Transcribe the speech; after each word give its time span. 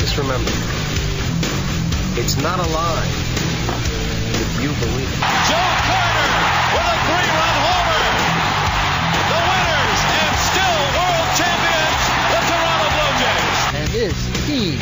just 0.00 0.16
remember, 0.18 0.50
it's 2.18 2.36
not 2.42 2.58
a 2.58 2.68
lie 2.70 3.10
if 4.34 4.50
you 4.62 4.70
believe 4.82 5.10
it. 5.10 5.20
Joe 5.46 5.68
Carter 5.86 6.30
with 6.74 6.94
a 6.94 6.96
three-run 7.06 7.56
homer. 7.64 8.04
The 9.24 9.40
winners 9.40 10.00
and 10.04 10.34
still 10.38 10.80
world 10.94 11.28
champions, 11.38 12.02
the 12.30 12.40
Toronto 12.48 12.88
Blue 12.94 13.12
Jays. 13.20 13.58
And 13.74 13.88
this 13.94 14.18
team 14.46 14.78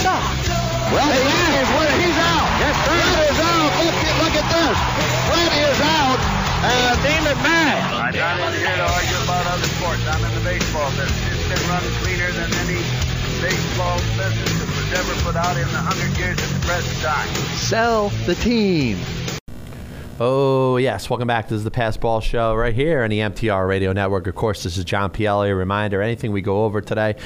sucks. 0.00 0.48
Well, 0.92 1.08
he 1.08 1.36
is. 1.56 1.68
Well, 1.72 1.94
he's 1.96 2.18
out. 2.20 2.48
Yes, 2.60 2.76
Fred 2.84 3.16
is 3.32 3.38
out. 3.40 3.70
Look, 3.80 3.96
look 4.22 4.34
at 4.36 4.46
this. 4.52 4.76
Fred 5.28 5.52
is 5.56 5.80
out. 5.80 6.20
Uh, 6.62 6.94
Damon 7.02 7.38
Mack. 7.42 8.12
I'm 8.12 8.38
not 8.38 8.54
here 8.54 8.76
to 8.76 8.86
argue 8.86 9.18
about 9.24 9.46
other 9.50 9.66
sports. 9.66 10.04
I'm 10.06 10.22
in 10.22 10.34
the 10.36 10.44
baseball 10.44 10.90
business. 10.92 11.16
It's 11.32 11.48
been 11.48 11.64
run 11.68 11.82
cleaner 12.04 12.30
than 12.32 12.52
any 12.62 12.78
business 13.42 14.90
that 14.90 15.04
was 15.08 15.20
put 15.22 15.36
out 15.36 15.56
in 15.56 15.66
the 15.68 15.78
hundred 15.78 16.16
years 16.16 16.38
at 16.38 16.60
the 16.60 16.66
present 16.66 16.96
time. 17.02 17.28
Sell 17.56 18.08
the 18.26 18.34
team. 18.36 18.98
Oh, 20.20 20.76
yes. 20.76 21.08
Welcome 21.08 21.26
back. 21.26 21.48
This 21.48 21.56
is 21.56 21.64
the 21.64 21.70
Pass 21.70 21.96
Ball 21.96 22.20
Show 22.20 22.54
right 22.54 22.74
here 22.74 23.02
on 23.02 23.08
the 23.08 23.20
MTR 23.20 23.66
Radio 23.66 23.94
Network. 23.94 24.26
Of 24.26 24.34
course, 24.34 24.62
this 24.62 24.76
is 24.76 24.84
John 24.84 25.10
Pielli. 25.10 25.48
A 25.48 25.54
reminder 25.54 26.02
anything 26.02 26.32
we 26.32 26.42
go 26.42 26.64
over 26.64 26.82
today, 26.82 27.16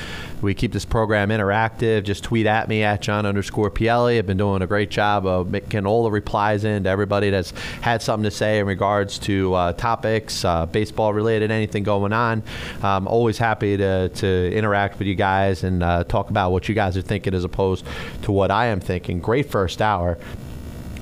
we 0.40 0.54
keep 0.54 0.72
this 0.72 0.84
program 0.84 1.30
interactive. 1.30 2.04
Just 2.04 2.22
tweet 2.22 2.46
at 2.46 2.68
me 2.68 2.84
at 2.84 3.02
John 3.02 3.26
underscore 3.26 3.72
Pielli. 3.72 4.18
I've 4.18 4.26
been 4.26 4.36
doing 4.36 4.62
a 4.62 4.68
great 4.68 4.88
job 4.88 5.26
of 5.26 5.50
making 5.50 5.84
all 5.84 6.04
the 6.04 6.12
replies 6.12 6.62
in 6.62 6.84
to 6.84 6.88
everybody 6.88 7.28
that's 7.28 7.50
had 7.80 8.02
something 8.02 8.22
to 8.22 8.30
say 8.30 8.60
in 8.60 8.66
regards 8.66 9.18
to 9.18 9.52
uh, 9.54 9.72
topics, 9.72 10.44
uh, 10.44 10.66
baseball 10.66 11.12
related, 11.12 11.50
anything 11.50 11.82
going 11.82 12.12
on. 12.12 12.44
I'm 12.84 13.08
always 13.08 13.36
happy 13.36 13.76
to, 13.78 14.10
to 14.10 14.52
interact 14.54 15.00
with 15.00 15.08
you 15.08 15.16
guys 15.16 15.64
and 15.64 15.82
uh, 15.82 16.04
talk 16.04 16.30
about 16.30 16.52
what 16.52 16.68
you 16.68 16.74
guys 16.74 16.96
are 16.96 17.02
thinking 17.02 17.34
as 17.34 17.42
opposed 17.42 17.84
to 18.22 18.30
what 18.30 18.52
I 18.52 18.66
am 18.66 18.78
thinking. 18.78 19.18
Great 19.18 19.50
first 19.50 19.82
hour 19.82 20.18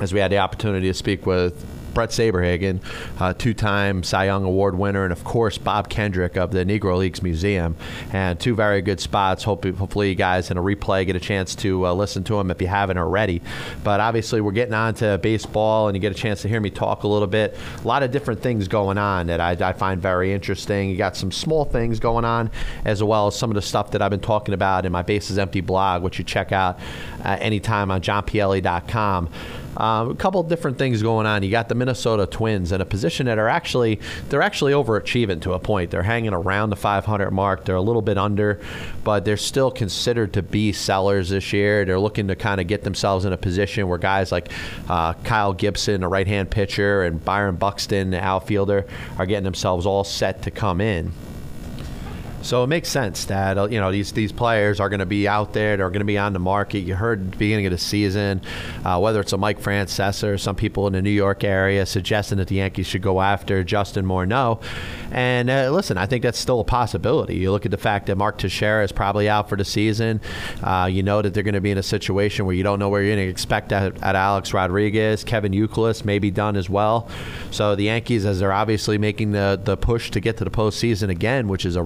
as 0.00 0.14
we 0.14 0.18
had 0.18 0.32
the 0.32 0.38
opportunity 0.38 0.88
to 0.88 0.94
speak 0.94 1.27
with 1.27 1.73
Bret 1.95 2.11
Saberhagen, 2.11 2.81
uh, 3.20 3.33
two-time 3.33 4.03
Cy 4.03 4.27
Young 4.27 4.45
Award 4.45 4.77
winner, 4.77 5.05
and 5.05 5.13
of 5.13 5.24
course 5.24 5.58
Bob 5.58 5.89
Kendrick 5.89 6.36
of 6.36 6.51
the 6.51 6.64
Negro 6.64 6.98
Leagues 6.98 7.23
Museum, 7.23 7.77
and 8.13 8.39
two 8.39 8.55
very 8.55 8.83
good 8.83 9.01
spots. 9.01 9.45
Hope, 9.45 9.64
hopefully, 9.64 10.11
you 10.11 10.14
guys 10.14 10.51
in 10.51 10.58
a 10.58 10.63
replay 10.63 11.07
get 11.07 11.17
a 11.17 11.20
chance 11.20 11.55
to 11.57 11.86
uh, 11.86 11.95
listen 11.95 12.24
to 12.24 12.36
them 12.36 12.51
if 12.51 12.61
you 12.61 12.67
haven't 12.67 12.98
already. 12.98 13.41
But 13.83 14.01
obviously, 14.01 14.41
we're 14.41 14.52
getting 14.52 14.74
on 14.74 14.95
to 14.95 15.18
baseball, 15.18 15.89
and 15.89 15.96
you 15.96 16.01
get 16.01 16.13
a 16.13 16.14
chance 16.14 16.42
to 16.42 16.48
hear 16.48 16.61
me 16.61 16.70
talk 16.70 17.05
a 17.05 17.08
little 17.08 17.29
bit. 17.29 17.57
A 17.83 17.86
lot 17.86 18.02
of 18.02 18.11
different 18.11 18.42
things 18.42 18.68
going 18.68 18.98
on 18.98 19.29
that 19.29 19.41
I, 19.41 19.52
I 19.52 19.73
find 19.73 20.01
very 20.01 20.33
interesting. 20.33 20.91
You 20.91 20.97
got 20.97 21.17
some 21.17 21.30
small 21.30 21.64
things 21.64 22.01
going 22.01 22.24
on, 22.24 22.51
as 22.85 23.02
well 23.02 23.29
as 23.29 23.36
some 23.36 23.51
of 23.51 23.55
the 23.55 23.63
stuff 23.63 23.92
that 23.92 24.02
I've 24.02 24.11
been 24.11 24.20
talking 24.20 24.55
about 24.55 24.85
in 24.85 24.92
my 24.92 25.02
Bases 25.02 25.39
Empty 25.39 25.61
blog, 25.61 26.02
which 26.02 26.18
you 26.18 26.24
check 26.24 26.52
out 26.52 26.79
uh, 27.24 27.36
anytime 27.41 27.91
on 27.91 28.01
johnpielli.com. 28.01 29.29
Um, 29.77 30.11
a 30.11 30.14
couple 30.14 30.42
different 30.42 30.79
things 30.79 31.02
going 31.02 31.27
on. 31.27 31.42
You 31.42 31.51
got 31.51 31.68
the 31.68 31.74
Minnesota 31.74 32.27
Twins 32.27 32.73
in 32.73 32.80
a 32.80 32.85
position 32.85 33.27
that 33.27 33.39
are 33.39 33.48
actually 33.48 34.01
they're 34.29 34.42
actually 34.42 34.73
overachieving 34.73 35.40
to 35.42 35.52
a 35.52 35.58
point. 35.58 35.90
They're 35.90 36.02
hanging 36.02 36.33
around 36.33 36.70
the 36.70 36.77
500 36.77 37.30
mark. 37.30 37.64
They're 37.64 37.77
a 37.77 37.83
little 37.83 38.02
bit 38.02 38.18
under, 38.18 38.61
but 39.02 39.24
they're 39.24 39.36
still 39.36 39.70
considered 39.70 40.33
to 40.35 40.42
be 40.42 40.73
sellers 40.73 41.30
this 41.30 41.52
year. 41.52 41.85
They're 41.85 41.98
looking 41.98 42.29
to 42.29 42.36
kind 42.36 42.61
of 42.61 42.67
get 42.67 42.85
themselves 42.85 43.24
in 43.24 43.33
a 43.33 43.36
position 43.36 43.89
where 43.89 43.98
guys 43.98 44.33
like 44.33 44.51
uh, 44.89 45.14
Kyle 45.24 45.52
Gibson, 45.52 46.02
a 46.02 46.08
right-hand 46.08 46.51
pitcher, 46.51 47.02
and 47.02 47.24
Byron 47.24 47.56
Buxton, 47.56 48.11
the 48.11 48.23
outfielder, 48.23 48.86
are 49.18 49.27
getting 49.27 49.45
themselves 49.45 49.86
all 49.86 50.05
set 50.05 50.42
to 50.42 50.51
come 50.51 50.80
in. 50.80 51.12
So 52.44 52.62
it 52.62 52.66
makes 52.66 52.90
sense 52.90 53.24
that 53.24 53.72
you 53.72 53.80
know 53.80 53.90
these 53.90 54.12
these 54.12 54.30
players 54.30 54.78
are 54.78 54.90
going 54.90 55.00
to 55.00 55.06
be 55.06 55.27
out 55.27 55.55
there. 55.55 55.78
They're 55.78 55.88
going 55.88 56.00
to 56.00 56.05
be 56.05 56.18
on 56.18 56.34
the 56.34 56.38
market. 56.38 56.80
You 56.80 56.94
heard 56.94 57.32
the 57.32 57.36
beginning 57.38 57.64
of 57.64 57.72
the 57.72 57.78
season, 57.78 58.42
uh, 58.84 59.00
whether 59.00 59.20
it's 59.20 59.32
a 59.32 59.38
Mike 59.38 59.58
Francesa 59.58 60.34
or 60.34 60.38
some 60.38 60.55
people 60.55 60.86
in 60.86 60.92
the 60.92 61.00
New 61.00 61.08
York 61.08 61.42
area 61.42 61.86
suggesting 61.86 62.36
that 62.38 62.48
the 62.48 62.56
Yankees 62.56 62.86
should 62.86 63.00
go 63.00 63.22
after 63.22 63.64
Justin 63.64 64.05
Morneau. 64.05 64.62
And 65.10 65.48
uh, 65.48 65.70
listen, 65.70 65.96
I 65.96 66.05
think 66.05 66.22
that's 66.22 66.38
still 66.38 66.60
a 66.60 66.64
possibility. 66.64 67.36
You 67.36 67.50
look 67.50 67.64
at 67.64 67.70
the 67.70 67.78
fact 67.78 68.06
that 68.06 68.16
Mark 68.16 68.36
Teixeira 68.36 68.84
is 68.84 68.92
probably 68.92 69.28
out 69.28 69.48
for 69.48 69.56
the 69.56 69.64
season. 69.64 70.20
Uh, 70.62 70.88
you 70.90 71.02
know 71.02 71.22
that 71.22 71.32
they're 71.32 71.44
going 71.44 71.55
to 71.55 71.62
be 71.62 71.70
in 71.70 71.78
a 71.78 71.82
situation 71.82 72.44
where 72.44 72.55
you 72.55 72.62
don't 72.62 72.78
know 72.78 72.90
where 72.90 73.02
you're 73.02 73.16
going 73.16 73.26
to 73.26 73.30
expect 73.30 73.72
at, 73.72 74.02
at 74.02 74.16
Alex 74.16 74.52
Rodriguez. 74.52 75.24
Kevin 75.24 75.52
Youkilis 75.52 76.05
may 76.05 76.18
be 76.18 76.30
done 76.30 76.56
as 76.56 76.68
well. 76.68 77.08
So 77.52 77.74
the 77.74 77.84
Yankees, 77.84 78.26
as 78.26 78.40
they're 78.40 78.52
obviously 78.52 78.98
making 78.98 79.32
the 79.32 79.58
the 79.62 79.76
push 79.76 80.11
to 80.11 80.20
get 80.20 80.36
to 80.38 80.44
the 80.44 80.50
postseason 80.50 81.08
again, 81.08 81.48
which 81.48 81.64
is 81.64 81.76
a 81.76 81.82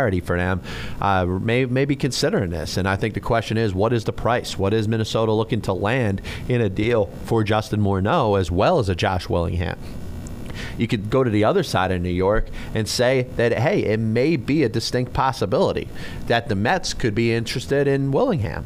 regularity 0.00 0.20
for 0.20 0.36
them, 0.36 0.60
uh, 1.00 1.26
may, 1.26 1.64
may 1.64 1.84
be 1.84 1.96
considering 1.96 2.50
this. 2.50 2.76
And 2.76 2.88
I 2.88 2.96
think 2.96 3.14
the 3.14 3.20
question 3.20 3.56
is, 3.56 3.74
what 3.74 3.92
is 3.92 4.04
the 4.04 4.12
price? 4.12 4.58
What 4.58 4.72
is 4.72 4.88
Minnesota 4.88 5.32
looking 5.32 5.60
to 5.62 5.72
land 5.72 6.22
in 6.48 6.60
a 6.60 6.68
deal 6.68 7.06
for 7.24 7.44
Justin 7.44 7.80
Morneau 7.80 8.38
as 8.38 8.50
well 8.50 8.78
as 8.78 8.88
a 8.88 8.94
Josh 8.94 9.28
Willingham? 9.28 9.78
You 10.76 10.86
could 10.88 11.10
go 11.10 11.24
to 11.24 11.30
the 11.30 11.44
other 11.44 11.62
side 11.62 11.90
of 11.90 12.02
New 12.02 12.10
York 12.10 12.48
and 12.74 12.88
say 12.88 13.22
that, 13.36 13.52
hey, 13.52 13.84
it 13.84 13.98
may 13.98 14.36
be 14.36 14.62
a 14.62 14.68
distinct 14.68 15.12
possibility 15.12 15.88
that 16.26 16.48
the 16.48 16.54
Mets 16.54 16.92
could 16.92 17.14
be 17.14 17.32
interested 17.32 17.86
in 17.86 18.12
Willingham. 18.12 18.64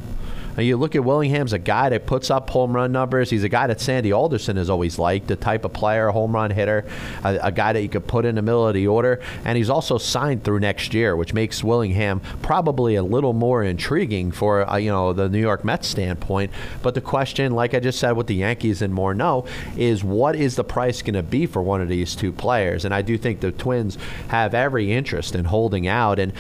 And 0.57 0.67
you 0.67 0.77
look 0.77 0.95
at 0.95 1.05
Willingham's 1.05 1.53
a 1.53 1.59
guy 1.59 1.89
that 1.89 2.07
puts 2.07 2.31
up 2.31 2.51
home 2.51 2.75
run 2.75 2.93
numbers. 2.93 3.31
He's 3.31 3.45
a 3.45 3.49
guy 3.49 3.67
that 3.67 3.81
Sandy 3.81 4.13
Alderson 4.13 4.57
has 4.57 4.71
always 4.71 4.99
liked, 4.99 5.27
the 5.27 5.37
type 5.37 5.65
of 5.65 5.73
player, 5.73 6.11
home 6.11 6.35
run 6.35 6.51
hitter, 6.51 6.85
a, 7.25 7.39
a, 7.45 7.53
guy 7.53 7.73
that 7.73 7.83
you 7.83 7.89
could 7.89 8.07
put 8.07 8.25
in 8.25 8.35
the 8.35 8.43
middle 8.43 8.67
of 8.67 8.75
the 8.75 8.87
order. 8.87 9.21
And 9.45 9.57
he's 9.57 9.71
also 9.71 9.99
signed 9.99 10.45
through 10.45 10.61
next 10.61 10.95
year, 10.95 11.17
which 11.17 11.33
makes 11.35 11.65
Willingham 11.65 12.21
probably 12.43 12.95
a 12.95 13.03
little 13.03 13.33
more 13.33 13.63
intriguing 13.63 14.31
for 14.31 14.69
uh, 14.69 14.77
you 14.77 14.91
know 14.91 15.13
the 15.13 15.29
New 15.29 15.41
York 15.41 15.65
Mets 15.65 15.89
standpoint. 15.89 16.51
But 16.83 16.95
the 16.95 17.01
question, 17.01 17.53
like 17.53 17.75
I 17.75 17.81
just 17.81 17.99
said 17.99 18.13
with 18.13 18.27
the 18.27 18.37
Yankees 18.37 18.83
and 18.83 18.95
Morneau, 18.95 19.47
is 19.77 20.05
what 20.05 20.37
is 20.37 20.57
the 20.57 20.65
price 20.65 21.03
going 21.03 21.15
to 21.15 21.23
be 21.23 21.47
for 21.47 21.63
one 21.63 21.81
of 21.81 21.89
these 21.89 22.15
two 22.15 22.33
players? 22.33 22.85
And 22.85 22.95
I 22.95 23.03
do 23.03 23.19
think 23.19 23.41
the 23.41 23.53
Twins 23.53 23.99
have 24.29 24.55
every 24.55 24.93
interest 24.93 25.35
in 25.35 25.47
holding 25.47 25.87
out. 25.87 26.19
And 26.19 26.33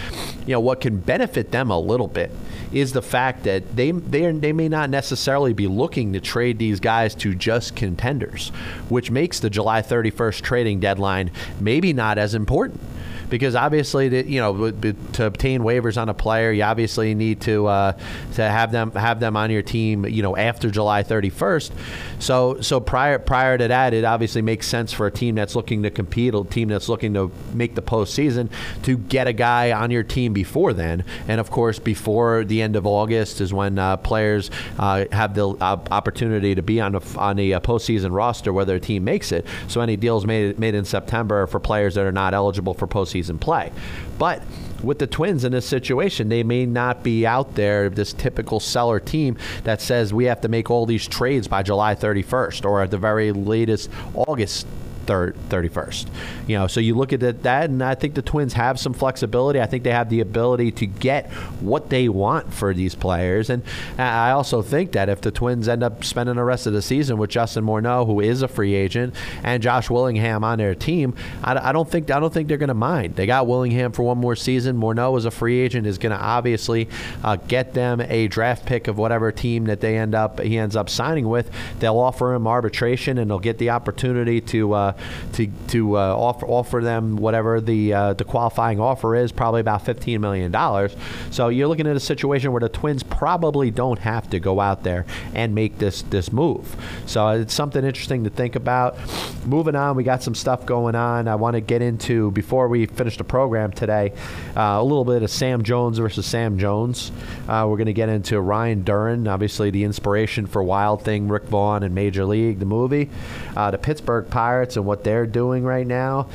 you 0.46 0.52
know 0.52 0.60
what 0.60 0.80
can 0.80 0.98
benefit 0.98 1.50
them 1.50 1.70
a 1.70 1.78
little 1.78 2.08
bit 2.08 2.30
is 2.72 2.92
the 2.92 3.02
fact 3.02 3.44
that 3.44 3.76
they 3.76 3.92
they 4.06 4.30
they 4.32 4.52
may 4.52 4.68
not 4.68 4.90
necessarily 4.90 5.52
be 5.52 5.66
looking 5.66 6.12
to 6.12 6.20
trade 6.20 6.58
these 6.58 6.80
guys 6.80 7.14
to 7.16 7.34
just 7.34 7.76
contenders, 7.76 8.50
which 8.88 9.10
makes 9.10 9.40
the 9.40 9.50
July 9.50 9.82
31st 9.82 10.40
trading 10.42 10.80
deadline 10.80 11.30
maybe 11.60 11.92
not 11.92 12.18
as 12.18 12.34
important 12.34 12.80
because 13.28 13.54
obviously, 13.54 14.24
you 14.28 14.40
know, 14.40 14.70
to 14.70 15.26
obtain 15.26 15.62
waivers 15.62 16.00
on 16.00 16.08
a 16.08 16.14
player, 16.14 16.52
you 16.52 16.62
obviously 16.62 17.14
need 17.14 17.40
to 17.42 17.66
uh, 17.66 17.92
to 18.34 18.42
have 18.42 18.72
them 18.72 18.92
have 18.92 19.20
them 19.20 19.36
on 19.36 19.50
your 19.50 19.62
team, 19.62 20.04
you 20.06 20.22
know, 20.22 20.36
after 20.36 20.70
July 20.70 21.02
31st. 21.02 21.72
So, 22.18 22.60
so 22.60 22.80
prior 22.80 23.18
prior 23.18 23.58
to 23.58 23.68
that, 23.68 23.94
it 23.94 24.04
obviously 24.04 24.42
makes 24.42 24.66
sense 24.66 24.92
for 24.92 25.06
a 25.06 25.10
team 25.10 25.34
that's 25.34 25.56
looking 25.56 25.82
to 25.82 25.90
compete, 25.90 26.34
a 26.34 26.44
team 26.44 26.68
that's 26.68 26.88
looking 26.88 27.14
to 27.14 27.30
make 27.52 27.74
the 27.74 27.82
postseason, 27.82 28.50
to 28.82 28.96
get 28.96 29.26
a 29.26 29.32
guy 29.32 29.72
on 29.72 29.90
your 29.90 30.02
team 30.02 30.32
before 30.32 30.72
then. 30.72 31.04
And 31.28 31.40
of 31.40 31.50
course, 31.50 31.78
before 31.78 32.44
the 32.44 32.62
end 32.62 32.76
of 32.76 32.86
August 32.86 33.40
is 33.40 33.52
when 33.52 33.78
uh, 33.78 33.96
players 33.98 34.50
uh, 34.78 35.04
have 35.12 35.34
the 35.34 35.48
opportunity 35.60 36.54
to 36.54 36.62
be 36.62 36.80
on 36.80 36.94
a 36.94 37.00
on 37.16 37.38
a 37.38 37.60
postseason 37.60 38.12
roster, 38.12 38.52
whether 38.52 38.76
a 38.76 38.80
team 38.80 39.04
makes 39.04 39.32
it. 39.32 39.46
So, 39.68 39.80
any 39.80 39.96
deals 39.96 40.26
made 40.26 40.58
made 40.58 40.74
in 40.74 40.84
September 40.84 41.46
for 41.46 41.60
players 41.60 41.94
that 41.94 42.04
are 42.04 42.12
not 42.12 42.34
eligible 42.34 42.74
for 42.74 42.86
postseason 42.86 43.13
postseason 43.14 43.40
play. 43.40 43.72
But 44.18 44.42
with 44.82 44.98
the 44.98 45.06
Twins 45.06 45.44
in 45.44 45.52
this 45.52 45.66
situation, 45.66 46.28
they 46.28 46.42
may 46.42 46.66
not 46.66 47.02
be 47.02 47.26
out 47.26 47.54
there, 47.54 47.88
this 47.88 48.12
typical 48.12 48.60
seller 48.60 49.00
team 49.00 49.36
that 49.64 49.80
says 49.80 50.12
we 50.12 50.26
have 50.26 50.40
to 50.42 50.48
make 50.48 50.70
all 50.70 50.86
these 50.86 51.06
trades 51.06 51.48
by 51.48 51.62
July 51.62 51.94
31st 51.94 52.64
or 52.64 52.82
at 52.82 52.90
the 52.90 52.98
very 52.98 53.32
latest 53.32 53.90
August 54.14 54.66
third, 55.06 55.36
31st. 55.48 56.06
You 56.46 56.58
know, 56.58 56.66
so 56.66 56.80
you 56.80 56.94
look 56.94 57.12
at 57.12 57.42
that, 57.42 57.70
and 57.70 57.82
I 57.82 57.94
think 57.94 58.14
the 58.14 58.22
Twins 58.22 58.52
have 58.54 58.78
some 58.78 58.92
flexibility. 58.92 59.60
I 59.60 59.66
think 59.66 59.84
they 59.84 59.92
have 59.92 60.08
the 60.08 60.20
ability 60.20 60.72
to 60.72 60.86
get 60.86 61.30
what 61.60 61.90
they 61.90 62.08
want 62.08 62.52
for 62.52 62.74
these 62.74 62.94
players. 62.94 63.50
And 63.50 63.62
I 63.98 64.30
also 64.30 64.62
think 64.62 64.92
that 64.92 65.08
if 65.08 65.20
the 65.20 65.30
Twins 65.30 65.68
end 65.68 65.82
up 65.82 66.04
spending 66.04 66.36
the 66.36 66.44
rest 66.44 66.66
of 66.66 66.72
the 66.72 66.82
season 66.82 67.18
with 67.18 67.30
Justin 67.30 67.64
Morneau, 67.64 68.06
who 68.06 68.20
is 68.20 68.42
a 68.42 68.48
free 68.48 68.74
agent, 68.74 69.14
and 69.42 69.62
Josh 69.62 69.90
Willingham 69.90 70.44
on 70.44 70.58
their 70.58 70.74
team, 70.74 71.14
I, 71.42 71.70
I 71.70 71.72
don't 71.72 71.90
think 71.90 72.10
I 72.10 72.20
don't 72.20 72.32
think 72.32 72.48
they're 72.48 72.58
going 72.58 72.68
to 72.68 72.74
mind. 72.74 73.16
They 73.16 73.26
got 73.26 73.46
Willingham 73.46 73.92
for 73.92 74.02
one 74.02 74.18
more 74.18 74.36
season. 74.36 74.76
Morneau 74.76 75.16
as 75.16 75.24
a 75.24 75.30
free 75.30 75.60
agent 75.60 75.86
is 75.86 75.98
going 75.98 76.12
to 76.12 76.20
obviously 76.20 76.88
uh, 77.22 77.36
get 77.36 77.74
them 77.74 78.00
a 78.00 78.28
draft 78.28 78.66
pick 78.66 78.88
of 78.88 78.98
whatever 78.98 79.32
team 79.32 79.64
that 79.64 79.80
they 79.80 79.96
end 79.96 80.14
up 80.14 80.40
he 80.40 80.58
ends 80.58 80.76
up 80.76 80.88
signing 80.88 81.28
with. 81.28 81.50
They'll 81.80 81.98
offer 81.98 82.34
him 82.34 82.46
arbitration, 82.46 83.18
and 83.18 83.30
they'll 83.30 83.38
get 83.38 83.58
the 83.58 83.70
opportunity 83.70 84.40
to 84.42 84.72
uh, 84.72 84.93
to 85.32 85.46
to 85.68 85.96
uh, 85.96 86.16
offer 86.16 86.46
offer 86.46 86.80
them 86.80 87.16
whatever 87.16 87.60
the 87.60 87.92
uh, 87.92 88.12
the 88.14 88.24
qualifying 88.24 88.80
offer 88.80 89.14
is, 89.16 89.32
probably 89.32 89.60
about 89.60 89.84
fifteen 89.84 90.20
million 90.20 90.50
dollars. 90.50 90.94
So 91.30 91.48
you're 91.48 91.68
looking 91.68 91.86
at 91.86 91.96
a 91.96 92.00
situation 92.00 92.52
where 92.52 92.60
the 92.60 92.68
Twins 92.68 93.02
probably 93.02 93.70
don't 93.70 93.98
have 94.00 94.28
to 94.30 94.40
go 94.40 94.60
out 94.60 94.82
there 94.82 95.06
and 95.34 95.54
make 95.54 95.78
this 95.78 96.02
this 96.02 96.32
move. 96.32 96.76
So 97.06 97.28
it's 97.28 97.54
something 97.54 97.84
interesting 97.84 98.24
to 98.24 98.30
think 98.30 98.56
about. 98.56 98.96
Moving 99.44 99.76
on, 99.76 99.96
we 99.96 100.04
got 100.04 100.22
some 100.22 100.34
stuff 100.34 100.64
going 100.64 100.94
on. 100.94 101.28
I 101.28 101.34
want 101.34 101.54
to 101.54 101.60
get 101.60 101.82
into 101.82 102.30
before 102.30 102.68
we 102.68 102.86
finish 102.86 103.18
the 103.18 103.24
program 103.24 103.72
today. 103.72 104.12
Uh, 104.56 104.78
a 104.80 104.82
little 104.82 105.04
bit 105.04 105.22
of 105.22 105.30
Sam 105.30 105.62
Jones 105.62 105.98
versus 105.98 106.26
Sam 106.26 106.58
Jones. 106.58 107.12
Uh, 107.48 107.66
we're 107.68 107.76
going 107.76 107.86
to 107.86 107.92
get 107.92 108.08
into 108.08 108.40
Ryne 108.40 108.84
Duren, 108.84 109.30
obviously 109.30 109.70
the 109.70 109.84
inspiration 109.84 110.46
for 110.46 110.62
Wild 110.62 111.02
Thing, 111.02 111.28
Rick 111.28 111.44
Vaughn, 111.44 111.82
and 111.82 111.94
Major 111.94 112.24
League, 112.24 112.58
the 112.58 112.64
movie. 112.64 113.10
Uh, 113.56 113.70
the 113.70 113.78
Pittsburgh 113.78 114.28
Pirates 114.30 114.76
and 114.76 114.83
what 114.84 115.04
they're 115.04 115.26
doing 115.26 115.64
right 115.64 115.86
now 115.86 116.28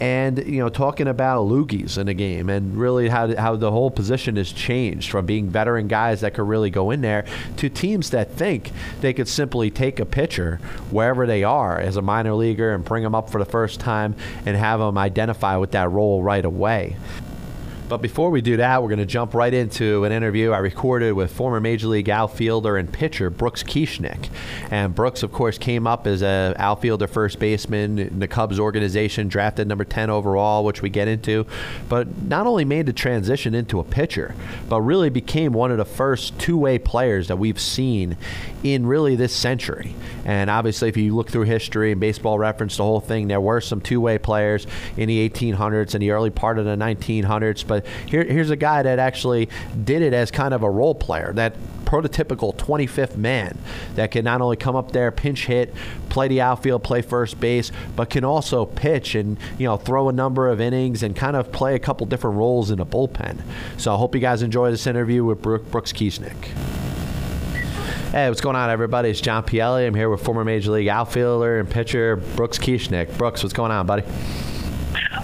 and 0.00 0.44
you 0.46 0.58
know 0.58 0.68
talking 0.68 1.06
about 1.06 1.46
loogies 1.46 1.96
in 1.98 2.08
a 2.08 2.14
game 2.14 2.50
and 2.50 2.76
really 2.76 3.08
how, 3.08 3.34
how 3.36 3.54
the 3.54 3.70
whole 3.70 3.90
position 3.90 4.36
has 4.36 4.50
changed 4.52 5.10
from 5.10 5.24
being 5.24 5.48
veteran 5.48 5.86
guys 5.86 6.20
that 6.20 6.34
could 6.34 6.48
really 6.48 6.70
go 6.70 6.90
in 6.90 7.00
there 7.00 7.24
to 7.56 7.68
teams 7.68 8.10
that 8.10 8.32
think 8.32 8.72
they 9.00 9.12
could 9.12 9.28
simply 9.28 9.70
take 9.70 10.00
a 10.00 10.04
pitcher 10.04 10.56
wherever 10.90 11.26
they 11.26 11.44
are 11.44 11.78
as 11.78 11.96
a 11.96 12.02
minor 12.02 12.34
leaguer 12.34 12.74
and 12.74 12.84
bring 12.84 13.02
them 13.02 13.14
up 13.14 13.30
for 13.30 13.38
the 13.38 13.44
first 13.44 13.78
time 13.78 14.14
and 14.44 14.56
have 14.56 14.80
them 14.80 14.98
identify 14.98 15.56
with 15.56 15.70
that 15.70 15.90
role 15.90 16.22
right 16.22 16.44
away. 16.44 16.96
But 17.86 17.98
before 17.98 18.30
we 18.30 18.40
do 18.40 18.56
that, 18.56 18.82
we're 18.82 18.88
going 18.88 18.98
to 18.98 19.06
jump 19.06 19.34
right 19.34 19.52
into 19.52 20.04
an 20.04 20.12
interview 20.12 20.52
I 20.52 20.58
recorded 20.58 21.12
with 21.12 21.30
former 21.30 21.60
Major 21.60 21.88
League 21.88 22.08
outfielder 22.08 22.78
and 22.78 22.90
pitcher 22.90 23.28
Brooks 23.28 23.62
Kieschnick. 23.62 24.30
And 24.70 24.94
Brooks, 24.94 25.22
of 25.22 25.32
course, 25.32 25.58
came 25.58 25.86
up 25.86 26.06
as 26.06 26.22
an 26.22 26.54
outfielder 26.56 27.06
first 27.06 27.38
baseman 27.38 27.98
in 27.98 28.20
the 28.20 28.28
Cubs 28.28 28.58
organization, 28.58 29.28
drafted 29.28 29.68
number 29.68 29.84
10 29.84 30.08
overall, 30.08 30.64
which 30.64 30.80
we 30.80 30.88
get 30.88 31.08
into, 31.08 31.46
but 31.90 32.22
not 32.22 32.46
only 32.46 32.64
made 32.64 32.86
the 32.86 32.92
transition 32.92 33.54
into 33.54 33.78
a 33.78 33.84
pitcher, 33.84 34.34
but 34.68 34.80
really 34.80 35.10
became 35.10 35.52
one 35.52 35.70
of 35.70 35.76
the 35.76 35.84
first 35.84 36.38
two 36.38 36.56
way 36.56 36.78
players 36.78 37.28
that 37.28 37.36
we've 37.36 37.60
seen 37.60 38.16
in 38.64 38.86
really 38.86 39.14
this 39.14 39.36
century. 39.36 39.94
And 40.24 40.48
obviously, 40.48 40.88
if 40.88 40.96
you 40.96 41.14
look 41.14 41.30
through 41.30 41.42
history 41.42 41.92
and 41.92 42.00
baseball 42.00 42.38
reference, 42.38 42.78
the 42.78 42.82
whole 42.82 42.98
thing, 42.98 43.28
there 43.28 43.40
were 43.40 43.60
some 43.60 43.80
two 43.80 44.00
way 44.00 44.18
players 44.18 44.66
in 44.96 45.06
the 45.06 45.28
1800s 45.28 45.94
and 45.94 46.02
the 46.02 46.10
early 46.10 46.30
part 46.30 46.58
of 46.58 46.64
the 46.64 46.74
1900s. 46.74 47.64
But 47.66 47.86
here, 48.06 48.24
here's 48.24 48.50
a 48.50 48.56
guy 48.56 48.82
that 48.82 48.98
actually 48.98 49.50
did 49.84 50.00
it 50.00 50.14
as 50.14 50.30
kind 50.30 50.54
of 50.54 50.62
a 50.62 50.70
role 50.70 50.94
player, 50.94 51.34
that 51.34 51.54
prototypical 51.84 52.56
25th 52.56 53.16
man 53.16 53.58
that 53.94 54.10
can 54.10 54.24
not 54.24 54.40
only 54.40 54.56
come 54.56 54.74
up 54.74 54.92
there, 54.92 55.12
pinch 55.12 55.46
hit, 55.46 55.74
play 56.08 56.26
the 56.26 56.40
outfield, 56.40 56.82
play 56.82 57.02
first 57.02 57.38
base, 57.38 57.70
but 57.94 58.08
can 58.08 58.24
also 58.24 58.64
pitch 58.64 59.14
and 59.14 59.36
you 59.58 59.66
know 59.66 59.76
throw 59.76 60.08
a 60.08 60.12
number 60.12 60.48
of 60.48 60.58
innings 60.58 61.02
and 61.02 61.14
kind 61.14 61.36
of 61.36 61.52
play 61.52 61.74
a 61.74 61.78
couple 61.78 62.06
different 62.06 62.38
roles 62.38 62.70
in 62.70 62.80
a 62.80 62.86
bullpen. 62.86 63.42
So 63.76 63.94
I 63.94 63.98
hope 63.98 64.14
you 64.14 64.22
guys 64.22 64.40
enjoy 64.40 64.70
this 64.70 64.86
interview 64.86 65.22
with 65.22 65.42
Brooks 65.42 65.92
Kieschnick. 65.92 66.83
Hey, 68.14 68.28
what's 68.28 68.40
going 68.40 68.54
on, 68.54 68.70
everybody? 68.70 69.08
It's 69.10 69.20
John 69.20 69.42
Pielli. 69.42 69.84
I'm 69.88 69.92
here 69.92 70.08
with 70.08 70.22
former 70.22 70.44
Major 70.44 70.70
League 70.70 70.86
outfielder 70.86 71.58
and 71.58 71.68
pitcher 71.68 72.14
Brooks 72.14 72.58
Kieschnick. 72.58 73.18
Brooks, 73.18 73.42
what's 73.42 73.52
going 73.52 73.72
on, 73.72 73.86
buddy? 73.86 74.04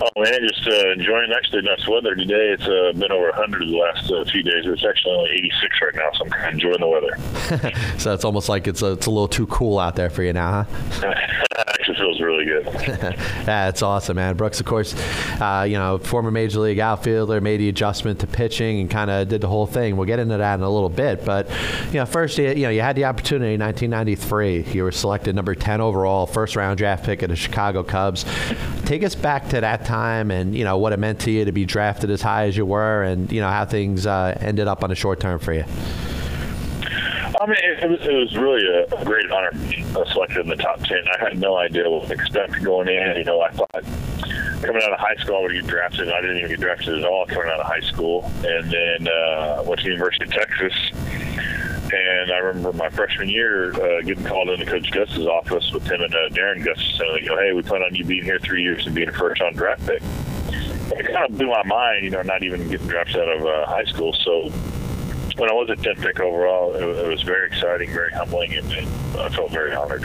Oh 0.02 0.08
man, 0.22 0.38
just 0.48 0.66
uh, 0.66 0.92
enjoying 0.92 1.30
actually 1.36 1.60
nice 1.60 1.86
weather 1.86 2.14
today. 2.14 2.54
It's 2.54 2.66
uh, 2.66 2.92
been 2.98 3.12
over 3.12 3.30
100 3.30 3.68
the 3.68 3.76
last 3.76 4.10
uh, 4.10 4.24
few 4.24 4.42
days. 4.42 4.64
It's 4.64 4.84
actually 4.84 5.12
only 5.14 5.30
86 5.30 5.80
right 5.82 5.94
now, 5.94 6.10
so 6.14 6.24
I'm 6.24 6.30
kind 6.30 6.46
of 6.46 6.54
enjoying 6.54 6.80
the 6.80 6.88
weather. 6.88 7.78
so 7.98 8.14
it's 8.14 8.24
almost 8.24 8.48
like 8.48 8.66
it's 8.66 8.80
a, 8.80 8.92
it's 8.92 9.06
a 9.06 9.10
little 9.10 9.28
too 9.28 9.46
cool 9.48 9.78
out 9.78 9.96
there 9.96 10.08
for 10.08 10.22
you 10.22 10.32
now, 10.32 10.64
huh? 11.02 11.14
actually 11.68 11.96
feels 11.96 12.20
really 12.20 12.44
good. 12.44 12.66
That's 13.44 13.82
awesome, 13.82 14.16
man. 14.16 14.36
Brooks, 14.36 14.60
of 14.60 14.66
course, 14.66 14.94
uh, 15.40 15.66
you 15.68 15.76
know, 15.76 15.98
former 15.98 16.30
major 16.30 16.60
league 16.60 16.78
outfielder, 16.78 17.40
made 17.40 17.58
the 17.58 17.68
adjustment 17.68 18.20
to 18.20 18.26
pitching 18.26 18.80
and 18.80 18.90
kind 18.90 19.10
of 19.10 19.28
did 19.28 19.40
the 19.40 19.48
whole 19.48 19.66
thing. 19.66 19.96
We'll 19.96 20.06
get 20.06 20.18
into 20.18 20.36
that 20.36 20.54
in 20.54 20.62
a 20.62 20.70
little 20.70 20.88
bit, 20.88 21.24
but 21.24 21.48
you 21.88 21.94
know, 21.94 22.06
first, 22.06 22.38
you 22.38 22.54
know, 22.54 22.70
you 22.70 22.80
had 22.80 22.96
the 22.96 23.04
opportunity 23.04 23.54
in 23.54 23.60
1993. 23.60 24.72
You 24.74 24.84
were 24.84 24.92
selected 24.92 25.34
number 25.34 25.54
10 25.54 25.80
overall, 25.80 26.26
first 26.26 26.56
round 26.56 26.78
draft 26.78 27.04
pick 27.04 27.22
of 27.22 27.30
the 27.30 27.36
Chicago 27.36 27.82
Cubs. 27.82 28.24
Take 28.84 29.04
us 29.04 29.14
back 29.14 29.48
to 29.50 29.60
that 29.60 29.84
time 29.90 30.30
and 30.30 30.54
you 30.56 30.64
know 30.64 30.78
what 30.78 30.92
it 30.92 30.98
meant 30.98 31.20
to 31.20 31.30
you 31.30 31.44
to 31.44 31.52
be 31.52 31.64
drafted 31.64 32.10
as 32.10 32.22
high 32.22 32.46
as 32.46 32.56
you 32.56 32.64
were, 32.64 33.02
and 33.02 33.30
you 33.32 33.40
know 33.40 33.50
how 33.50 33.64
things 33.64 34.06
uh, 34.06 34.36
ended 34.40 34.68
up 34.68 34.84
on 34.84 34.90
a 34.90 34.94
short 34.94 35.20
term 35.20 35.38
for 35.38 35.52
you. 35.52 35.64
I 37.40 37.46
mean, 37.46 37.56
it, 37.62 37.88
was, 37.88 38.00
it 38.02 38.12
was 38.12 38.36
really 38.36 38.66
a, 38.66 39.04
great 39.04 39.30
honor 39.30 39.50
being 39.52 39.86
selected 39.94 40.40
in 40.40 40.48
the 40.48 40.56
top 40.56 40.78
10. 40.80 40.98
I 41.08 41.24
had 41.24 41.38
no 41.38 41.56
idea 41.56 41.88
what 41.88 42.06
to 42.08 42.12
expect 42.12 42.62
going 42.62 42.88
in. 42.88 43.16
You 43.16 43.24
know, 43.24 43.40
I 43.40 43.50
thought 43.50 43.84
coming 44.62 44.82
out 44.82 44.92
of 44.92 44.98
high 44.98 45.14
school 45.16 45.36
I 45.36 45.40
would 45.40 45.52
get 45.52 45.66
drafted. 45.66 46.10
I 46.10 46.20
didn't 46.20 46.36
even 46.36 46.50
get 46.50 46.60
drafted 46.60 46.98
at 46.98 47.04
all 47.06 47.24
coming 47.24 47.48
out 47.48 47.60
of 47.60 47.66
high 47.66 47.80
school. 47.80 48.30
And 48.44 48.70
then 48.70 49.08
uh, 49.08 49.62
went 49.64 49.80
to 49.80 49.84
the 49.84 49.92
University 49.92 50.24
of 50.24 50.32
Texas. 50.32 50.74
And 51.92 52.32
I 52.32 52.38
remember 52.38 52.72
my 52.72 52.88
freshman 52.90 53.28
year 53.28 53.72
uh, 53.72 54.02
getting 54.02 54.24
called 54.24 54.48
into 54.48 54.64
Coach 54.66 54.90
Gus's 54.90 55.26
office 55.26 55.72
with 55.72 55.84
him 55.84 56.00
and 56.00 56.14
uh, 56.14 56.28
Darren 56.30 56.64
Gus 56.64 56.78
saying, 56.98 57.24
you 57.24 57.30
know, 57.30 57.36
hey, 57.36 57.52
we 57.52 57.62
plan 57.62 57.82
on 57.82 57.94
you 57.94 58.04
being 58.04 58.24
here 58.24 58.38
three 58.38 58.62
years 58.62 58.86
and 58.86 58.94
being 58.94 59.08
a 59.08 59.12
first 59.12 59.40
round 59.40 59.56
draft 59.56 59.84
pick. 59.86 60.02
And 60.02 61.00
it 61.00 61.06
kind 61.06 61.30
of 61.30 61.36
blew 61.36 61.48
my 61.48 61.64
mind, 61.64 62.04
you 62.04 62.10
know, 62.10 62.22
not 62.22 62.42
even 62.42 62.68
getting 62.68 62.86
drafted 62.86 63.16
out 63.16 63.36
of 63.36 63.46
uh, 63.46 63.66
high 63.66 63.84
school. 63.84 64.12
So 64.12 64.50
when 65.36 65.50
I 65.50 65.54
was 65.54 65.70
a 65.70 65.76
10th 65.76 66.02
pick 66.02 66.20
overall, 66.20 66.74
it, 66.74 66.82
it 66.82 67.08
was 67.08 67.22
very 67.22 67.46
exciting, 67.46 67.90
very 67.92 68.12
humbling, 68.12 68.54
and, 68.54 68.72
and 68.72 68.86
I 69.16 69.28
felt 69.30 69.50
very 69.50 69.74
honored. 69.74 70.02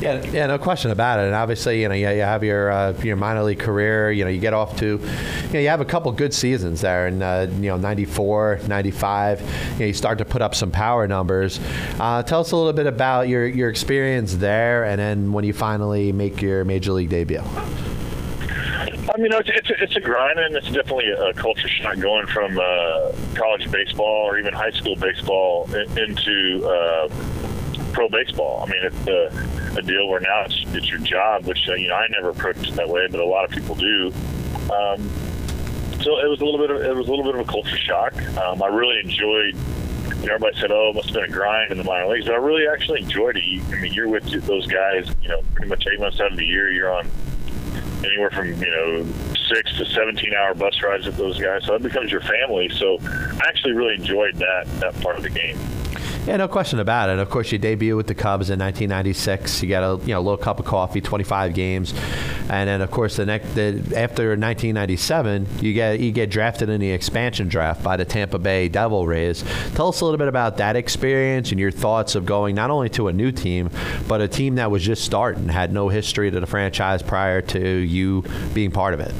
Yeah, 0.00 0.24
yeah, 0.30 0.46
no 0.46 0.58
question 0.58 0.92
about 0.92 1.18
it. 1.18 1.26
And 1.26 1.34
obviously, 1.34 1.82
you 1.82 1.88
know, 1.88 1.94
you, 1.94 2.08
you 2.08 2.20
have 2.20 2.44
your 2.44 2.70
uh, 2.70 2.92
your 3.02 3.16
minor 3.16 3.42
league 3.42 3.58
career. 3.58 4.12
You 4.12 4.24
know, 4.24 4.30
you 4.30 4.38
get 4.38 4.54
off 4.54 4.76
to, 4.78 4.86
you 4.86 5.52
know, 5.52 5.58
you 5.58 5.68
have 5.68 5.80
a 5.80 5.84
couple 5.84 6.12
good 6.12 6.32
seasons 6.32 6.80
there, 6.82 7.08
in 7.08 7.20
uh, 7.20 7.50
you 7.56 7.68
know, 7.68 7.76
94, 7.76 8.60
95. 8.68 9.40
You 9.40 9.46
know, 9.80 9.86
you 9.86 9.92
start 9.92 10.18
to 10.18 10.24
put 10.24 10.40
up 10.40 10.54
some 10.54 10.70
power 10.70 11.08
numbers. 11.08 11.58
Uh, 11.98 12.22
tell 12.22 12.40
us 12.40 12.52
a 12.52 12.56
little 12.56 12.72
bit 12.72 12.86
about 12.86 13.28
your 13.28 13.46
your 13.46 13.68
experience 13.68 14.36
there, 14.36 14.84
and 14.84 15.00
then 15.00 15.32
when 15.32 15.44
you 15.44 15.52
finally 15.52 16.12
make 16.12 16.40
your 16.40 16.64
major 16.64 16.92
league 16.92 17.10
debut. 17.10 17.42
I 19.18 19.20
mean, 19.20 19.32
it's 19.32 19.48
it's, 19.48 19.70
it's 19.80 19.96
a 19.96 20.00
grind, 20.00 20.38
and 20.38 20.54
it's 20.54 20.70
definitely 20.70 21.10
a 21.10 21.32
culture 21.32 21.66
shock 21.66 21.98
going 21.98 22.26
from 22.28 22.56
uh, 22.56 23.12
college 23.34 23.68
baseball 23.72 24.28
or 24.28 24.38
even 24.38 24.54
high 24.54 24.70
school 24.70 24.94
baseball 24.94 25.68
into 25.74 26.64
uh, 26.68 27.08
pro 27.92 28.08
baseball. 28.08 28.64
I 28.64 28.70
mean, 28.70 28.84
it's 28.84 29.06
a, 29.08 29.67
a 29.78 29.82
deal 29.82 30.08
where 30.08 30.20
now 30.20 30.42
it's, 30.44 30.62
it's 30.68 30.90
your 30.90 31.00
job, 31.00 31.46
which 31.46 31.68
uh, 31.68 31.74
you 31.74 31.88
know 31.88 31.94
I 31.94 32.06
never 32.08 32.30
approached 32.30 32.68
it 32.68 32.74
that 32.74 32.88
way, 32.88 33.06
but 33.10 33.20
a 33.20 33.24
lot 33.24 33.44
of 33.44 33.50
people 33.50 33.74
do. 33.74 34.12
Um, 34.72 35.10
so 36.02 36.18
it 36.18 36.28
was 36.28 36.40
a 36.40 36.44
little 36.44 36.58
bit 36.58 36.70
of 36.70 36.82
it 36.82 36.94
was 36.94 37.08
a 37.08 37.10
little 37.10 37.24
bit 37.24 37.34
of 37.34 37.40
a 37.40 37.50
culture 37.50 37.76
shock. 37.76 38.14
Um, 38.36 38.62
I 38.62 38.68
really 38.68 39.00
enjoyed. 39.00 39.56
You 40.20 40.26
know, 40.26 40.34
everybody 40.34 40.58
said, 40.58 40.72
"Oh, 40.72 40.90
it 40.90 40.96
must 40.96 41.08
have 41.08 41.14
been 41.14 41.24
a 41.24 41.28
grind 41.28 41.70
in 41.70 41.78
the 41.78 41.84
minor 41.84 42.08
leagues," 42.08 42.26
but 42.26 42.34
I 42.34 42.38
really 42.38 42.66
actually 42.66 43.02
enjoyed 43.02 43.36
it. 43.36 43.62
I 43.72 43.80
mean, 43.80 43.92
you're 43.92 44.08
with 44.08 44.24
those 44.46 44.66
guys. 44.66 45.08
You 45.22 45.28
know, 45.28 45.42
pretty 45.54 45.68
much 45.68 45.86
eight 45.86 46.00
months 46.00 46.20
out 46.20 46.32
of 46.32 46.38
the 46.38 46.46
year, 46.46 46.70
you're 46.72 46.92
on 46.92 47.08
anywhere 48.04 48.30
from 48.30 48.48
you 48.48 48.70
know 48.70 49.06
six 49.48 49.76
to 49.78 49.84
17 49.86 50.34
hour 50.34 50.54
bus 50.54 50.80
rides 50.82 51.06
with 51.06 51.16
those 51.16 51.38
guys. 51.38 51.64
So 51.64 51.72
that 51.72 51.82
becomes 51.82 52.10
your 52.10 52.20
family. 52.20 52.68
So 52.68 52.98
I 53.02 53.40
actually 53.46 53.72
really 53.72 53.94
enjoyed 53.94 54.36
that 54.36 54.66
that 54.80 55.00
part 55.00 55.16
of 55.16 55.22
the 55.22 55.30
game. 55.30 55.58
Yeah, 56.28 56.36
no 56.36 56.46
question 56.46 56.78
about 56.78 57.08
it. 57.08 57.18
Of 57.18 57.30
course, 57.30 57.50
you 57.52 57.56
debut 57.56 57.96
with 57.96 58.06
the 58.06 58.14
Cubs 58.14 58.50
in 58.50 58.58
1996. 58.58 59.62
You 59.62 59.70
got 59.70 59.82
a 59.82 60.04
you 60.04 60.12
know 60.12 60.20
little 60.20 60.36
cup 60.36 60.60
of 60.60 60.66
coffee, 60.66 61.00
25 61.00 61.54
games, 61.54 61.94
and 62.50 62.68
then 62.68 62.82
of 62.82 62.90
course 62.90 63.16
the 63.16 63.24
next 63.24 63.54
the, 63.54 63.78
after 63.96 64.36
1997, 64.36 65.46
you 65.62 65.72
get 65.72 66.00
you 66.00 66.12
get 66.12 66.28
drafted 66.28 66.68
in 66.68 66.82
the 66.82 66.90
expansion 66.90 67.48
draft 67.48 67.82
by 67.82 67.96
the 67.96 68.04
Tampa 68.04 68.38
Bay 68.38 68.68
Devil 68.68 69.06
Rays. 69.06 69.42
Tell 69.74 69.88
us 69.88 70.02
a 70.02 70.04
little 70.04 70.18
bit 70.18 70.28
about 70.28 70.58
that 70.58 70.76
experience 70.76 71.50
and 71.50 71.58
your 71.58 71.70
thoughts 71.70 72.14
of 72.14 72.26
going 72.26 72.54
not 72.54 72.68
only 72.68 72.90
to 72.90 73.08
a 73.08 73.12
new 73.14 73.32
team, 73.32 73.70
but 74.06 74.20
a 74.20 74.28
team 74.28 74.56
that 74.56 74.70
was 74.70 74.82
just 74.82 75.06
starting, 75.06 75.48
had 75.48 75.72
no 75.72 75.88
history 75.88 76.30
to 76.30 76.40
the 76.40 76.46
franchise 76.46 77.02
prior 77.02 77.40
to 77.40 77.58
you 77.58 78.22
being 78.52 78.70
part 78.70 78.92
of 78.92 79.00
it. 79.00 79.14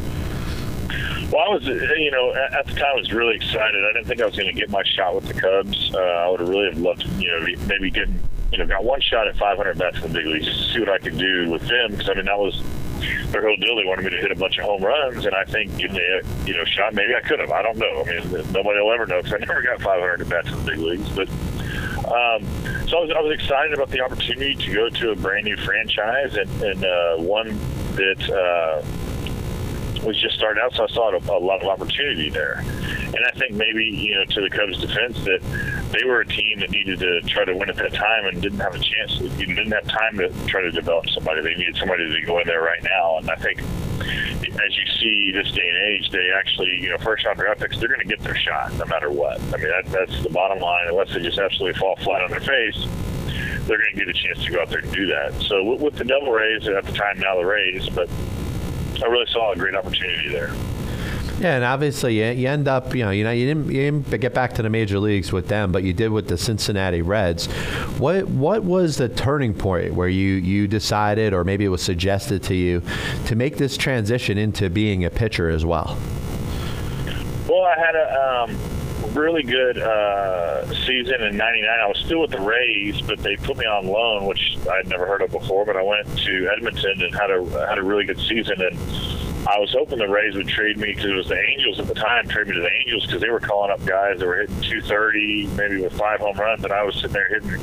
Well, 1.31 1.43
I 1.43 1.49
was, 1.55 1.69
uh, 1.69 1.73
you 1.99 2.11
know, 2.11 2.33
at, 2.35 2.67
the 2.67 2.73
time 2.73 2.93
I 2.95 3.01
was 3.01 3.13
really 3.13 3.37
excited. 3.37 3.85
I 3.85 3.93
didn't 3.93 4.07
think 4.07 4.23
I 4.23 4.25
was 4.25 4.35
going 4.35 4.49
to 4.49 4.55
get 4.55 4.71
my 4.71 4.83
shot 4.83 5.15
with 5.15 5.27
the 5.27 5.35
Cubs. 5.35 5.95
Uh, 5.95 5.99
I 5.99 6.31
would 6.31 6.41
have 6.41 6.49
really 6.49 6.71
have 6.71 6.79
loved, 6.79 7.05
you 7.21 7.31
know, 7.31 7.67
maybe 7.67 7.91
get, 7.91 8.09
you 8.51 8.57
know, 8.57 8.67
got 8.67 8.83
one 8.83 9.03
shot 9.03 9.29
at 9.29 9.37
500 9.37 9.77
bats 9.77 9.97
in 9.97 10.05
the 10.05 10.09
big 10.09 10.27
leagues 10.27 10.47
to 10.47 10.73
see 10.73 10.81
what 10.81 10.89
I 10.89 10.97
could 10.97 11.19
do 11.19 11.51
with 11.51 11.69
them. 11.69 11.91
Because 11.91 12.09
I 12.09 12.15
mean, 12.15 12.25
that 12.25 12.39
was 12.39 12.63
their 13.31 13.47
whole 13.47 13.57
deal. 13.57 13.77
They 13.77 13.85
wanted 13.85 14.07
me 14.07 14.11
to 14.13 14.17
hit 14.17 14.33
a 14.33 14.37
bunch 14.37 14.57
of 14.57 14.65
home 14.65 14.83
runs, 14.83 15.27
and 15.27 15.35
I 15.35 15.45
think 15.45 15.77
me 15.77 15.85
a, 15.85 16.47
you 16.47 16.57
know, 16.57 16.65
shot. 16.65 16.95
Maybe 16.95 17.15
I 17.15 17.21
could 17.21 17.41
have. 17.41 17.51
I 17.51 17.61
don't 17.61 17.77
know. 17.77 18.05
I 18.07 18.21
mean, 18.21 18.33
nobody 18.53 18.81
will 18.81 18.93
ever 18.93 19.07
know 19.07 19.21
because 19.21 19.35
I 19.35 19.39
never 19.45 19.61
got 19.61 19.83
500 19.83 20.29
bats 20.31 20.49
in 20.49 20.65
the 20.65 20.71
big 20.71 20.79
leagues, 20.79 21.09
but. 21.11 21.29
Um, 22.09 22.43
so 22.89 22.97
I 22.97 23.01
was, 23.03 23.11
I 23.15 23.21
was 23.21 23.35
excited 23.35 23.75
about 23.75 23.91
the 23.91 24.01
opportunity 24.01 24.55
to 24.55 24.73
go 24.73 24.89
to 24.89 25.11
a 25.11 25.17
brand 25.17 25.45
new 25.45 25.59
franchise 25.59 26.37
and, 26.37 26.63
and 26.63 26.83
uh, 26.83 27.17
one 27.19 27.49
that 27.97 28.31
uh, 28.31 28.83
was 30.02 30.21
just 30.21 30.37
starting 30.37 30.62
out, 30.62 30.75
so 30.75 30.85
I 30.85 30.87
saw 30.88 31.11
a, 31.11 31.17
a 31.17 31.38
lot 31.38 31.62
of 31.62 31.69
opportunity 31.69 32.31
there. 32.31 32.59
And 32.59 33.19
I 33.26 33.31
think 33.38 33.52
maybe, 33.52 33.85
you 33.85 34.14
know, 34.17 34.25
to 34.25 34.40
the 34.40 34.50
Cubs' 34.50 34.78
defense, 34.81 35.19
that 35.25 35.40
they 35.93 36.05
were 36.05 36.21
a 36.21 36.26
team 36.26 36.61
that 36.61 36.71
needed 36.71 36.99
to 37.00 37.21
try 37.23 37.45
to 37.45 37.55
win 37.55 37.71
at 37.71 37.76
that 37.76 37.95
time 37.95 38.26
and 38.26 38.40
didn't 38.40 38.61
have 38.61 38.75
a 38.75 38.78
chance. 38.78 39.19
You 39.21 39.55
didn't 39.55 39.73
have 39.73 39.87
time 39.88 40.19
to 40.19 40.28
try 40.47 40.62
to 40.62 40.71
develop 40.71 41.09
somebody. 41.11 41.43
They 41.43 41.55
needed 41.55 41.76
somebody 41.76 42.09
to 42.09 42.26
go 42.26 42.38
in 42.38 42.47
there 42.47 42.62
right 42.62 42.83
now. 42.83 43.19
And 43.19 43.31
I 43.31 43.37
think 43.37 43.61
as 43.61 44.76
you 44.76 44.87
see 45.00 45.33
this 45.33 45.50
day 45.52 45.69
and 45.69 45.78
age, 45.88 46.11
they 46.11 46.31
actually, 46.37 46.76
you 46.81 46.90
know, 46.90 46.99
first 46.99 47.25
round 47.25 47.38
draft 47.38 47.61
picks, 47.61 47.78
they're 47.78 47.88
going 47.88 48.00
to 48.00 48.07
get 48.07 48.21
their 48.21 48.37
shot 48.37 48.73
no 48.75 48.85
matter 48.87 49.11
what. 49.11 49.40
I 49.40 49.57
mean, 49.57 49.69
that, 49.69 49.87
that's 49.87 50.23
the 50.23 50.31
bottom 50.31 50.59
line. 50.59 50.88
Unless 50.88 51.14
they 51.14 51.21
just 51.21 51.38
absolutely 51.38 51.78
fall 51.78 51.97
flat 51.97 52.23
on 52.23 52.31
their 52.31 52.40
face, 52.40 52.87
they're 53.67 53.78
going 53.78 53.95
to 53.95 54.05
get 54.05 54.09
a 54.09 54.12
chance 54.12 54.45
to 54.45 54.50
go 54.50 54.61
out 54.61 54.71
there 54.71 54.81
and 54.81 54.93
do 54.93 55.07
that. 55.07 55.35
So 55.43 55.62
with, 55.62 55.81
with 55.81 55.95
the 55.97 56.05
Devil 56.05 56.33
Rays, 56.33 56.67
at 56.67 56.85
the 56.85 56.93
time 56.93 57.19
now 57.19 57.37
the 57.37 57.45
Rays, 57.45 57.88
but 57.90 58.09
I 59.02 59.07
really 59.07 59.30
saw 59.30 59.52
a 59.52 59.57
great 59.57 59.75
opportunity 59.75 60.28
there. 60.28 60.54
Yeah, 61.40 61.54
and 61.54 61.64
obviously 61.64 62.18
you, 62.18 62.33
you, 62.33 62.49
end 62.49 62.66
up, 62.66 62.97
you 62.97 63.04
know, 63.04 63.11
you 63.11 63.23
know, 63.23 63.30
you 63.30 63.47
didn't, 63.47 63.66
you 63.66 63.80
didn't 63.80 64.21
get 64.21 64.35
back 64.35 64.54
to 64.54 64.62
the 64.62 64.71
major 64.71 64.99
leagues 64.99 65.30
with 65.33 65.47
them, 65.47 65.71
but 65.71 65.85
you 65.85 65.92
did 65.92 66.11
with 66.11 66.26
the 66.26 66.37
Cincinnati 66.37 67.00
Reds. 67.00 67.47
What 67.99 68.26
what 68.26 68.64
was 68.64 68.97
the 68.97 69.09
turning 69.09 69.54
point 69.54 69.95
where 69.95 70.09
you 70.09 70.35
you 70.35 70.66
decided, 70.66 71.33
or 71.33 71.45
maybe 71.45 71.64
it 71.64 71.68
was 71.68 71.83
suggested 71.83 72.42
to 72.45 72.57
you, 72.57 72.83
to 73.26 73.37
make 73.37 73.57
this 73.57 73.76
transition 73.76 74.37
into 74.37 74.68
being 74.68 75.04
a 75.04 75.11
pitcher 75.11 75.49
as 75.49 75.64
well? 75.64 75.97
Well, 77.49 77.62
I 77.62 77.76
had 77.78 77.95
a 77.95 78.49
um, 78.50 78.78
really 79.15 79.43
good 79.43 79.79
uh, 79.79 80.67
season 80.87 81.23
in 81.23 81.37
'99. 81.37 81.69
I 81.69 81.87
was 81.87 81.99
still 81.99 82.21
with 82.21 82.31
the 82.31 82.41
Rays, 82.41 83.00
but 83.03 83.19
they 83.19 83.37
put 83.37 83.57
me 83.57 83.65
on 83.65 83.87
loan, 83.87 84.27
which 84.27 84.57
I'd 84.71 84.88
never 84.88 85.07
heard 85.07 85.23
of 85.23 85.31
before. 85.31 85.65
But 85.65 85.77
I 85.77 85.83
went 85.83 86.07
to 86.19 86.50
Edmonton 86.57 87.03
and 87.03 87.15
had 87.15 87.31
a 87.31 87.69
had 87.69 87.79
a 87.79 87.83
really 87.83 88.05
good 88.05 88.21
season 88.21 88.61
and 88.61 88.79
I 89.49 89.59
was 89.59 89.73
hoping 89.73 89.99
the 89.99 90.09
Rays 90.09 90.35
would 90.35 90.49
trade 90.49 90.77
me 90.77 90.93
because 90.93 91.07
it 91.07 91.15
was 91.15 91.29
the 91.29 91.41
Angels 91.41 91.79
at 91.81 91.87
the 91.87 91.95
time 91.95 92.29
trade 92.29 92.49
me 92.49 92.55
to 92.55 92.61
the 92.61 92.71
Angels 92.85 93.07
because 93.07 93.23
they 93.23 93.31
were 93.31 93.41
calling 93.41 93.71
up 93.71 93.83
guys 93.87 94.19
that 94.19 94.27
were 94.27 94.37
hitting 94.37 94.61
230, 94.61 95.47
maybe 95.57 95.81
with 95.81 95.97
five 95.97 96.21
home 96.21 96.37
runs, 96.37 96.65
and 96.65 96.73
I 96.73 96.83
was 96.83 96.97
sitting 96.97 97.12
there 97.12 97.29
hitting 97.29 97.59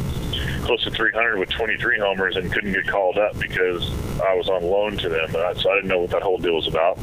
close 0.64 0.84
to 0.86 0.92
300 0.92 1.38
with 1.38 1.50
23 1.50 2.00
homers 2.00 2.38
and 2.38 2.52
couldn't 2.52 2.74
get 2.74 2.88
called 2.88 3.20
up 3.20 3.38
because 3.38 3.92
I 4.20 4.34
was 4.34 4.50
on 4.50 4.64
loan 4.64 4.98
to 4.98 5.10
them. 5.10 5.30
So 5.32 5.70
I 5.70 5.76
didn't 5.76 5.90
know 5.90 6.00
what 6.00 6.10
that 6.10 6.24
whole 6.24 6.40
deal 6.40 6.56
was 6.56 6.68
about. 6.68 6.98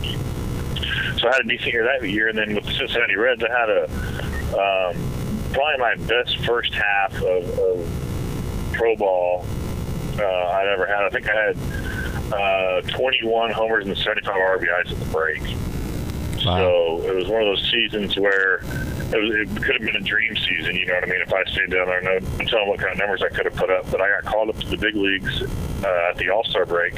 So 1.19 1.29
I 1.29 1.33
had 1.33 1.45
a 1.45 1.49
decent 1.49 1.73
year 1.73 1.85
that 1.85 2.09
year, 2.09 2.29
and 2.29 2.39
then 2.39 2.55
with 2.55 2.65
the 2.65 2.73
Cincinnati 2.73 3.17
Reds, 3.17 3.43
I 3.43 3.51
had 3.51 3.71
a 3.71 3.85
um, 4.53 4.97
probably 5.53 5.79
my 5.79 5.95
best 6.07 6.39
first 6.45 6.75
half 6.75 7.15
of, 7.15 7.59
of 7.59 8.73
pro 8.73 8.97
ball 8.97 9.47
uh, 10.19 10.25
I'd 10.25 10.69
ever 10.69 10.87
had. 10.87 11.05
I 11.05 11.11
think 11.11 11.29
I 11.29 11.35
had 11.35 11.57
uh, 12.33 12.81
21 12.89 13.51
homers 13.51 13.87
and 13.87 13.97
75 13.97 14.35
RBIs 14.35 14.93
at 14.93 14.99
the 14.99 15.05
break. 15.07 15.43
Wow. 16.45 16.59
So 16.59 17.09
it 17.09 17.15
was 17.15 17.29
one 17.29 17.43
of 17.43 17.49
those 17.49 17.71
seasons 17.71 18.17
where 18.17 18.57
it, 18.57 19.21
was, 19.21 19.35
it 19.35 19.63
could 19.63 19.77
have 19.77 19.83
been 19.83 19.97
a 19.97 20.01
dream 20.01 20.37
season. 20.37 20.75
You 20.75 20.87
know 20.87 20.95
what 20.95 21.05
I 21.05 21.07
mean? 21.07 21.21
If 21.21 21.33
I 21.33 21.45
stayed 21.45 21.71
down 21.71 21.87
there, 21.87 22.03
no, 22.03 22.17
I'm 22.39 22.47
telling 22.47 22.69
what 22.69 22.81
kind 22.81 22.93
of 22.93 22.99
numbers 22.99 23.23
I 23.23 23.29
could 23.29 23.45
have 23.45 23.55
put 23.55 23.71
up. 23.71 23.91
But 23.91 24.01
I 24.01 24.09
got 24.09 24.25
called 24.25 24.49
up 24.49 24.59
to 24.59 24.69
the 24.69 24.77
big 24.77 24.97
leagues 24.97 25.43
uh, 25.43 26.11
at 26.11 26.17
the 26.17 26.31
All 26.31 26.45
Star 26.45 26.67
break, 26.67 26.95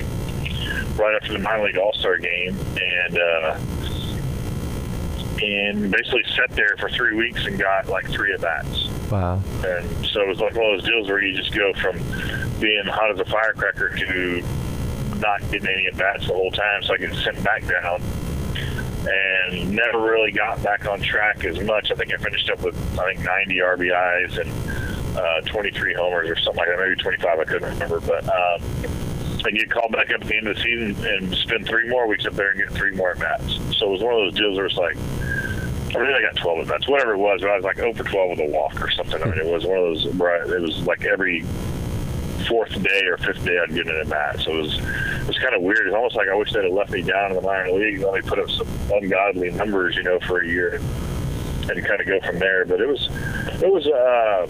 right 0.96 1.14
after 1.14 1.32
the 1.32 1.38
minor 1.38 1.64
league 1.64 1.76
All 1.76 1.92
Star 1.94 2.16
game, 2.18 2.56
and 2.76 3.18
uh, 3.18 3.58
and 5.42 5.90
basically 5.90 6.24
sat 6.36 6.50
there 6.50 6.76
for 6.78 6.88
three 6.88 7.14
weeks 7.16 7.44
and 7.46 7.58
got 7.58 7.88
like 7.88 8.08
three 8.08 8.32
at 8.32 8.40
bats. 8.40 8.88
Wow. 9.10 9.40
And 9.64 10.06
so 10.06 10.22
it 10.22 10.28
was 10.28 10.40
like 10.40 10.54
one 10.54 10.74
of 10.74 10.80
those 10.80 10.88
deals 10.88 11.08
where 11.08 11.22
you 11.22 11.36
just 11.36 11.54
go 11.54 11.72
from 11.74 11.98
being 12.60 12.84
hot 12.86 13.10
as 13.10 13.20
a 13.20 13.24
firecracker 13.24 13.90
to 13.90 14.42
not 15.18 15.40
getting 15.50 15.68
any 15.68 15.86
at 15.86 15.96
bats 15.96 16.26
the 16.26 16.32
whole 16.32 16.50
time, 16.50 16.82
so 16.82 16.94
I 16.94 16.98
get 16.98 17.14
sent 17.16 17.42
back 17.44 17.66
down. 17.66 18.02
And 19.06 19.72
never 19.72 20.00
really 20.00 20.32
got 20.32 20.62
back 20.62 20.86
on 20.86 21.00
track 21.00 21.44
as 21.44 21.60
much. 21.60 21.90
I 21.90 21.94
think 21.94 22.14
I 22.14 22.16
finished 22.16 22.48
up 22.48 22.62
with 22.62 22.74
I 22.98 23.12
think 23.12 23.24
90 23.24 23.56
RBIs 23.56 24.38
and 24.38 25.18
uh, 25.18 25.40
23 25.42 25.94
homers 25.94 26.30
or 26.30 26.36
something 26.36 26.58
like 26.58 26.68
that, 26.68 26.78
maybe 26.78 26.96
25. 26.96 27.38
I 27.38 27.44
couldn't 27.44 27.68
remember, 27.68 28.00
but 28.00 28.24
um, 28.24 28.62
I 29.44 29.50
get 29.50 29.70
called 29.70 29.92
back 29.92 30.10
up 30.10 30.22
at 30.22 30.28
the 30.28 30.36
end 30.36 30.48
of 30.48 30.56
the 30.56 30.62
season 30.62 31.04
and 31.04 31.34
spend 31.36 31.66
three 31.66 31.88
more 31.88 32.06
weeks 32.06 32.24
up 32.26 32.34
there 32.34 32.50
and 32.50 32.58
get 32.58 32.70
three 32.72 32.92
more 32.92 33.10
at 33.10 33.18
bats. 33.18 33.58
So 33.76 33.86
it 33.86 33.90
was 33.90 34.02
one 34.02 34.14
of 34.14 34.20
those 34.20 34.34
deals 34.34 34.56
where 34.56 34.66
it's 34.66 34.76
like. 34.76 34.96
I 35.94 35.98
really 35.98 36.24
got 36.24 36.34
12 36.34 36.58
at 36.58 36.66
bats, 36.66 36.88
whatever 36.88 37.12
it 37.12 37.18
was. 37.18 37.40
But 37.40 37.50
I 37.50 37.54
was 37.56 37.64
like 37.64 37.76
0 37.76 37.94
for 37.94 38.02
12 38.02 38.30
with 38.30 38.40
a 38.40 38.50
walk 38.50 38.80
or 38.80 38.90
something. 38.90 39.22
I 39.22 39.26
mean, 39.26 39.38
it 39.38 39.46
was 39.46 39.64
one 39.64 39.78
of 39.78 39.84
those 39.84 40.06
where 40.14 40.42
it 40.56 40.60
was 40.60 40.80
like 40.80 41.04
every 41.04 41.44
fourth 42.48 42.82
day 42.82 43.02
or 43.06 43.16
fifth 43.18 43.44
day 43.44 43.58
I'd 43.58 43.74
get 43.74 43.86
in 43.86 43.96
at 43.96 44.08
bat. 44.08 44.40
So 44.40 44.52
it 44.52 44.62
was 44.62 44.78
it 44.78 45.26
was 45.26 45.38
kind 45.38 45.54
of 45.54 45.62
weird. 45.62 45.86
It's 45.86 45.94
almost 45.94 46.16
like 46.16 46.28
I 46.28 46.34
wish 46.34 46.52
they'd 46.52 46.64
have 46.64 46.72
left 46.72 46.90
me 46.90 47.02
down 47.02 47.30
in 47.30 47.36
the 47.36 47.42
minor 47.42 47.72
leagues 47.72 48.02
and 48.02 48.10
let 48.10 48.24
me 48.24 48.28
put 48.28 48.38
up 48.38 48.50
some 48.50 48.66
ungodly 48.92 49.50
numbers, 49.50 49.96
you 49.96 50.02
know, 50.02 50.18
for 50.20 50.40
a 50.40 50.46
year 50.46 50.74
and, 50.74 51.70
and 51.70 51.86
kind 51.86 52.00
of 52.00 52.06
go 52.06 52.20
from 52.20 52.38
there. 52.38 52.64
But 52.64 52.80
it 52.80 52.88
was 52.88 53.08
it 53.62 53.72
was 53.72 53.86
uh, 53.86 54.46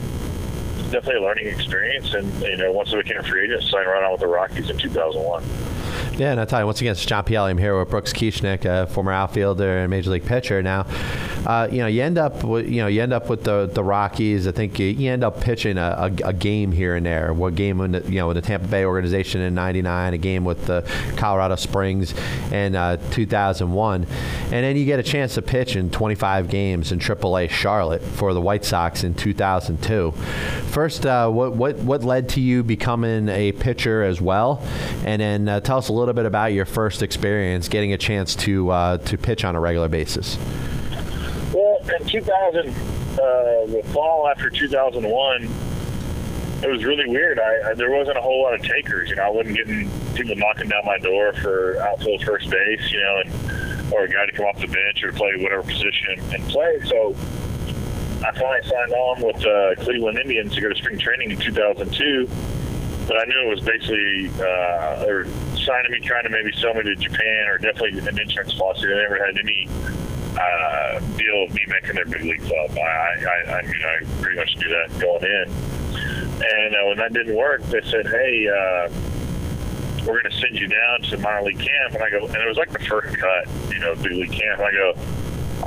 definitely 0.95 1.21
a 1.21 1.27
learning 1.27 1.49
experience. 1.49 2.15
And 2.15 2.33
you 2.43 2.57
know, 2.57 2.71
once 2.73 2.95
I 2.95 2.99
became 2.99 3.19
a 3.19 3.23
free 3.25 3.45
agent, 3.45 3.65
signed 3.65 3.87
right 3.87 4.05
on 4.05 4.13
with 4.13 4.21
the 4.21 4.29
Rockies 4.29 4.71
in 4.71 4.79
2001. 4.79 5.74
Yeah, 6.17 6.31
and 6.31 6.41
I 6.41 6.45
tell 6.45 6.61
you, 6.61 6.67
once 6.67 6.81
again, 6.81 6.93
it's 6.93 7.05
John 7.05 7.25
Pielli. 7.25 7.51
I'm 7.51 7.59
here 7.59 7.79
with 7.79 7.91
Brooks 7.91 8.13
Kieschnick, 8.13 8.65
a 8.65 8.87
former 8.87 9.13
outfielder 9.13 9.79
and 9.79 9.91
major 9.91 10.11
league 10.11 10.25
pitcher. 10.25 10.63
Now, 10.63 10.87
uh, 11.47 11.69
you 11.71 11.79
know, 11.79 11.87
you 11.87 12.03
end 12.03 12.19
up, 12.19 12.45
with, 12.45 12.69
you 12.69 12.81
know, 12.81 12.87
you 12.87 13.03
end 13.03 13.13
up 13.13 13.29
with 13.29 13.45
the 13.45 13.67
the 13.67 13.85
Rockies. 13.85 14.47
I 14.47 14.53
think 14.53 14.79
you, 14.79 14.87
you 14.87 15.11
end 15.11 15.25
up 15.25 15.41
pitching 15.41 15.77
a, 15.77 16.11
a, 16.25 16.29
a, 16.29 16.33
game 16.33 16.73
here 16.73 16.95
and 16.95 17.05
there. 17.05 17.33
What 17.33 17.55
game 17.55 17.81
in 17.81 17.93
the, 17.93 18.01
you 18.11 18.19
know 18.19 18.29
with 18.29 18.37
the 18.37 18.43
Tampa 18.43 18.67
Bay 18.67 18.85
organization 18.85 19.41
in 19.41 19.55
'99, 19.55 20.15
a 20.15 20.19
game 20.19 20.45
with 20.45 20.67
the 20.67 20.89
Colorado 21.17 21.57
Springs 21.57 22.15
in 22.53 22.75
uh, 22.75 22.97
2001, 23.11 24.03
and 24.05 24.51
then 24.51 24.77
you 24.77 24.85
get 24.85 24.99
a 24.99 25.03
chance 25.03 25.35
to 25.35 25.43
pitch 25.43 25.77
in 25.77 25.91
25 25.91 26.49
games 26.49 26.93
in 26.93 26.99
AAA 26.99 27.51
Charlotte 27.51 28.03
for 28.03 28.33
the 28.33 28.41
White 28.41 28.65
Sox 28.65 29.05
in 29.05 29.15
2002. 29.15 30.13
First, 30.71 31.07
uh, 31.07 31.29
what 31.29 31.55
what 31.55 31.77
what 31.79 32.05
led 32.05 32.29
to 32.31 32.41
you 32.41 32.63
becoming 32.63 33.29
a 33.29 33.53
pitcher 33.53 34.03
as 34.03 34.21
well, 34.21 34.63
and 35.05 35.21
then 35.21 35.49
uh, 35.49 35.61
tell 35.61 35.79
us 35.79 35.91
little 35.95 36.15
bit 36.15 36.27
about 36.27 36.53
your 36.53 36.67
first 36.67 37.03
experience 37.03 37.69
getting 37.69 37.93
a 37.93 37.99
chance 37.99 38.35
to 38.37 38.71
uh, 38.71 38.99
to 38.99 39.17
pitch 39.17 39.45
on 39.45 39.55
a 39.55 39.61
regular 39.61 39.89
basis. 39.89 40.37
Well, 41.53 41.79
in 41.99 42.07
2000, 42.07 42.69
uh, 42.69 42.75
the 43.67 43.83
fall 43.93 44.29
after 44.29 44.51
2001, 44.51 45.43
it 46.63 46.69
was 46.69 46.85
really 46.85 47.09
weird. 47.09 47.39
I, 47.39 47.71
I, 47.71 47.75
there 47.75 47.91
wasn't 47.91 48.19
a 48.19 48.21
whole 48.21 48.43
lot 48.43 48.55
of 48.55 48.63
takers. 48.63 49.11
You 49.11 49.17
know, 49.17 49.23
I 49.23 49.29
wasn't 49.31 49.57
getting 49.57 49.91
people 50.15 50.35
knocking 50.37 50.69
down 50.69 50.85
my 50.85 50.99
door 50.99 51.33
for 51.35 51.79
outfield 51.81 52.25
first 52.25 52.51
base. 52.51 52.91
You 52.91 53.01
know, 53.01 53.23
and 53.25 53.93
or 53.93 54.05
a 54.05 54.09
guy 54.09 54.27
to 54.27 54.33
come 54.33 54.47
off 54.47 54.61
the 54.61 54.67
bench 54.67 55.05
or 55.05 55.13
play 55.13 55.37
whatever 55.37 55.63
position 55.63 56.19
and 56.33 56.43
play. 56.49 56.81
So 56.87 57.15
I 58.27 58.33
finally 58.33 58.63
signed 58.63 58.93
on 58.93 59.23
with 59.23 59.47
uh, 59.47 59.75
Cleveland 59.85 60.19
Indians 60.19 60.55
to 60.55 60.61
go 60.61 60.71
to 60.71 60.75
spring 60.75 60.99
training 60.99 61.31
in 61.31 61.39
2002 61.39 62.29
but 63.07 63.19
I 63.19 63.25
knew 63.25 63.47
it 63.47 63.51
was 63.51 63.61
basically 63.61 64.31
uh, 64.41 65.05
signing 65.65 65.93
me, 65.93 66.01
trying 66.01 66.25
to 66.25 66.31
maybe 66.31 66.53
sell 66.61 66.75
me 66.75 66.83
to 66.83 66.95
Japan 66.95 67.49
or 67.49 67.59
definitely 67.59 67.99
an 67.99 68.19
insurance 68.19 68.55
policy. 68.55 68.87
They 68.87 68.95
never 68.95 69.17
had 69.17 69.39
any 69.39 69.69
uh, 70.39 71.01
deal 71.17 71.45
of 71.45 71.55
me 71.55 71.65
making 71.69 71.95
their 71.95 72.07
big 72.07 72.23
league 72.23 72.43
club. 72.43 72.71
I, 72.77 73.25
I, 73.25 73.59
I 73.59 73.63
mean, 73.63 73.83
I 73.85 74.23
pretty 74.23 74.37
much 74.37 74.57
knew 74.57 74.69
that 74.69 74.99
going 74.99 75.25
in. 75.25 75.51
And 76.45 76.75
uh, 76.75 76.87
when 76.89 76.99
that 76.99 77.13
didn't 77.13 77.35
work, 77.35 77.63
they 77.65 77.81
said, 77.83 78.07
"Hey, 78.07 78.49
uh, 78.49 78.91
we're 80.05 80.21
going 80.21 80.31
to 80.31 80.39
send 80.39 80.59
you 80.59 80.69
down 80.69 81.03
to 81.11 81.19
minor 81.19 81.43
league 81.43 81.59
camp." 81.59 81.95
And 81.95 82.03
I 82.03 82.11
go, 82.11 82.27
and 82.27 82.37
it 82.37 82.49
was 82.49 82.57
like 82.57 82.71
the 82.71 82.81
first 82.81 83.17
cut, 83.17 83.49
you 83.71 83.79
know, 83.79 83.95
big 83.95 84.13
league 84.13 84.33
camp. 84.33 84.61
And 84.61 84.69
I 84.69 84.73
go, 84.73 84.95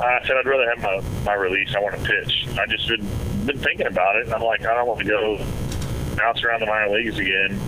I 0.00 0.20
said, 0.26 0.36
I'd 0.36 0.46
rather 0.46 0.68
have 0.68 0.82
my, 0.82 1.24
my 1.24 1.34
release. 1.34 1.74
I 1.74 1.80
want 1.80 1.96
to 1.96 2.04
pitch. 2.04 2.46
I 2.58 2.66
just 2.66 2.86
been 2.86 3.06
been 3.46 3.58
thinking 3.58 3.86
about 3.86 4.16
it, 4.16 4.26
and 4.26 4.34
I'm 4.34 4.42
like, 4.42 4.60
I 4.60 4.74
don't 4.74 4.86
want 4.86 5.00
to 5.00 5.06
go 5.06 5.38
bounce 6.16 6.44
around 6.44 6.60
the 6.60 6.66
minor 6.66 6.92
leagues 6.92 7.18
again 7.18 7.58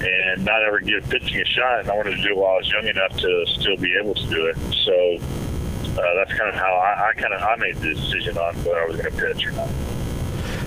and 0.00 0.44
not 0.44 0.62
ever 0.62 0.80
give 0.80 1.08
pitching 1.08 1.40
a 1.40 1.44
shot. 1.44 1.80
And 1.80 1.90
I 1.90 1.96
wanted 1.96 2.16
to 2.16 2.22
do 2.22 2.28
it 2.30 2.36
while 2.36 2.54
I 2.54 2.56
was 2.58 2.70
young 2.70 2.86
enough 2.86 3.16
to 3.18 3.46
still 3.46 3.76
be 3.76 3.96
able 3.96 4.14
to 4.14 4.26
do 4.28 4.46
it. 4.46 4.56
So 4.84 5.16
uh, 6.00 6.14
that's 6.14 6.32
kind 6.32 6.48
of 6.48 6.54
how 6.54 6.74
I, 6.74 7.08
I 7.08 7.12
kind 7.14 7.32
of 7.32 7.42
I 7.42 7.56
made 7.56 7.76
the 7.76 7.94
decision 7.94 8.36
on 8.38 8.54
whether 8.56 8.82
I 8.82 8.86
was 8.86 8.96
going 8.96 9.12
to 9.12 9.18
pitch 9.18 9.46
or 9.46 9.52
not. 9.52 9.70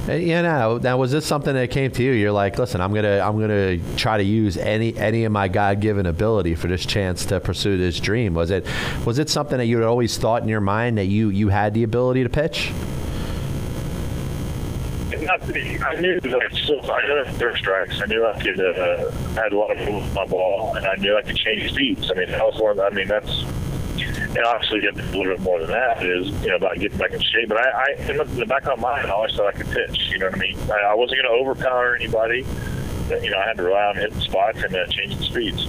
You 0.07 0.41
know, 0.41 0.79
now 0.81 0.97
was 0.97 1.11
this 1.11 1.23
something 1.23 1.53
that 1.53 1.69
came 1.69 1.91
to 1.91 2.01
you? 2.01 2.13
You're 2.13 2.31
like, 2.31 2.57
listen, 2.57 2.81
I'm 2.81 2.95
gonna, 2.95 3.19
I'm 3.19 3.39
gonna 3.39 3.77
try 3.95 4.17
to 4.17 4.23
use 4.23 4.57
any, 4.57 4.97
any 4.97 5.25
of 5.25 5.31
my 5.31 5.47
God-given 5.47 6.07
ability 6.07 6.55
for 6.55 6.65
this 6.65 6.83
chance 6.83 7.25
to 7.27 7.39
pursue 7.39 7.77
this 7.77 7.99
dream. 7.99 8.33
Was 8.33 8.49
it, 8.49 8.65
was 9.05 9.19
it 9.19 9.29
something 9.29 9.59
that 9.59 9.67
you 9.67 9.77
had 9.77 9.85
always 9.85 10.17
thought 10.17 10.41
in 10.41 10.47
your 10.47 10.61
mind 10.61 10.97
that 10.97 11.05
you, 11.05 11.29
you 11.29 11.49
had 11.49 11.75
the 11.75 11.83
ability 11.83 12.23
to 12.23 12.29
pitch? 12.29 12.71
Not 15.21 15.41
to 15.47 15.79
I 15.85 15.99
knew 15.99 16.19
that 16.21 16.33
I 16.33 17.31
there 17.37 17.49
were 17.51 17.57
strikes. 17.57 18.01
I 18.01 18.05
knew 18.05 18.25
I 18.25 18.41
could 18.41 18.59
uh, 18.59 19.11
had 19.33 19.51
a 19.53 19.57
lot 19.57 19.71
of 19.71 19.77
movement 19.79 20.03
with 20.05 20.13
my 20.13 20.25
ball, 20.25 20.75
and 20.75 20.85
I 20.85 20.95
knew 20.95 21.17
I 21.17 21.21
could 21.21 21.35
change 21.35 21.71
speeds. 21.71 22.09
I 22.11 22.13
mean, 22.15 22.29
that 22.31 22.41
was 22.43 22.59
one. 22.59 22.79
I 22.79 22.89
mean, 22.89 23.07
that's 23.07 23.43
and 24.29 24.37
obviously 24.45 24.85
a 24.87 24.91
little 24.93 25.25
bit 25.25 25.39
more 25.41 25.59
than 25.59 25.71
that 25.71 26.05
is 26.05 26.29
you 26.41 26.49
know 26.49 26.55
about 26.55 26.77
getting 26.79 26.97
back 26.97 27.11
in 27.11 27.21
shape. 27.21 27.49
But 27.49 27.57
I, 27.57 27.69
I 27.69 28.01
in 28.09 28.17
the- 28.17 28.23
in 28.23 28.35
the 28.39 28.45
back 28.45 28.65
of 28.67 28.79
my 28.79 28.95
mind, 28.95 29.07
I 29.07 29.11
always 29.11 29.35
thought 29.35 29.47
I 29.55 29.57
could 29.57 29.69
pitch. 29.71 30.09
You 30.11 30.19
know 30.19 30.27
what 30.27 30.35
I 30.35 30.39
mean? 30.39 30.57
I, 30.71 30.91
I 30.91 30.93
wasn't 30.93 31.21
going 31.21 31.35
to 31.35 31.41
overpower 31.43 31.95
anybody. 31.95 32.45
You 33.21 33.31
know, 33.31 33.39
I 33.39 33.45
had 33.47 33.57
to 33.57 33.63
rely 33.63 33.85
on 33.85 33.95
hitting 33.95 34.19
spots 34.21 34.61
and 34.63 34.75
uh, 34.75 34.85
changing 34.87 35.19
speeds. 35.21 35.67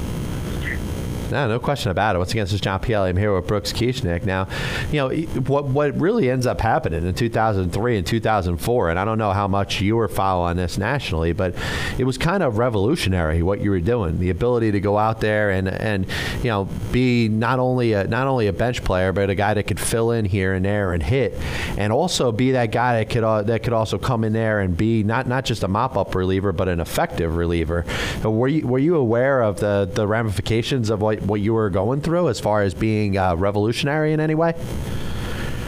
No, 1.31 1.47
no 1.47 1.59
question 1.61 1.91
about 1.91 2.17
it. 2.17 2.19
Once 2.19 2.33
again, 2.33 2.45
this 2.45 2.53
is 2.53 2.61
John 2.61 2.81
Pielli. 2.81 3.09
I'm 3.09 3.17
here 3.17 3.35
with 3.35 3.47
Brooks 3.47 3.73
Kieschnick. 3.73 4.25
Now, 4.25 4.49
you 4.91 4.97
know 4.97 5.11
what 5.43 5.67
what 5.67 5.99
really 5.99 6.29
ends 6.29 6.47
up 6.47 6.61
happening 6.61 7.07
in 7.07 7.15
2003 7.15 7.97
and 7.97 8.07
2004, 8.07 8.91
and 8.91 8.99
I 8.99 9.05
don't 9.05 9.19
know 9.19 9.33
how 9.33 9.47
much 9.47 9.81
you 9.81 9.97
were 9.97 10.09
following 10.09 10.57
this 10.57 10.77
nationally, 10.77 11.33
but 11.33 11.55
it 11.99 12.05
was 12.05 12.19
kind 12.19 12.43
of 12.43 12.59
revolutionary 12.59 13.43
what 13.43 13.61
you 13.61 13.71
were 13.71 13.81
doing. 13.81 14.19
The 14.19 14.31
ability 14.31 14.73
to 14.73 14.81
go 14.81 14.99
out 14.99 15.21
there 15.21 15.51
and 15.51 15.69
and 15.69 16.07
you 16.39 16.51
know 16.51 16.69
be 16.91 17.29
not 17.29 17.59
only 17.59 17.93
a 17.93 18.07
not 18.07 18.27
only 18.27 18.49
a 18.49 18.53
bench 18.53 18.83
player, 18.83 19.13
but 19.13 19.31
a 19.31 19.35
guy 19.35 19.55
that 19.55 19.65
could 19.65 19.81
fill 19.81 20.11
in 20.11 20.25
here 20.25 20.53
and 20.53 20.65
there 20.65 20.93
and 20.93 21.03
hit, 21.03 21.35
and 21.79 21.93
also 21.93 22.33
be 22.33 22.53
that 22.53 22.73
guy 22.73 22.99
that 22.99 23.11
could 23.11 23.25
uh, 23.25 23.43
that 23.43 23.63
could 23.63 23.73
also 23.73 23.99
come 23.99 24.25
in 24.25 24.33
there 24.33 24.61
and 24.61 24.77
be 24.77 25.05
not 25.05 25.29
not 25.29 25.45
just 25.45 25.63
a 25.63 25.69
mop 25.69 25.97
up 25.97 26.15
reliever, 26.15 26.53
but 26.53 26.69
an 26.69 26.81
effective 26.81 27.37
reliever. 27.37 27.85
Were 28.25 28.49
you 28.49 28.67
were 28.67 28.79
you 28.79 28.97
aware 28.97 29.43
of 29.43 29.61
the 29.61 29.89
the 29.93 30.07
ramifications 30.07 30.91
of 30.91 31.01
what 31.01 31.20
what 31.23 31.41
you 31.41 31.55
were 31.55 31.71
going 31.71 32.01
through 32.01 32.29
as 32.29 32.41
far 32.41 32.63
as 32.63 32.75
being 32.75 33.17
uh, 33.17 33.35
revolutionary 33.37 34.13
in 34.13 34.21
any 34.21 34.35
way? 34.35 34.55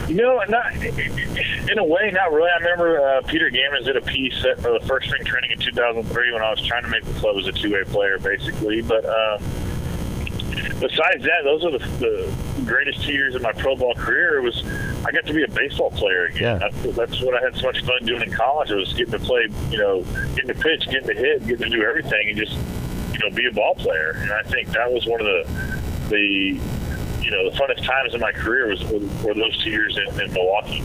You 0.08 0.16
know, 0.16 0.42
not 0.48 0.74
in 0.82 1.78
a 1.78 1.84
way, 1.84 2.10
not 2.12 2.32
really. 2.32 2.50
I 2.50 2.56
remember 2.58 3.00
uh, 3.00 3.22
Peter 3.22 3.50
Gammons 3.50 3.84
did 3.84 3.96
a 3.96 4.00
piece 4.00 4.40
for 4.40 4.78
the 4.78 4.80
first 4.86 5.06
spring 5.06 5.24
training 5.24 5.52
in 5.52 5.58
2003 5.58 6.32
when 6.32 6.42
I 6.42 6.50
was 6.50 6.60
trying 6.60 6.82
to 6.82 6.88
make 6.88 7.04
the 7.04 7.14
club 7.14 7.36
as 7.38 7.46
a 7.46 7.52
two-way 7.52 7.84
player, 7.84 8.18
basically. 8.18 8.82
But 8.82 9.06
um, 9.06 9.42
besides 10.80 11.22
that, 11.22 11.42
those 11.44 11.64
are 11.64 11.70
the, 11.70 11.78
the 11.78 12.34
greatest 12.66 13.02
two 13.04 13.12
years 13.12 13.34
of 13.34 13.42
my 13.42 13.52
pro 13.52 13.76
ball 13.76 13.94
career. 13.94 14.38
It 14.38 14.42
was 14.42 14.64
I 15.06 15.12
got 15.12 15.24
to 15.26 15.32
be 15.32 15.44
a 15.44 15.48
baseball 15.48 15.90
player 15.92 16.26
again. 16.26 16.60
Yeah. 16.60 16.68
That's, 16.68 16.96
that's 16.96 17.20
what 17.22 17.34
I 17.34 17.40
had 17.40 17.56
so 17.56 17.66
much 17.66 17.84
fun 17.84 18.04
doing 18.04 18.22
in 18.22 18.32
college. 18.32 18.70
It 18.70 18.76
was 18.76 18.92
getting 18.92 19.12
to 19.12 19.18
play, 19.18 19.48
you 19.70 19.78
know, 19.78 20.02
getting 20.34 20.48
to 20.48 20.54
pitch, 20.54 20.86
getting 20.86 21.08
to 21.08 21.14
hit, 21.14 21.46
getting 21.46 21.70
to 21.70 21.76
do 21.76 21.84
everything, 21.84 22.28
and 22.28 22.38
just 22.38 22.56
you 23.12 23.18
know 23.18 23.34
be 23.34 23.46
a 23.46 23.52
ball 23.52 23.74
player. 23.74 24.12
And 24.16 24.32
I 24.32 24.42
think 24.42 24.68
that 24.68 24.90
was 24.90 25.06
one 25.06 25.20
of 25.20 25.26
the 25.26 25.80
the 26.08 26.60
you 27.22 27.30
know 27.30 27.50
the 27.50 27.56
funnest 27.56 27.84
times 27.86 28.14
in 28.14 28.20
my 28.20 28.32
career 28.32 28.68
was 28.68 28.82
were 29.22 29.34
those 29.34 29.56
two 29.62 29.70
years 29.70 29.96
in, 29.96 30.20
in 30.20 30.32
Milwaukee. 30.32 30.82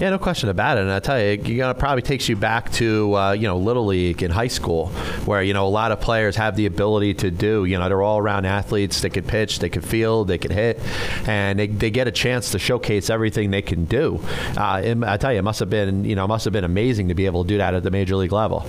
Yeah, 0.00 0.10
no 0.10 0.18
question 0.20 0.48
about 0.48 0.78
it. 0.78 0.82
And 0.82 0.92
I 0.92 1.00
tell 1.00 1.20
you, 1.20 1.32
you 1.42 1.58
know, 1.58 1.70
it 1.70 1.78
probably 1.80 2.02
takes 2.02 2.28
you 2.28 2.36
back 2.36 2.70
to 2.74 3.16
uh, 3.16 3.32
you 3.32 3.48
know 3.48 3.58
little 3.58 3.86
league 3.86 4.22
in 4.22 4.30
high 4.30 4.46
school, 4.46 4.88
where 5.24 5.42
you 5.42 5.52
know 5.52 5.66
a 5.66 5.68
lot 5.68 5.90
of 5.90 6.00
players 6.00 6.36
have 6.36 6.54
the 6.54 6.66
ability 6.66 7.14
to 7.14 7.32
do. 7.32 7.64
You 7.64 7.78
know, 7.78 7.88
they're 7.88 8.02
all 8.02 8.18
around 8.18 8.44
athletes. 8.44 9.00
They 9.00 9.10
could 9.10 9.26
pitch, 9.26 9.58
they 9.58 9.68
could 9.68 9.84
field, 9.84 10.28
they 10.28 10.38
could 10.38 10.52
hit, 10.52 10.80
and 11.26 11.58
they, 11.58 11.66
they 11.66 11.90
get 11.90 12.06
a 12.06 12.12
chance 12.12 12.52
to 12.52 12.60
showcase 12.60 13.10
everything 13.10 13.50
they 13.50 13.62
can 13.62 13.86
do. 13.86 14.20
Uh, 14.56 14.94
I 15.04 15.16
tell 15.16 15.32
you, 15.32 15.40
it 15.40 15.42
must 15.42 15.58
have 15.58 15.70
been 15.70 16.04
you 16.04 16.14
know 16.14 16.24
it 16.26 16.28
must 16.28 16.44
have 16.44 16.52
been 16.52 16.64
amazing 16.64 17.08
to 17.08 17.14
be 17.14 17.26
able 17.26 17.42
to 17.42 17.48
do 17.48 17.58
that 17.58 17.74
at 17.74 17.82
the 17.82 17.90
major 17.90 18.14
league 18.14 18.32
level. 18.32 18.64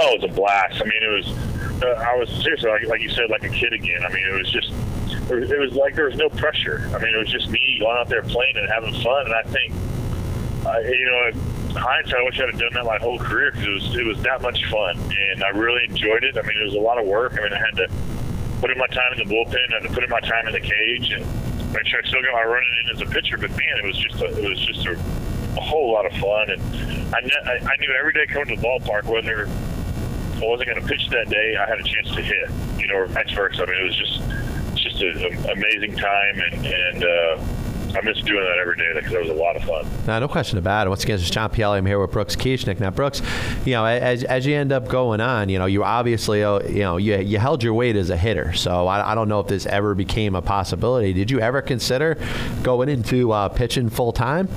Oh, 0.00 0.14
it 0.14 0.22
was 0.22 0.30
a 0.30 0.34
blast. 0.34 0.80
I 0.80 0.84
mean, 0.84 1.02
it 1.02 1.08
was. 1.08 1.82
Uh, 1.82 1.86
I 1.88 2.16
was 2.16 2.28
seriously 2.42 2.70
like, 2.70 2.86
like 2.86 3.00
you 3.00 3.08
said, 3.10 3.30
like 3.30 3.42
a 3.42 3.48
kid 3.48 3.72
again. 3.72 4.04
I 4.04 4.12
mean, 4.12 4.26
it 4.26 4.38
was 4.38 4.50
just. 4.50 4.72
It 5.30 5.58
was, 5.58 5.74
like 5.74 5.94
there 5.94 6.06
was 6.06 6.16
no 6.16 6.28
pressure. 6.30 6.88
I 6.94 6.98
mean, 6.98 7.14
it 7.14 7.18
was 7.18 7.28
just 7.28 7.50
me 7.50 7.76
going 7.80 7.98
out 7.98 8.08
there 8.08 8.22
playing 8.22 8.56
and 8.56 8.68
having 8.68 8.94
fun. 9.02 9.26
And 9.26 9.34
I 9.34 9.42
think, 9.42 9.74
uh, 10.64 10.78
you 10.78 11.04
know, 11.04 11.26
in 11.28 11.76
hindsight, 11.76 12.20
I 12.20 12.22
wish 12.24 12.40
I'd 12.40 12.48
have 12.48 12.58
done 12.58 12.72
that 12.74 12.84
my 12.84 12.98
whole 12.98 13.18
career 13.18 13.50
because 13.50 13.66
it 13.66 13.70
was 13.70 13.96
it 13.96 14.06
was 14.06 14.22
that 14.22 14.40
much 14.40 14.64
fun, 14.70 14.98
and 14.98 15.44
I 15.44 15.48
really 15.48 15.84
enjoyed 15.84 16.24
it. 16.24 16.38
I 16.38 16.42
mean, 16.42 16.56
it 16.60 16.64
was 16.64 16.74
a 16.74 16.80
lot 16.80 16.98
of 16.98 17.06
work. 17.06 17.34
I 17.38 17.42
mean, 17.42 17.52
I 17.52 17.58
had 17.58 17.76
to 17.76 17.88
put 18.60 18.70
in 18.70 18.78
my 18.78 18.86
time 18.86 19.12
in 19.16 19.28
the 19.28 19.34
bullpen, 19.34 19.70
I 19.70 19.82
had 19.82 19.88
to 19.88 19.94
put 19.94 20.04
in 20.04 20.10
my 20.10 20.20
time 20.20 20.46
in 20.46 20.52
the 20.52 20.60
cage, 20.60 21.10
and 21.12 21.24
make 21.72 21.86
sure 21.86 22.00
I 22.02 22.08
still 22.08 22.22
got 22.22 22.32
my 22.32 22.44
running 22.44 22.74
in 22.84 22.96
as 22.96 23.00
a 23.02 23.06
pitcher. 23.06 23.36
But 23.36 23.50
man, 23.50 23.78
it 23.82 23.84
was 23.84 23.98
just 23.98 24.20
a, 24.20 24.26
it 24.44 24.48
was 24.48 24.60
just 24.60 24.86
a, 24.86 24.92
a 24.92 25.60
whole 25.60 25.92
lot 25.92 26.06
of 26.06 26.12
fun, 26.12 26.50
and 26.50 26.62
I, 27.14 27.20
kn- 27.20 27.68
I 27.68 27.76
knew 27.80 27.92
every 27.98 28.12
day 28.12 28.26
coming 28.26 28.56
to 28.56 28.56
the 28.56 28.66
ballpark 28.66 29.04
whether 29.04 29.48
I 30.42 30.46
wasn't 30.46 30.68
going 30.68 30.80
to 30.80 30.86
pitch 30.86 31.08
that 31.10 31.28
day, 31.28 31.56
I 31.56 31.68
had 31.68 31.78
a 31.78 31.84
chance 31.84 32.08
to 32.14 32.22
hit, 32.22 32.50
you 32.78 32.86
know, 32.86 32.94
or 32.94 33.06
vice 33.06 33.30
versa. 33.32 33.62
I 33.62 33.66
mean, 33.66 33.80
it 33.80 33.84
was 33.84 33.96
just 33.96 34.22
it's 34.72 34.82
just 34.82 35.02
an 35.02 35.50
amazing 35.50 35.96
time, 35.96 36.40
and 36.40 36.66
and 36.66 37.04
uh, 37.04 37.44
I 37.96 38.00
miss 38.02 38.20
doing 38.20 38.44
that 38.44 38.58
every 38.60 38.76
day 38.76 38.92
because 38.94 39.12
it 39.12 39.20
was 39.20 39.30
a 39.30 39.34
lot 39.34 39.56
of 39.56 39.64
fun. 39.64 39.86
No, 40.06 40.20
no 40.20 40.28
question 40.28 40.58
about 40.58 40.86
it. 40.86 40.90
Once 40.90 41.04
again, 41.04 41.16
is 41.16 41.30
John 41.30 41.50
Pielli. 41.50 41.78
I'm 41.78 41.86
here 41.86 41.98
with 41.98 42.12
Brooks 42.12 42.36
Kieschnick. 42.36 42.80
Now, 42.80 42.90
Brooks, 42.90 43.22
you 43.64 43.72
know, 43.72 43.84
as, 43.84 44.24
as 44.24 44.44
you 44.46 44.54
end 44.54 44.72
up 44.72 44.88
going 44.88 45.20
on, 45.20 45.48
you 45.48 45.58
know, 45.58 45.66
you 45.66 45.84
obviously, 45.84 46.44
uh, 46.44 46.60
you 46.68 46.80
know, 46.80 46.96
you, 46.98 47.16
you 47.18 47.38
held 47.38 47.62
your 47.62 47.74
weight 47.74 47.96
as 47.96 48.10
a 48.10 48.16
hitter. 48.16 48.52
So 48.52 48.86
I, 48.86 49.12
I 49.12 49.14
don't 49.14 49.28
know 49.28 49.40
if 49.40 49.46
this 49.46 49.64
ever 49.66 49.94
became 49.94 50.34
a 50.34 50.42
possibility. 50.42 51.12
Did 51.12 51.30
you 51.30 51.40
ever 51.40 51.62
consider 51.62 52.18
going 52.62 52.88
into 52.88 53.32
uh, 53.32 53.48
pitching 53.48 53.88
full 53.88 54.12
time? 54.12 54.48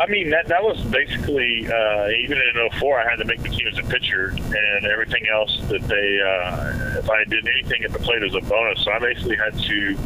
I 0.00 0.06
mean, 0.08 0.30
that 0.30 0.48
that 0.48 0.62
was 0.62 0.82
basically 0.86 1.68
uh, 1.68 2.08
even 2.08 2.38
in 2.38 2.70
04, 2.78 2.98
I 2.98 3.08
had 3.08 3.16
to 3.16 3.24
make 3.24 3.42
the 3.42 3.48
team 3.48 3.68
as 3.68 3.78
a 3.78 3.82
pitcher, 3.82 4.30
and 4.30 4.86
everything 4.86 5.24
else 5.32 5.60
that 5.68 5.82
they, 5.82 6.20
uh, 6.20 6.98
if 6.98 7.08
I 7.08 7.22
did 7.24 7.46
anything 7.46 7.84
at 7.84 7.92
the 7.92 8.00
plate 8.00 8.22
was 8.22 8.34
a 8.34 8.40
bonus. 8.40 8.82
So 8.84 8.90
I 8.90 8.98
basically 8.98 9.36
had 9.36 9.56
to 9.56 9.96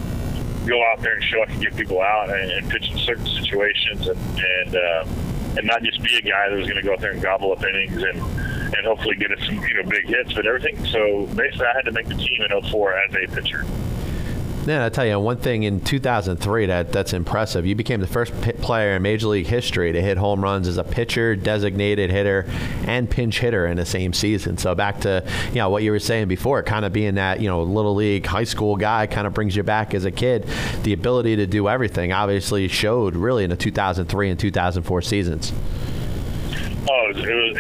go 0.67 0.85
out 0.93 1.01
there 1.01 1.15
and 1.15 1.25
show 1.25 1.43
I 1.43 1.47
could 1.47 1.61
get 1.61 1.75
people 1.75 2.03
out 2.03 2.29
and, 2.29 2.51
and 2.51 2.71
pitch 2.71 2.91
in 2.91 2.99
certain 2.99 3.27
situations, 3.27 4.09
and 4.09 4.19
and 4.39 4.77
uh, 4.77 5.05
and 5.57 5.67
not 5.67 5.83
just 5.83 6.03
be 6.03 6.17
a 6.17 6.23
guy 6.23 6.51
that 6.51 6.57
was 6.57 6.69
going 6.69 6.81
to 6.81 6.87
go 6.87 6.93
out 6.93 7.01
there 7.01 7.13
and 7.13 7.23
gobble 7.23 7.53
up 7.53 7.65
innings 7.65 8.03
and 8.03 8.21
and 8.21 8.87
hopefully 8.87 9.17
get 9.17 9.33
us 9.33 9.45
some 9.47 9.55
you 9.55 9.75
know 9.75 9.89
big 9.89 10.07
hits, 10.07 10.35
but 10.35 10.47
everything. 10.47 10.85
So 10.87 11.27
basically, 11.35 11.67
I 11.67 11.73
had 11.75 11.87
to 11.87 11.93
make 11.93 12.09
the 12.09 12.15
team 12.15 12.43
in 12.43 12.63
04 12.63 12.95
as 12.95 13.15
a 13.15 13.35
pitcher. 13.35 13.65
Yeah, 14.69 14.85
I 14.85 14.91
tell 14.91 15.07
you 15.07 15.19
one 15.19 15.39
thing 15.39 15.63
in 15.63 15.81
2003 15.81 16.67
that 16.67 16.93
that's 16.93 17.15
impressive. 17.15 17.65
You 17.65 17.75
became 17.75 18.01
the 18.01 18.07
first 18.07 18.39
pit 18.43 18.61
player 18.61 18.97
in 18.97 19.01
Major 19.03 19.29
League 19.29 19.47
history 19.47 19.93
to 19.93 20.03
hit 20.03 20.19
home 20.19 20.43
runs 20.43 20.69
as 20.69 20.77
a 20.77 20.85
pitcher, 20.85 21.35
designated 21.35 22.11
hitter, 22.11 22.45
and 22.87 23.09
pinch 23.09 23.39
hitter 23.39 23.67
in 23.67 23.79
the 23.79 23.87
same 23.87 24.13
season. 24.13 24.59
So 24.59 24.75
back 24.75 25.01
to 25.01 25.25
you 25.49 25.55
know 25.55 25.71
what 25.71 25.83
you 25.83 25.91
were 25.91 25.99
saying 25.99 26.29
before, 26.29 26.63
kind 26.63 26.85
of 26.85 26.93
being 26.93 27.15
that 27.15 27.41
you 27.41 27.49
know 27.49 27.63
little 27.63 27.95
league 27.95 28.27
high 28.27 28.45
school 28.45 28.77
guy, 28.77 29.07
kind 29.07 29.27
of 29.27 29.33
brings 29.33 29.57
you 29.57 29.63
back 29.63 29.95
as 29.95 30.05
a 30.05 30.11
kid. 30.11 30.47
The 30.83 30.93
ability 30.93 31.37
to 31.37 31.47
do 31.47 31.67
everything 31.67 32.13
obviously 32.13 32.69
showed 32.69 33.17
really 33.17 33.45
in 33.45 33.51
the 33.51 33.57
2003 33.57 34.31
and 34.31 34.39
2004 34.39 35.01
seasons. 35.01 35.53
Oh, 36.91 37.11
it 37.11 37.17
was 37.17 37.25
it 37.25 37.35
was 37.35 37.57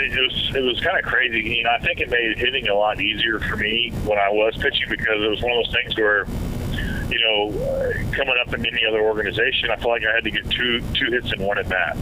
it 0.55 0.63
was, 0.63 0.75
was 0.75 0.81
kind 0.81 0.99
of 0.99 1.05
crazy. 1.05 1.41
You 1.41 1.65
know, 1.65 1.71
I 1.71 1.81
think 1.81 2.01
it 2.01 2.09
made 2.09 2.39
hitting 2.39 2.69
a 2.69 2.75
lot 2.75 3.01
easier 3.01 3.41
for 3.41 3.57
me 3.57 3.91
when 4.05 4.19
I 4.19 4.31
was 4.31 4.57
pitching 4.57 4.89
because 4.89 5.23
it 5.23 5.29
was 5.29 5.43
one 5.43 5.53
of 5.53 5.65
those 5.65 5.75
things 5.75 5.97
where, 5.97 6.27
you 7.11 7.21
know, 7.21 7.59
uh, 7.59 7.93
coming 8.13 8.35
up 8.41 8.53
in 8.53 8.65
any 8.65 8.85
other 8.87 9.01
organization, 9.01 9.71
I 9.71 9.77
felt 9.77 9.89
like 9.89 10.03
I 10.05 10.15
had 10.15 10.25
to 10.25 10.31
get 10.31 10.49
two 10.51 10.81
two 10.95 11.11
hits 11.11 11.33
in 11.33 11.43
one 11.43 11.59
at 11.59 11.69
bat. 11.69 11.97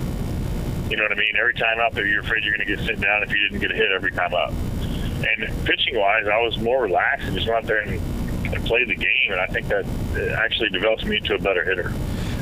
You 0.90 0.96
know 0.96 1.02
what 1.02 1.12
I 1.12 1.16
mean? 1.16 1.34
Every 1.38 1.54
time 1.54 1.80
out 1.80 1.94
there, 1.94 2.06
you're 2.06 2.20
afraid 2.22 2.44
you're 2.44 2.56
going 2.56 2.66
to 2.66 2.76
get 2.76 2.84
sent 2.84 3.00
down 3.00 3.22
if 3.22 3.30
you 3.30 3.38
didn't 3.48 3.60
get 3.60 3.72
a 3.72 3.74
hit 3.74 3.90
every 3.92 4.12
time 4.12 4.34
up. 4.34 4.52
And 4.52 5.64
pitching 5.64 5.96
wise, 5.98 6.26
I 6.26 6.40
was 6.42 6.58
more 6.58 6.82
relaxed 6.82 7.26
and 7.26 7.34
just 7.34 7.48
went 7.48 7.64
out 7.64 7.66
there 7.66 7.80
and, 7.80 8.00
and 8.54 8.64
played 8.64 8.88
the 8.88 8.94
game, 8.94 9.32
and 9.32 9.40
I 9.40 9.46
think 9.46 9.66
that 9.68 9.84
uh, 10.14 10.40
actually 10.44 10.68
developed 10.68 11.04
me 11.04 11.16
into 11.16 11.34
a 11.34 11.38
better 11.38 11.64
hitter. 11.64 11.92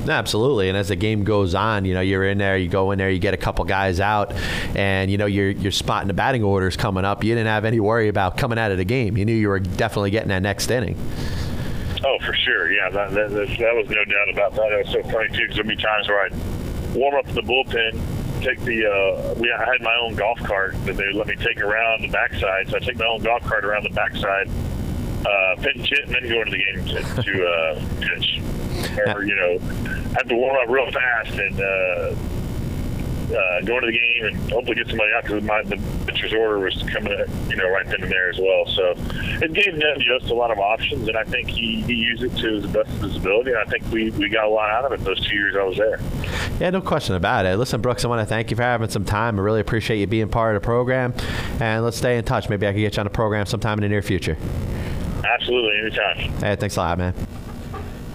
Absolutely. 0.08 0.68
And 0.68 0.76
as 0.76 0.88
the 0.88 0.96
game 0.96 1.24
goes 1.24 1.54
on, 1.54 1.84
you 1.84 1.94
know, 1.94 2.00
you're 2.00 2.24
in 2.24 2.36
there, 2.38 2.56
you 2.56 2.68
go 2.68 2.90
in 2.90 2.98
there, 2.98 3.10
you 3.10 3.18
get 3.18 3.34
a 3.34 3.38
couple 3.38 3.64
guys 3.64 4.00
out, 4.00 4.32
and 4.76 5.10
you 5.10 5.16
know, 5.16 5.26
you're 5.26 5.50
you're 5.50 5.72
spotting 5.72 6.08
the 6.08 6.14
batting 6.14 6.42
orders 6.42 6.76
coming 6.76 7.04
up. 7.04 7.24
You 7.24 7.34
didn't 7.34 7.46
have 7.46 7.64
any 7.64 7.80
worry 7.80 8.08
about 8.08 8.36
coming 8.36 8.58
out 8.58 8.70
of 8.70 8.78
the 8.78 8.84
game. 8.84 9.16
You 9.16 9.24
knew 9.24 9.34
you 9.34 9.48
were 9.48 9.60
definitely 9.60 10.10
getting 10.10 10.28
that 10.28 10.42
next 10.42 10.70
inning. 10.70 10.96
Oh, 12.04 12.18
for 12.24 12.34
sure. 12.34 12.70
Yeah, 12.70 12.90
that, 12.90 13.12
that, 13.12 13.30
that, 13.30 13.48
that 13.58 13.74
was 13.74 13.88
no 13.88 14.04
doubt 14.04 14.30
about 14.30 14.54
that. 14.56 14.68
That 14.70 14.84
was 14.84 14.92
so 14.92 15.02
funny 15.10 15.28
too, 15.28 15.42
because 15.42 15.56
there'd 15.56 15.68
be 15.68 15.76
times 15.76 16.06
where 16.08 16.26
I'd 16.26 16.94
warm 16.94 17.14
up 17.14 17.26
the 17.32 17.40
bullpen, 17.40 18.42
take 18.42 18.60
the. 18.60 18.86
Uh, 18.86 19.34
we 19.38 19.50
I 19.50 19.64
had 19.64 19.80
my 19.80 19.96
own 19.96 20.14
golf 20.14 20.38
cart 20.40 20.74
that 20.84 20.96
they 20.96 21.12
let 21.12 21.26
me 21.26 21.36
take 21.36 21.60
around 21.60 22.02
the 22.02 22.08
backside, 22.08 22.68
so 22.68 22.76
I 22.76 22.80
take 22.80 22.96
my 22.98 23.06
own 23.06 23.22
golf 23.22 23.42
cart 23.44 23.64
around 23.64 23.84
the 23.84 23.90
backside, 23.90 24.48
uh, 25.26 25.56
pinch 25.62 25.90
it, 25.92 26.04
and 26.04 26.14
then 26.14 26.28
go 26.28 26.42
into 26.42 26.52
the 26.52 26.58
game 26.58 26.84
to, 26.84 27.22
to 27.22 27.46
uh, 27.46 27.84
pitch. 28.00 28.40
Or 29.06 29.24
you 29.24 29.34
know, 29.34 29.58
have 30.14 30.28
to 30.28 30.34
warm 30.34 30.56
up 30.62 30.68
real 30.68 30.90
fast 30.90 31.32
and. 31.38 31.60
Uh, 31.60 32.14
uh, 33.32 33.60
go 33.64 33.76
into 33.76 33.86
the 33.86 33.92
game 33.92 34.24
and 34.24 34.52
hopefully 34.52 34.76
get 34.76 34.88
somebody 34.88 35.12
out 35.12 35.24
because 35.24 35.42
my 35.42 35.62
the 35.62 35.80
pitcher's 36.06 36.32
order 36.32 36.58
was 36.58 36.74
coming, 36.92 37.12
you 37.48 37.56
know, 37.56 37.68
right 37.68 37.86
then 37.86 38.02
and 38.02 38.10
there 38.10 38.30
as 38.30 38.38
well. 38.38 38.66
So 38.66 38.94
it 39.42 39.52
gave 39.52 39.74
Ned 39.74 40.00
just 40.00 40.30
a 40.30 40.34
lot 40.34 40.50
of 40.50 40.58
options, 40.58 41.08
and 41.08 41.16
I 41.16 41.24
think 41.24 41.48
he, 41.48 41.82
he 41.82 41.94
used 41.94 42.22
it 42.22 42.36
to 42.36 42.60
the 42.60 42.68
best 42.68 42.90
of 42.90 43.02
his 43.02 43.16
ability. 43.16 43.50
And 43.50 43.60
I 43.60 43.64
think 43.64 43.84
we, 43.90 44.10
we 44.10 44.28
got 44.28 44.44
a 44.44 44.48
lot 44.48 44.70
out 44.70 44.84
of 44.84 44.92
it 44.92 45.04
those 45.04 45.20
two 45.26 45.34
years 45.34 45.56
I 45.56 45.62
was 45.62 45.76
there. 45.76 46.00
Yeah, 46.60 46.70
no 46.70 46.80
question 46.80 47.14
about 47.14 47.46
it. 47.46 47.56
Listen, 47.56 47.80
Brooks, 47.80 48.04
I 48.04 48.08
want 48.08 48.20
to 48.20 48.26
thank 48.26 48.50
you 48.50 48.56
for 48.56 48.62
having 48.62 48.88
some 48.88 49.04
time. 49.04 49.38
I 49.38 49.42
really 49.42 49.60
appreciate 49.60 49.98
you 49.98 50.06
being 50.06 50.28
part 50.28 50.54
of 50.54 50.62
the 50.62 50.64
program. 50.64 51.14
And 51.60 51.84
let's 51.84 51.96
stay 51.96 52.18
in 52.18 52.24
touch. 52.24 52.48
Maybe 52.48 52.66
I 52.66 52.72
can 52.72 52.80
get 52.80 52.96
you 52.96 53.00
on 53.00 53.04
the 53.04 53.10
program 53.10 53.46
sometime 53.46 53.78
in 53.78 53.82
the 53.82 53.88
near 53.88 54.02
future. 54.02 54.36
Absolutely, 55.24 55.80
anytime. 55.80 56.16
Hey, 56.40 56.56
thanks 56.56 56.76
a 56.76 56.80
lot, 56.80 56.98
man. 56.98 57.14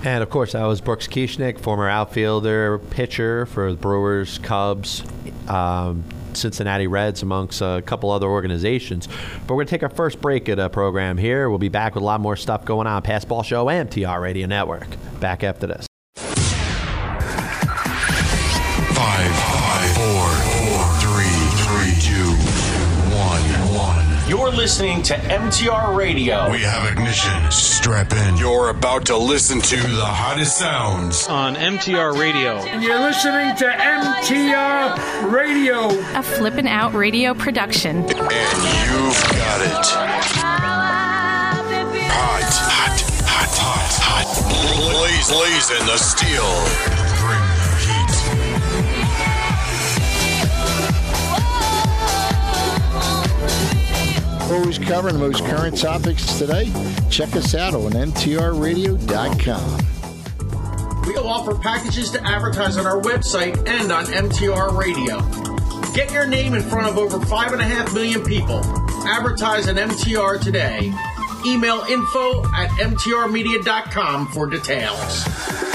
And 0.03 0.23
of 0.23 0.29
course, 0.29 0.53
that 0.53 0.63
was 0.63 0.79
Brooks 0.79 1.07
Kieschnick, 1.07 1.59
former 1.59 1.89
outfielder, 1.89 2.79
pitcher 2.79 3.45
for 3.47 3.71
the 3.71 3.77
Brewers, 3.77 4.37
Cubs, 4.37 5.03
um, 5.49 6.05
Cincinnati 6.33 6.87
Reds, 6.87 7.21
amongst 7.21 7.61
a 7.61 7.83
couple 7.85 8.09
other 8.11 8.27
organizations. 8.27 9.07
But 9.07 9.49
we're 9.49 9.57
going 9.57 9.67
to 9.67 9.71
take 9.71 9.83
our 9.83 9.89
first 9.89 10.21
break 10.21 10.47
at 10.47 10.57
a 10.57 10.69
program 10.69 11.17
here. 11.17 11.49
We'll 11.49 11.59
be 11.59 11.67
back 11.67 11.95
with 11.95 12.03
a 12.03 12.05
lot 12.05 12.21
more 12.21 12.37
stuff 12.37 12.63
going 12.63 12.87
on. 12.87 13.01
Passball 13.01 13.43
Show 13.43 13.69
and 13.69 13.91
TR 13.91 14.19
Radio 14.19 14.47
Network. 14.47 14.87
Back 15.19 15.43
after 15.43 15.67
this. 15.67 15.85
Five, 16.15 16.55
five, 19.35 19.91
four, 19.95 20.29
four, 20.55 20.85
three, 21.03 21.35
three, 21.65 21.93
two, 21.99 22.31
one, 23.17 23.41
one. 23.77 24.29
You're 24.29 24.51
listening 24.51 25.01
to 25.03 25.15
MTR 25.15 25.97
Radio. 25.97 26.49
We 26.51 26.61
have 26.61 26.89
ignition. 26.89 27.51
Strap 27.89 28.13
in. 28.13 28.37
You're 28.37 28.69
about 28.69 29.07
to 29.07 29.17
listen 29.17 29.59
to 29.61 29.75
the 29.75 30.05
hottest 30.05 30.59
sounds. 30.59 31.27
on 31.27 31.55
MTR 31.55 32.19
Radio. 32.19 32.57
And 32.57 32.83
you're 32.83 32.99
listening 32.99 33.55
to 33.55 33.65
MTR 33.65 35.31
Radio. 35.31 35.87
A 36.15 36.21
flippin' 36.21 36.67
out 36.67 36.93
radio 36.93 37.33
production. 37.33 38.01
And 38.01 38.09
you've 38.09 39.23
got 39.33 39.61
it. 39.65 39.85
Hot, 42.05 42.45
hot, 42.69 43.01
hot, 43.25 43.57
hot, 43.57 43.91
hot. 44.05 44.27
Blaze, 44.91 45.31
blaze 45.31 45.71
in 45.71 45.87
the 45.87 45.97
steel. 45.97 46.98
Always 54.51 54.79
covering 54.79 55.13
the 55.13 55.19
most 55.19 55.43
current 55.45 55.77
topics 55.77 56.37
today. 56.39 56.71
Check 57.11 57.35
us 57.35 57.53
out 57.53 57.75
on 57.75 57.91
MTRRadio.com. 57.91 59.85
We 61.07 61.15
offer 61.17 61.55
packages 61.55 62.09
to 62.11 62.23
advertise 62.25 62.77
on 62.77 62.85
our 62.87 62.99
website 63.01 63.67
and 63.67 63.91
on 63.91 64.05
MTR 64.05 64.77
Radio. 64.77 65.19
Get 65.93 66.11
your 66.11 66.27
name 66.27 66.53
in 66.55 66.63
front 66.63 66.87
of 66.87 66.97
over 66.97 67.19
5.5 67.19 67.93
million 67.93 68.23
people. 68.23 68.61
Advertise 69.07 69.67
on 69.67 69.75
MTR 69.75 70.41
today. 70.41 70.91
Email 71.45 71.85
info 71.89 72.43
at 72.55 72.69
mtrmedia.com 72.79 74.27
for 74.29 74.47
details. 74.47 75.68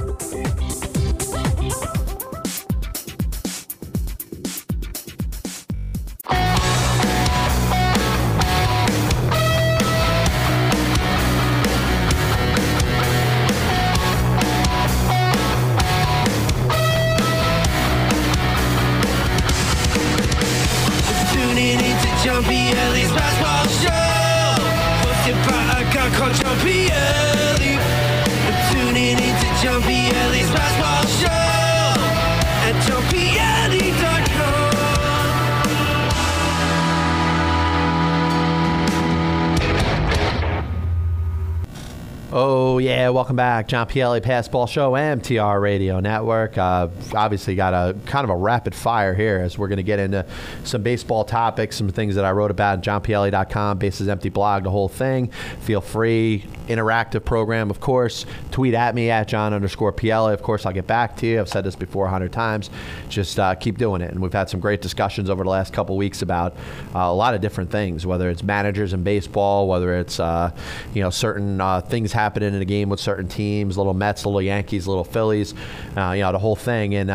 Yeah, 42.82 43.10
welcome 43.10 43.36
back, 43.36 43.68
John 43.68 43.86
Pielli, 43.86 44.20
Passball 44.20 44.68
Show, 44.68 44.92
MTR 44.92 45.60
Radio 45.60 46.00
Network. 46.00 46.58
Uh, 46.58 46.88
obviously, 47.14 47.54
got 47.54 47.72
a 47.74 47.96
kind 48.06 48.24
of 48.24 48.30
a 48.30 48.36
rapid 48.36 48.74
fire 48.74 49.14
here 49.14 49.38
as 49.38 49.56
we're 49.56 49.68
going 49.68 49.76
to 49.76 49.84
get 49.84 50.00
into 50.00 50.26
some 50.64 50.82
baseball 50.82 51.24
topics, 51.24 51.76
some 51.76 51.88
things 51.90 52.16
that 52.16 52.24
I 52.24 52.32
wrote 52.32 52.50
about, 52.50 52.82
johnpielli.com, 52.82 53.78
Bases 53.78 54.08
Empty 54.08 54.30
blog, 54.30 54.64
the 54.64 54.70
whole 54.70 54.88
thing. 54.88 55.28
Feel 55.60 55.80
free, 55.80 56.44
interactive 56.68 57.24
program, 57.24 57.70
of 57.70 57.80
course. 57.80 58.26
Tweet 58.50 58.74
at 58.74 58.94
me 58.94 59.10
at 59.10 59.28
John 59.28 59.52
underscore 59.52 59.92
Pielli. 59.92 60.32
Of 60.32 60.42
course, 60.42 60.66
I'll 60.66 60.72
get 60.72 60.86
back 60.86 61.16
to 61.18 61.26
you. 61.26 61.40
I've 61.40 61.48
said 61.48 61.64
this 61.64 61.76
before 61.76 62.06
a 62.06 62.10
hundred 62.10 62.32
times. 62.32 62.70
Just 63.08 63.38
uh, 63.38 63.54
keep 63.54 63.78
doing 63.78 64.02
it, 64.02 64.10
and 64.10 64.20
we've 64.20 64.32
had 64.32 64.48
some 64.48 64.60
great 64.60 64.80
discussions 64.80 65.30
over 65.30 65.44
the 65.44 65.50
last 65.50 65.72
couple 65.72 65.96
weeks 65.96 66.22
about 66.22 66.54
uh, 66.94 67.00
a 67.00 67.14
lot 67.14 67.34
of 67.34 67.40
different 67.40 67.70
things, 67.70 68.06
whether 68.06 68.30
it's 68.30 68.42
managers 68.42 68.92
in 68.92 69.02
baseball, 69.02 69.68
whether 69.68 69.94
it's 69.94 70.20
uh, 70.20 70.50
you 70.94 71.02
know 71.02 71.10
certain 71.10 71.60
uh, 71.60 71.80
things 71.80 72.12
happening 72.12 72.54
in 72.54 72.62
a 72.62 72.66
game 72.66 72.88
with 72.88 73.00
certain 73.00 73.28
teams, 73.28 73.76
little 73.76 73.94
Mets, 73.94 74.24
little 74.26 74.42
Yankees, 74.42 74.86
little 74.86 75.04
Phillies, 75.04 75.54
uh, 75.96 76.12
you 76.12 76.22
know 76.22 76.32
the 76.32 76.38
whole 76.38 76.56
thing. 76.56 76.94
And 76.94 77.10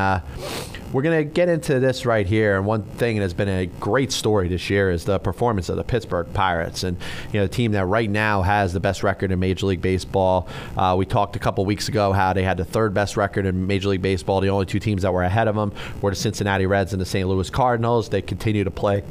we're 0.94 1.02
gonna 1.02 1.24
get 1.24 1.50
into 1.50 1.80
this 1.80 2.06
right 2.06 2.26
here. 2.26 2.58
And 2.58 2.66
one 2.66 2.84
thing 2.84 3.18
that 3.18 3.24
has 3.24 3.34
been 3.34 3.50
a 3.50 3.66
great 3.66 4.12
story 4.12 4.48
this 4.48 4.70
year 4.70 4.90
is 4.90 5.06
the 5.06 5.20
performance 5.20 5.70
of 5.70 5.76
the 5.76 5.84
Pittsburgh 5.84 6.28
Pirates, 6.34 6.84
and 6.84 6.98
you 7.32 7.40
know 7.40 7.48
the 7.48 7.54
team 7.54 7.74
that 7.74 7.86
right 7.86 8.10
now 8.10 8.42
has 8.42 8.74
the 8.74 8.80
best 8.80 9.04
record 9.04 9.32
in 9.32 9.40
Major 9.40 9.66
League 9.66 9.82
Baseball. 9.82 10.48
Uh, 10.78 10.96
we 10.98 11.06
talked 11.06 11.36
a 11.36 11.40
couple 11.40 11.66
weeks 11.66 11.90
ago 11.90 12.14
how 12.14 12.34
they 12.34 12.44
had 12.44 12.58
the 12.58 12.66
third 12.66 12.94
best 12.94 13.18
record 13.18 13.46
in 13.46 13.68
Major 13.68 13.90
League 13.90 14.02
Baseball. 14.02 14.40
The 14.40 14.50
only 14.50 14.66
two 14.66 14.80
teams 14.80 15.02
that 15.02 15.14
were 15.14 15.24
ahead 15.24 15.48
of 15.48 15.56
them 15.56 15.74
were 16.02 16.12
the 16.12 16.16
Cincinnati 16.16 16.66
Reds 16.66 16.94
and 16.94 17.02
the 17.02 17.06
St. 17.06 17.28
Louis 17.28 17.50
Cardinals. 17.50 18.10
They 18.10 18.22
continue 18.22 18.64
to 18.64 18.72
play 18.72 19.04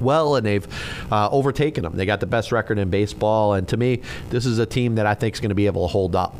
well, 0.00 0.36
and 0.36 0.46
they've 0.46 0.66
uh, 1.10 1.28
overtaken 1.30 1.82
them. 1.82 1.96
They 1.96 2.06
got 2.06 2.20
the 2.20 2.26
best 2.26 2.52
record 2.52 2.78
in 2.78 2.90
baseball, 2.90 3.54
and 3.54 3.66
to 3.68 3.76
me, 3.76 4.02
this 4.30 4.46
is 4.46 4.58
a 4.58 4.66
team 4.66 4.96
that 4.96 5.06
I 5.06 5.14
think 5.14 5.34
is 5.34 5.40
going 5.40 5.50
to 5.50 5.54
be 5.54 5.66
able 5.66 5.86
to 5.86 5.92
hold 5.92 6.14
up. 6.14 6.36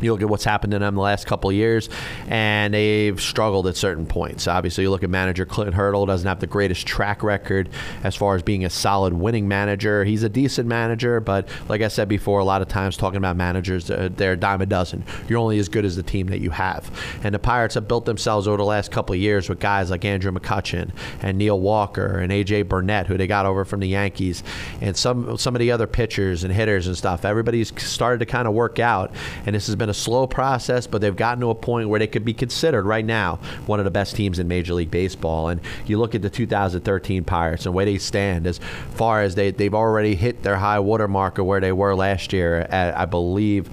You 0.00 0.12
look 0.12 0.22
at 0.22 0.28
what's 0.28 0.44
happened 0.44 0.72
to 0.72 0.78
them 0.78 0.94
the 0.94 1.00
last 1.00 1.26
couple 1.26 1.50
years, 1.52 1.88
and 2.28 2.74
they've 2.74 3.20
struggled 3.20 3.66
at 3.66 3.76
certain 3.76 4.06
points. 4.06 4.46
Obviously, 4.46 4.84
you 4.84 4.90
look 4.90 5.02
at 5.02 5.10
manager 5.10 5.44
Clint 5.44 5.74
Hurdle 5.74 6.06
doesn't 6.06 6.26
have 6.26 6.40
the 6.40 6.46
greatest 6.46 6.86
track 6.86 7.22
record 7.22 7.68
as 8.04 8.14
far 8.14 8.36
as 8.36 8.42
being 8.42 8.64
a 8.64 8.70
solid 8.70 9.12
winning 9.12 9.48
manager. 9.48 10.04
He's 10.04 10.22
a 10.22 10.28
decent 10.28 10.68
manager, 10.68 11.20
but 11.20 11.48
like 11.68 11.80
I 11.80 11.88
said 11.88 12.08
before, 12.08 12.40
a 12.40 12.44
lot 12.44 12.62
of 12.62 12.68
times 12.68 12.96
talking 12.96 13.16
about 13.18 13.36
managers, 13.36 13.90
uh, 13.90 14.08
they're 14.14 14.32
a 14.32 14.36
dime 14.36 14.62
a 14.62 14.66
dozen. 14.66 15.04
You're 15.28 15.38
only 15.38 15.58
as 15.58 15.68
good 15.68 15.84
as 15.84 15.96
the 15.96 16.02
team 16.02 16.28
that 16.28 16.40
you 16.40 16.50
have. 16.50 16.90
And 17.22 17.34
the 17.34 17.38
Pirates 17.38 17.74
have 17.74 17.88
built 17.88 18.04
themselves 18.04 18.46
over 18.46 18.56
the 18.56 18.64
last 18.64 18.90
couple 18.90 19.14
of 19.14 19.20
years 19.20 19.48
with 19.48 19.58
guys 19.58 19.90
like 19.90 20.04
Andrew 20.04 20.32
McCutchen 20.32 20.90
and 21.22 21.38
Neil 21.38 21.58
Walker 21.58 22.18
and 22.18 22.32
AJ 22.32 22.68
Burnett, 22.68 23.06
who 23.06 23.16
they 23.16 23.26
got 23.26 23.46
over 23.46 23.64
from 23.64 23.80
the 23.80 23.88
Yankees, 23.88 24.42
and 24.80 24.96
some 24.96 25.36
some 25.38 25.54
of 25.54 25.60
the 25.60 25.70
other 25.70 25.86
pitchers 25.86 26.44
and 26.44 26.52
hitters 26.52 26.86
and 26.86 26.96
stuff. 26.96 27.24
Everybody's 27.24 27.72
started 27.82 28.18
to 28.18 28.26
kind 28.26 28.46
of 28.46 28.54
work 28.54 28.78
out, 28.78 29.12
and 29.46 29.54
this 29.54 29.66
has 29.66 29.76
been 29.76 29.87
a 29.88 29.94
slow 29.94 30.26
process, 30.26 30.86
but 30.86 31.00
they've 31.00 31.14
gotten 31.14 31.40
to 31.40 31.50
a 31.50 31.54
point 31.54 31.88
where 31.88 31.98
they 31.98 32.06
could 32.06 32.24
be 32.24 32.34
considered 32.34 32.84
right 32.84 33.04
now 33.04 33.36
one 33.66 33.78
of 33.78 33.84
the 33.84 33.90
best 33.90 34.16
teams 34.16 34.38
in 34.38 34.48
Major 34.48 34.74
League 34.74 34.90
Baseball. 34.90 35.48
And 35.48 35.60
you 35.86 35.98
look 35.98 36.14
at 36.14 36.22
the 36.22 36.30
2013 36.30 37.24
Pirates 37.24 37.66
and 37.66 37.74
where 37.74 37.84
they 37.84 37.98
stand 37.98 38.46
as 38.46 38.58
far 38.94 39.22
as 39.22 39.34
they, 39.34 39.50
they've 39.50 39.74
already 39.74 40.14
hit 40.14 40.42
their 40.42 40.56
high 40.56 40.78
water 40.78 41.08
mark 41.08 41.38
of 41.38 41.46
where 41.46 41.60
they 41.60 41.72
were 41.72 41.94
last 41.94 42.32
year 42.32 42.60
at, 42.70 42.96
I 42.96 43.04
believe, 43.04 43.68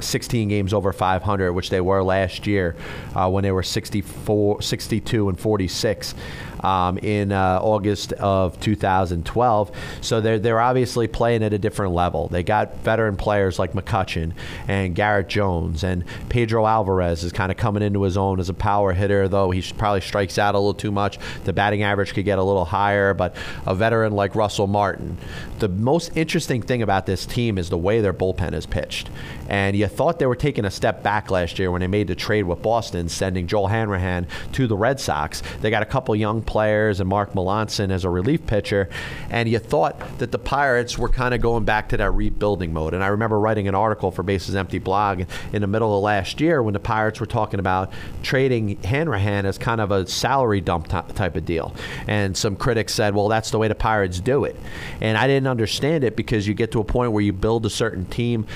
16 0.00 0.48
games 0.48 0.72
over 0.72 0.92
500, 0.92 1.52
which 1.52 1.70
they 1.70 1.80
were 1.80 2.02
last 2.02 2.46
year 2.46 2.76
uh, 3.14 3.28
when 3.30 3.42
they 3.42 3.52
were 3.52 3.62
64, 3.62 4.62
62 4.62 5.28
and 5.28 5.38
46 5.38 6.14
um, 6.60 6.98
in 6.98 7.32
uh, 7.32 7.60
August 7.62 8.12
of 8.14 8.58
2012. 8.60 9.70
So 10.00 10.20
they're 10.20 10.38
they're 10.38 10.60
obviously 10.60 11.08
playing 11.08 11.42
at 11.42 11.52
a 11.52 11.58
different 11.58 11.94
level. 11.94 12.28
They 12.28 12.42
got 12.42 12.76
veteran 12.78 13.16
players 13.16 13.58
like 13.58 13.72
McCutchen 13.72 14.32
and 14.68 14.94
Garrett 14.94 15.28
Jones 15.28 15.84
and 15.84 16.04
Pedro 16.28 16.66
Alvarez 16.66 17.24
is 17.24 17.32
kind 17.32 17.50
of 17.50 17.58
coming 17.58 17.82
into 17.82 18.02
his 18.02 18.16
own 18.16 18.40
as 18.40 18.48
a 18.48 18.54
power 18.54 18.92
hitter, 18.92 19.28
though 19.28 19.50
he 19.50 19.62
probably 19.76 20.00
strikes 20.00 20.38
out 20.38 20.54
a 20.54 20.58
little 20.58 20.74
too 20.74 20.92
much. 20.92 21.18
The 21.44 21.52
batting 21.52 21.82
average 21.82 22.14
could 22.14 22.24
get 22.24 22.38
a 22.38 22.42
little 22.42 22.64
higher, 22.64 23.14
but 23.14 23.34
a 23.66 23.74
veteran 23.74 24.12
like 24.12 24.34
Russell 24.34 24.66
Martin. 24.66 25.18
The 25.58 25.68
most 25.68 26.10
interesting 26.16 26.62
thing 26.62 26.82
about 26.82 27.06
this 27.06 27.26
team 27.26 27.58
is 27.58 27.68
the 27.68 27.78
way 27.78 28.00
their 28.00 28.14
bullpen 28.14 28.54
is 28.54 28.66
pitched. 28.66 29.10
And 29.50 29.76
you 29.76 29.88
thought 29.88 30.18
they 30.20 30.26
were 30.26 30.36
taking 30.36 30.64
a 30.64 30.70
step 30.70 31.02
back 31.02 31.30
last 31.30 31.58
year 31.58 31.70
when 31.70 31.80
they 31.80 31.88
made 31.88 32.06
the 32.06 32.14
trade 32.14 32.44
with 32.44 32.62
Boston, 32.62 33.08
sending 33.08 33.48
Joel 33.48 33.66
Hanrahan 33.66 34.28
to 34.52 34.66
the 34.66 34.76
Red 34.76 35.00
Sox. 35.00 35.42
They 35.60 35.70
got 35.70 35.82
a 35.82 35.86
couple 35.86 36.14
young 36.14 36.40
players 36.40 37.00
and 37.00 37.08
Mark 37.08 37.32
Melancon 37.32 37.90
as 37.90 38.04
a 38.04 38.10
relief 38.10 38.46
pitcher, 38.46 38.88
and 39.28 39.48
you 39.48 39.58
thought 39.58 40.18
that 40.18 40.30
the 40.30 40.38
Pirates 40.38 40.96
were 40.96 41.08
kind 41.08 41.34
of 41.34 41.40
going 41.40 41.64
back 41.64 41.88
to 41.90 41.96
that 41.96 42.12
rebuilding 42.12 42.72
mode. 42.72 42.94
And 42.94 43.02
I 43.02 43.08
remember 43.08 43.38
writing 43.40 43.66
an 43.66 43.74
article 43.74 44.12
for 44.12 44.22
Bases 44.22 44.54
Empty 44.54 44.78
blog 44.78 45.24
in 45.52 45.60
the 45.60 45.66
middle 45.66 45.96
of 45.96 46.02
last 46.02 46.40
year 46.40 46.62
when 46.62 46.72
the 46.72 46.80
Pirates 46.80 47.18
were 47.18 47.26
talking 47.26 47.58
about 47.58 47.92
trading 48.22 48.80
Hanrahan 48.82 49.46
as 49.46 49.58
kind 49.58 49.80
of 49.80 49.90
a 49.90 50.06
salary 50.06 50.60
dump 50.60 50.86
t- 50.86 51.12
type 51.14 51.34
of 51.34 51.44
deal. 51.44 51.74
And 52.06 52.36
some 52.36 52.54
critics 52.54 52.94
said, 52.94 53.14
well, 53.14 53.28
that's 53.28 53.50
the 53.50 53.58
way 53.58 53.66
the 53.66 53.74
Pirates 53.74 54.20
do 54.20 54.44
it. 54.44 54.56
And 55.00 55.18
I 55.18 55.26
didn't 55.26 55.48
understand 55.48 56.04
it 56.04 56.16
because 56.16 56.46
you 56.46 56.54
get 56.54 56.70
to 56.72 56.80
a 56.80 56.84
point 56.84 57.12
where 57.12 57.22
you 57.22 57.32
build 57.32 57.66
a 57.66 57.70
certain 57.70 58.06
team 58.06 58.46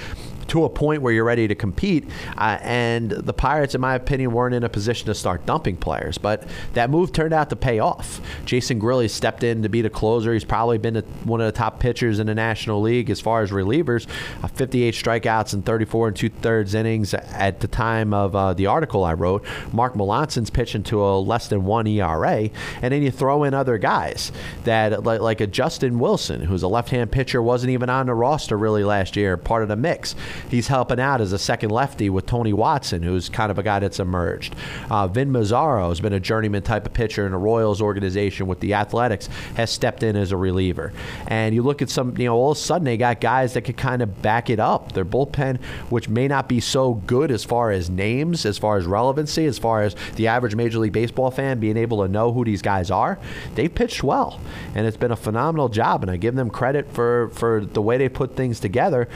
to 0.48 0.64
a 0.64 0.68
point 0.68 1.02
where 1.02 1.12
you're 1.12 1.24
ready 1.24 1.48
to 1.48 1.54
compete. 1.54 2.08
Uh, 2.36 2.58
and 2.62 3.10
the 3.10 3.32
Pirates, 3.32 3.74
in 3.74 3.80
my 3.80 3.94
opinion, 3.94 4.32
weren't 4.32 4.54
in 4.54 4.64
a 4.64 4.68
position 4.68 5.06
to 5.06 5.14
start 5.14 5.46
dumping 5.46 5.76
players. 5.76 6.18
But 6.18 6.44
that 6.74 6.90
move 6.90 7.12
turned 7.12 7.32
out 7.32 7.50
to 7.50 7.56
pay 7.56 7.78
off. 7.78 8.20
Jason 8.44 8.80
Grilli 8.80 9.08
stepped 9.08 9.42
in 9.42 9.62
to 9.62 9.68
be 9.68 9.82
the 9.82 9.90
closer. 9.90 10.32
He's 10.32 10.44
probably 10.44 10.78
been 10.78 10.96
a, 10.96 11.02
one 11.24 11.40
of 11.40 11.46
the 11.46 11.52
top 11.52 11.80
pitchers 11.80 12.18
in 12.18 12.26
the 12.26 12.34
National 12.34 12.80
League 12.80 13.10
as 13.10 13.20
far 13.20 13.42
as 13.42 13.50
relievers. 13.50 14.06
Uh, 14.42 14.48
58 14.48 14.94
strikeouts 14.94 15.54
and 15.54 15.64
34 15.64 16.08
and 16.08 16.16
two 16.16 16.28
thirds 16.28 16.74
innings 16.74 17.14
at 17.14 17.60
the 17.60 17.68
time 17.68 18.12
of 18.12 18.34
uh, 18.36 18.54
the 18.54 18.66
article 18.66 19.04
I 19.04 19.14
wrote. 19.14 19.44
Mark 19.72 19.96
Melancon's 19.96 20.50
pitching 20.50 20.82
to 20.84 21.02
a 21.02 21.18
less 21.18 21.48
than 21.48 21.64
one 21.64 21.86
ERA. 21.86 22.50
And 22.82 22.92
then 22.92 23.02
you 23.02 23.10
throw 23.10 23.44
in 23.44 23.54
other 23.54 23.78
guys 23.78 24.32
that, 24.64 25.04
like, 25.04 25.20
like 25.20 25.40
a 25.40 25.46
Justin 25.46 25.98
Wilson, 25.98 26.42
who's 26.42 26.62
a 26.62 26.68
left 26.68 26.90
hand 26.90 27.10
pitcher, 27.12 27.42
wasn't 27.42 27.70
even 27.70 27.90
on 27.90 28.06
the 28.06 28.14
roster 28.14 28.56
really 28.56 28.84
last 28.84 29.16
year, 29.16 29.36
part 29.36 29.62
of 29.62 29.68
the 29.68 29.76
mix 29.76 30.14
he's 30.50 30.68
helping 30.68 31.00
out 31.00 31.20
as 31.20 31.32
a 31.32 31.38
second 31.38 31.70
lefty 31.70 32.10
with 32.10 32.26
Tony 32.26 32.52
Watson, 32.52 33.02
who's 33.02 33.28
kind 33.28 33.50
of 33.50 33.58
a 33.58 33.62
guy 33.62 33.78
that's 33.78 34.00
emerged. 34.00 34.54
Uh, 34.90 35.06
Vin 35.06 35.30
Mazzaro 35.30 35.88
has 35.88 36.00
been 36.00 36.12
a 36.12 36.20
journeyman 36.20 36.62
type 36.62 36.86
of 36.86 36.92
pitcher 36.92 37.26
in 37.26 37.32
the 37.32 37.38
Royals 37.38 37.80
organization 37.80 38.46
with 38.46 38.60
the 38.60 38.74
Athletics, 38.74 39.28
has 39.56 39.70
stepped 39.70 40.02
in 40.02 40.16
as 40.16 40.32
a 40.32 40.36
reliever. 40.36 40.92
And 41.26 41.54
you 41.54 41.62
look 41.62 41.82
at 41.82 41.90
some, 41.90 42.16
you 42.16 42.26
know, 42.26 42.34
all 42.34 42.52
of 42.52 42.58
a 42.58 42.60
sudden 42.60 42.84
they 42.84 42.96
got 42.96 43.20
guys 43.20 43.54
that 43.54 43.62
could 43.62 43.76
kind 43.76 44.02
of 44.02 44.22
back 44.22 44.50
it 44.50 44.60
up. 44.60 44.92
Their 44.92 45.04
bullpen, 45.04 45.60
which 45.90 46.08
may 46.08 46.28
not 46.28 46.48
be 46.48 46.60
so 46.60 46.94
good 46.94 47.30
as 47.30 47.44
far 47.44 47.70
as 47.70 47.90
names, 47.90 48.46
as 48.46 48.58
far 48.58 48.76
as 48.76 48.86
relevancy, 48.86 49.46
as 49.46 49.58
far 49.58 49.82
as 49.82 49.94
the 50.16 50.28
average 50.28 50.54
Major 50.54 50.78
League 50.78 50.92
Baseball 50.92 51.30
fan 51.30 51.60
being 51.60 51.76
able 51.76 52.02
to 52.02 52.08
know 52.08 52.32
who 52.32 52.44
these 52.44 52.62
guys 52.62 52.90
are, 52.90 53.18
they've 53.54 53.74
pitched 53.74 54.02
well. 54.02 54.40
And 54.74 54.86
it's 54.86 54.96
been 54.96 55.12
a 55.12 55.16
phenomenal 55.16 55.68
job. 55.68 56.02
And 56.02 56.10
I 56.10 56.16
give 56.16 56.34
them 56.34 56.50
credit 56.50 56.90
for, 56.92 57.30
for 57.30 57.64
the 57.64 57.82
way 57.82 57.98
they 57.98 58.08
put 58.08 58.36
things 58.36 58.60
together. 58.60 59.08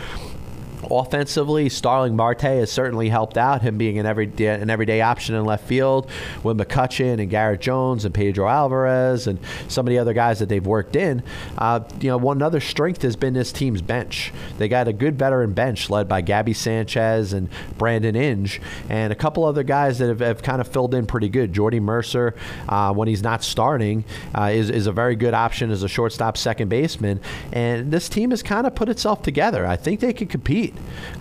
Offensively, 0.91 1.69
Starling 1.69 2.15
Marte 2.15 2.43
has 2.43 2.71
certainly 2.71 3.09
helped 3.09 3.37
out, 3.37 3.63
him 3.63 3.79
being 3.79 3.99
an 3.99 4.07
everyday, 4.07 4.47
an 4.47 4.71
everyday 4.71 5.01
option 5.01 5.35
in 5.35 5.45
left 5.45 5.67
field 5.67 6.09
with 6.43 6.57
McCutchen 6.57 7.21
and 7.21 7.29
Garrett 7.29 7.61
Jones 7.61 8.05
and 8.05 8.15
Pedro 8.15 8.49
Alvarez 8.49 9.27
and 9.27 9.39
some 9.69 9.87
of 9.87 9.91
the 9.91 9.99
other 9.99 10.13
guys 10.13 10.39
that 10.39 10.49
they've 10.49 10.65
worked 10.65 10.97
in. 10.97 11.23
Uh, 11.57 11.81
you 12.01 12.09
know, 12.09 12.17
one 12.17 12.43
other 12.43 12.61
strength 12.61 13.03
has 13.03 13.17
been 13.17 13.35
this 13.35 13.53
team's 13.53 13.83
bench. 13.83 14.33
They 14.59 14.69
got 14.69 14.89
a 14.89 14.93
good 14.93 15.19
veteran 15.19 15.53
bench 15.53 15.91
led 15.91 16.09
by 16.09 16.21
Gaby 16.21 16.55
Sanchez 16.55 17.33
and 17.33 17.49
Brandon 17.77 18.15
Inge 18.15 18.61
and 18.89 19.13
a 19.13 19.17
couple 19.17 19.45
other 19.45 19.65
guys 19.65 19.99
that 19.99 20.09
have, 20.09 20.21
have 20.21 20.43
kind 20.43 20.61
of 20.61 20.69
filled 20.69 20.95
in 20.95 21.07
pretty 21.07 21.29
good. 21.29 21.53
Jordy 21.53 21.81
Mercer, 21.81 22.35
uh, 22.69 22.93
when 22.93 23.09
he's 23.09 23.23
not 23.23 23.43
starting, 23.43 24.05
uh, 24.35 24.51
is, 24.53 24.71
is 24.71 24.87
a 24.87 24.93
very 24.93 25.17
good 25.17 25.35
option 25.35 25.71
as 25.71 25.83
a 25.83 25.89
shortstop 25.89 26.37
second 26.37 26.69
baseman. 26.69 27.21
And 27.53 27.91
this 27.91 28.09
team 28.09 28.31
has 28.31 28.43
kind 28.43 28.67
of 28.67 28.75
put 28.75 28.89
itself 28.89 29.23
together. 29.23 29.67
I 29.67 29.77
think 29.77 30.01
they 30.01 30.13
could 30.13 30.31
compete. 30.31 30.68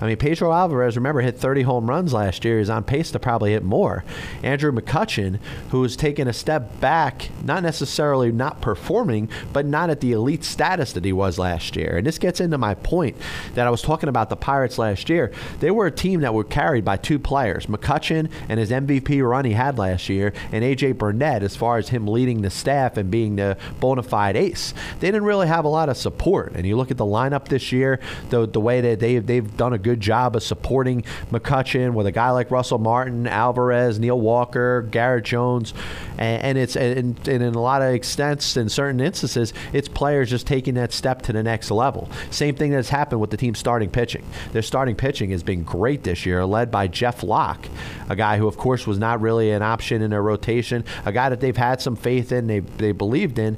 I 0.02 0.06
mean, 0.06 0.18
Pedro 0.18 0.52
Alvarez, 0.52 0.96
remember, 0.96 1.22
hit 1.22 1.38
30 1.38 1.64
home 1.64 1.90
runs 1.90 2.14
last 2.14 2.46
year. 2.46 2.60
He's 2.60 2.70
on 2.70 2.84
pace 2.84 3.12
to 3.12 3.20
probably 3.20 3.52
hit 3.52 3.64
more. 3.64 4.04
Andrew 4.44 4.72
McCutchen, 4.72 5.40
who's 5.70 5.96
taken 5.96 6.28
a 6.28 6.34
step 6.34 6.80
back, 6.80 7.30
not 7.44 7.64
necessarily 7.64 8.32
not 8.32 8.62
performing, 8.62 9.30
but 9.54 9.66
not 9.66 9.90
at 9.90 10.02
the 10.02 10.12
elite 10.12 10.44
status 10.44 10.94
that 10.94 11.06
he 11.06 11.14
was 11.14 11.38
last 11.38 11.76
year. 11.76 11.98
And 11.98 12.06
this 12.06 12.20
gets 12.20 12.40
into 12.40 12.58
my 12.58 12.76
point 12.76 13.18
that 13.56 13.68
I 13.68 13.70
was 13.70 13.82
talking 13.82 14.10
about 14.10 14.30
the 14.30 14.36
Pirates 14.36 14.78
last 14.78 15.10
year. 15.10 15.32
They 15.60 15.72
were 15.72 15.88
a 15.88 15.92
team 15.92 16.22
that 16.22 16.34
were 16.34 16.44
carried 16.44 16.86
by 16.86 16.98
two 16.98 17.20
players, 17.20 17.66
McCutchen 17.66 18.30
and 18.50 18.60
his 18.60 18.72
MVP 18.72 19.28
run 19.28 19.46
he 19.46 19.54
had 19.54 19.78
last 19.78 20.10
year, 20.10 20.34
and 20.52 20.64
AJ 20.64 20.98
Burnett 20.98 21.44
as 21.44 21.56
far 21.56 21.78
as 21.78 21.90
him 21.90 22.08
leading 22.08 22.42
the 22.42 22.50
staff 22.50 22.98
and 22.98 23.10
being 23.10 23.36
the 23.36 23.58
bona 23.80 24.04
fide 24.04 24.36
ace. 24.36 24.74
They 25.00 25.08
didn't 25.08 25.24
really 25.24 25.48
have 25.48 25.66
a 25.66 25.70
lot 25.70 25.90
of 25.90 25.98
support. 25.98 26.54
And 26.54 26.66
you 26.66 26.76
look 26.76 26.92
at 26.92 26.98
the 26.98 27.06
lineup 27.06 27.48
this 27.48 27.72
year, 27.72 28.00
the, 28.30 28.48
the 28.48 28.60
way 28.60 28.82
that 28.82 29.00
they, 29.00 29.20
they've 29.40 29.58
done 29.58 29.74
a 29.74 29.78
good 29.78 30.00
job 30.00 30.36
of 30.36 30.44
supporting 30.44 31.04
McCutchen 31.32 31.94
with 31.94 32.08
a 32.08 32.12
guy 32.12 32.32
like 32.32 32.50
Russell 32.52 32.80
Martin, 32.80 33.28
Alvarez, 33.28 34.00
Neil 34.00 34.20
Walker, 34.20 34.82
Garrett 34.82 35.26
Jones, 35.26 35.74
and, 36.18 36.44
and 36.44 36.58
it's 36.58 36.76
and, 36.76 37.28
and 37.28 37.44
in 37.44 37.56
a 37.56 37.62
lot 37.62 37.82
of 37.82 37.94
extents, 37.94 38.58
in 38.58 38.70
certain 38.70 39.00
instances, 39.00 39.54
it's 39.74 39.88
players 39.88 40.30
just 40.30 40.48
taking 40.48 40.74
that 40.76 40.92
step 40.92 41.22
to 41.24 41.34
the 41.34 41.44
next 41.44 41.72
level. 41.72 42.10
Same 42.32 42.56
thing 42.56 42.72
that's 42.72 42.90
happened 42.90 43.22
with 43.22 43.30
the 43.30 43.38
team 43.38 43.56
starting 43.56 43.90
pitching. 43.90 44.26
Their 44.52 44.62
starting 44.62 44.96
pitching 44.96 45.30
has 45.32 45.44
been 45.44 45.64
great 45.64 46.04
this 46.04 46.26
year, 46.26 46.46
led 46.46 46.72
by 46.72 46.88
Jeff 46.88 47.24
Locke, 47.24 47.68
a 48.10 48.16
guy 48.16 48.38
who, 48.38 48.48
of 48.48 48.58
course, 48.58 48.88
was 48.88 48.98
not 48.98 49.22
really 49.22 49.52
an 49.52 49.62
option 49.62 50.02
in 50.02 50.10
their 50.10 50.24
rotation, 50.24 50.84
a 51.06 51.12
guy 51.12 51.30
that 51.30 51.40
they've 51.40 51.58
had 51.58 51.82
some 51.82 51.96
faith 51.96 52.32
in, 52.32 52.48
they 52.48 52.60
they 52.60 52.92
believed 52.92 53.38
in 53.38 53.58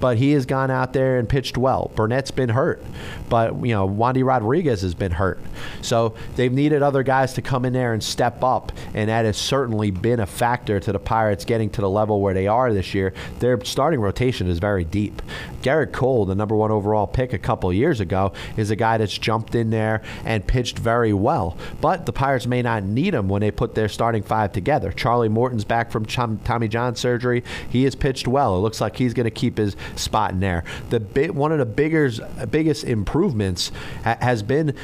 but 0.00 0.18
he 0.18 0.32
has 0.32 0.46
gone 0.46 0.70
out 0.70 0.92
there 0.92 1.18
and 1.18 1.28
pitched 1.28 1.56
well. 1.56 1.90
Burnett's 1.94 2.30
been 2.30 2.50
hurt, 2.50 2.82
but 3.28 3.54
you 3.64 3.72
know 3.72 3.88
Wandy 3.88 4.24
Rodriguez 4.24 4.82
has 4.82 4.94
been 4.94 5.12
hurt, 5.12 5.38
so 5.82 6.14
they've 6.36 6.52
needed 6.52 6.82
other 6.82 7.02
guys 7.02 7.34
to 7.34 7.42
come 7.42 7.64
in 7.64 7.72
there 7.72 7.92
and 7.92 8.02
step 8.02 8.42
up, 8.42 8.72
and 8.94 9.08
that 9.08 9.24
has 9.24 9.36
certainly 9.36 9.90
been 9.90 10.20
a 10.20 10.26
factor 10.26 10.80
to 10.80 10.92
the 10.92 10.98
Pirates 10.98 11.44
getting 11.44 11.70
to 11.70 11.80
the 11.80 11.90
level 11.90 12.20
where 12.20 12.34
they 12.34 12.46
are 12.46 12.72
this 12.72 12.94
year. 12.94 13.12
Their 13.38 13.62
starting 13.64 14.00
rotation 14.00 14.48
is 14.48 14.58
very 14.58 14.84
deep. 14.84 15.22
Gerrit 15.62 15.92
Cole, 15.92 16.26
the 16.26 16.34
number 16.34 16.54
one 16.54 16.70
overall 16.70 17.06
pick 17.06 17.32
a 17.32 17.38
couple 17.38 17.72
years 17.72 18.00
ago, 18.00 18.32
is 18.56 18.70
a 18.70 18.76
guy 18.76 18.98
that's 18.98 19.16
jumped 19.16 19.54
in 19.54 19.70
there 19.70 20.02
and 20.24 20.46
pitched 20.46 20.78
very 20.78 21.12
well, 21.12 21.56
but 21.80 22.06
the 22.06 22.12
Pirates 22.12 22.46
may 22.46 22.62
not 22.62 22.82
need 22.82 23.14
him 23.14 23.28
when 23.28 23.40
they 23.40 23.50
put 23.50 23.74
their 23.74 23.88
starting 23.88 24.22
five 24.22 24.52
together. 24.52 24.92
Charlie 24.92 25.28
Morton's 25.28 25.64
back 25.64 25.90
from 25.90 26.04
Tommy 26.04 26.68
John 26.68 26.96
surgery. 26.96 27.42
He 27.68 27.84
has 27.84 27.94
pitched 27.94 28.28
well. 28.28 28.56
It 28.56 28.60
looks 28.60 28.80
like 28.80 28.96
he's 28.96 29.14
going 29.14 29.24
to 29.24 29.30
keep 29.30 29.58
his 29.58 29.76
spot 29.96 30.32
in 30.32 30.40
there. 30.40 30.64
The 30.90 31.00
big, 31.00 31.30
one 31.30 31.52
of 31.52 31.58
the 31.58 31.66
bigger, 31.66 32.10
biggest 32.50 32.84
improvements 32.84 33.72
ha- 34.02 34.18
has 34.20 34.42
been 34.42 34.74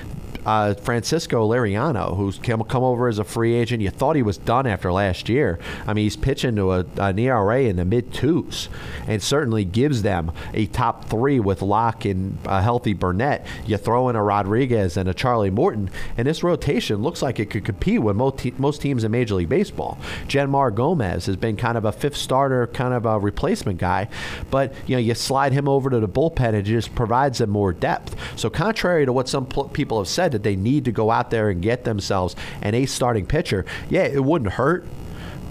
uh, 0.44 0.74
Francisco 0.74 1.48
Liriano, 1.48 2.16
who's 2.16 2.38
come, 2.38 2.62
come 2.64 2.82
over 2.82 3.08
as 3.08 3.18
a 3.18 3.24
free 3.24 3.54
agent. 3.54 3.82
You 3.82 3.90
thought 3.90 4.16
he 4.16 4.22
was 4.22 4.36
done 4.38 4.66
after 4.66 4.92
last 4.92 5.28
year. 5.28 5.58
I 5.86 5.94
mean, 5.94 6.04
he's 6.04 6.16
pitching 6.16 6.56
to 6.56 6.72
a, 6.72 6.86
an 6.98 7.18
ERA 7.18 7.62
in 7.62 7.76
the 7.76 7.84
mid 7.84 8.12
twos, 8.12 8.68
and 9.06 9.22
certainly 9.22 9.64
gives 9.64 10.02
them 10.02 10.32
a 10.52 10.66
top 10.66 11.06
three 11.06 11.40
with 11.40 11.62
Locke 11.62 12.04
and 12.04 12.38
a 12.44 12.62
healthy 12.62 12.92
Burnett. 12.92 13.46
You 13.66 13.76
throw 13.78 14.08
in 14.08 14.16
a 14.16 14.22
Rodriguez 14.22 14.96
and 14.96 15.08
a 15.08 15.14
Charlie 15.14 15.50
Morton, 15.50 15.90
and 16.16 16.26
this 16.26 16.42
rotation 16.42 17.02
looks 17.02 17.22
like 17.22 17.40
it 17.40 17.50
could 17.50 17.64
compete 17.64 18.02
with 18.02 18.16
most, 18.16 18.38
te- 18.38 18.54
most 18.58 18.82
teams 18.82 19.04
in 19.04 19.10
Major 19.10 19.36
League 19.36 19.48
Baseball. 19.48 19.98
Jeanmar 20.28 20.74
Gomez 20.74 21.26
has 21.26 21.36
been 21.36 21.56
kind 21.56 21.78
of 21.78 21.84
a 21.84 21.92
fifth 21.92 22.16
starter, 22.16 22.66
kind 22.66 22.92
of 22.92 23.06
a 23.06 23.18
replacement 23.18 23.78
guy, 23.78 24.08
but 24.50 24.74
you 24.86 24.96
know 24.96 25.00
you 25.00 25.14
slide 25.14 25.52
him 25.52 25.68
over 25.68 25.88
to 25.90 26.00
the 26.00 26.08
bullpen 26.08 26.50
and 26.50 26.56
it 26.56 26.62
just 26.62 26.94
provides 26.96 27.38
them 27.38 27.48
more 27.48 27.72
depth. 27.72 28.16
So 28.36 28.50
contrary 28.50 29.06
to 29.06 29.12
what 29.12 29.28
some 29.28 29.46
pl- 29.46 29.68
people 29.68 29.98
have 29.98 30.08
said 30.08 30.19
that 30.28 30.42
they 30.42 30.56
need 30.56 30.84
to 30.84 30.92
go 30.92 31.10
out 31.10 31.30
there 31.30 31.50
and 31.50 31.62
get 31.62 31.84
themselves 31.84 32.36
an 32.62 32.74
ace 32.74 32.92
starting 32.92 33.26
pitcher, 33.26 33.64
yeah, 33.88 34.02
it 34.04 34.24
wouldn't 34.24 34.52
hurt 34.52 34.84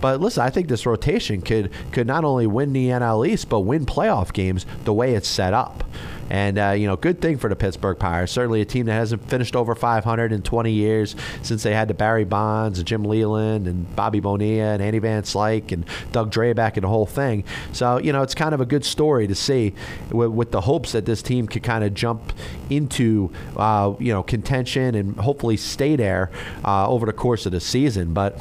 But 0.01 0.21
listen, 0.21 0.43
I 0.43 0.49
think 0.49 0.67
this 0.67 0.85
rotation 0.85 1.41
could 1.41 1.71
could 1.91 2.07
not 2.07 2.23
only 2.23 2.47
win 2.47 2.73
the 2.73 2.87
NL 2.87 3.27
East, 3.27 3.49
but 3.49 3.61
win 3.61 3.85
playoff 3.85 4.31
games 4.33 4.65
the 4.85 4.93
way 4.93 5.13
it's 5.13 5.27
set 5.27 5.53
up. 5.53 5.83
And, 6.29 6.57
uh, 6.57 6.71
you 6.71 6.87
know, 6.87 6.95
good 6.95 7.21
thing 7.21 7.37
for 7.37 7.49
the 7.49 7.55
Pittsburgh 7.55 7.97
Pirates. 7.97 8.31
Certainly 8.31 8.61
a 8.61 8.65
team 8.65 8.85
that 8.85 8.93
hasn't 8.93 9.27
finished 9.29 9.55
over 9.55 9.75
500 9.75 10.31
in 10.31 10.41
20 10.41 10.71
years 10.71 11.15
since 11.41 11.63
they 11.63 11.73
had 11.73 11.87
the 11.87 11.93
Barry 11.93 12.25
Bonds 12.25 12.79
and 12.79 12.87
Jim 12.87 13.03
Leyland 13.03 13.67
and 13.67 13.93
Bobby 13.95 14.19
Bonilla 14.19 14.73
and 14.73 14.81
Andy 14.81 14.99
Van 14.99 15.23
Slyke 15.23 15.71
and 15.71 15.85
Doug 16.11 16.31
Drabek 16.31 16.75
and 16.75 16.83
the 16.83 16.87
whole 16.87 17.05
thing. 17.05 17.43
So, 17.73 17.97
you 17.97 18.13
know, 18.13 18.21
it's 18.21 18.35
kind 18.35 18.53
of 18.53 18.61
a 18.61 18.65
good 18.65 18.85
story 18.85 19.27
to 19.27 19.35
see 19.35 19.73
with, 20.11 20.29
with 20.29 20.51
the 20.51 20.61
hopes 20.61 20.91
that 20.91 21.05
this 21.05 21.21
team 21.21 21.47
could 21.47 21.63
kind 21.63 21.83
of 21.83 21.93
jump 21.93 22.33
into, 22.69 23.31
uh, 23.57 23.93
you 23.99 24.13
know, 24.13 24.23
contention 24.23 24.95
and 24.95 25.15
hopefully 25.17 25.57
stay 25.57 25.95
there 25.95 26.29
uh, 26.63 26.87
over 26.87 27.05
the 27.05 27.13
course 27.13 27.45
of 27.45 27.51
the 27.51 27.59
season. 27.59 28.13
But 28.13 28.39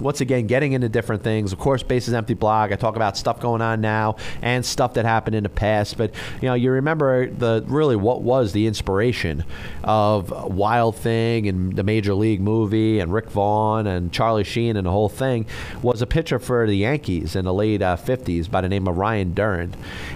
once 0.00 0.20
again, 0.20 0.46
getting 0.46 0.72
into 0.72 0.88
different 0.88 1.22
things. 1.22 1.52
Of 1.52 1.58
course, 1.58 1.82
Bases 1.82 2.14
Empty 2.14 2.34
blog. 2.34 2.72
I 2.72 2.76
talk 2.76 2.96
about 2.96 3.16
stuff 3.16 3.40
going 3.40 3.62
on 3.62 3.80
now 3.80 4.16
and 4.42 4.64
stuff 4.64 4.94
that 4.94 5.04
happened 5.04 5.36
in 5.36 5.42
the 5.42 5.48
past. 5.48 5.96
But 5.96 6.14
you 6.40 6.48
know, 6.48 6.54
you 6.54 6.70
remember 6.70 7.30
the 7.30 7.64
really 7.66 7.96
what 7.96 8.22
was 8.22 8.52
the 8.52 8.66
inspiration 8.66 9.44
of 9.84 10.30
Wild 10.30 10.96
Thing 10.96 11.48
and 11.48 11.76
the 11.76 11.82
Major 11.82 12.14
League 12.14 12.40
movie 12.40 13.00
and 13.00 13.12
Rick 13.12 13.30
Vaughn 13.30 13.86
and 13.86 14.12
Charlie 14.12 14.44
Sheen 14.44 14.76
and 14.76 14.86
the 14.86 14.90
whole 14.90 15.08
thing 15.08 15.46
was 15.82 16.02
a 16.02 16.06
pitcher 16.06 16.38
for 16.38 16.66
the 16.66 16.76
Yankees 16.76 17.36
in 17.36 17.44
the 17.44 17.54
late 17.54 17.82
uh, 17.82 17.96
50s 17.96 18.50
by 18.50 18.60
the 18.60 18.68
name 18.68 18.86
of 18.88 18.96
Ryne 18.96 19.34
Duren, 19.34 19.72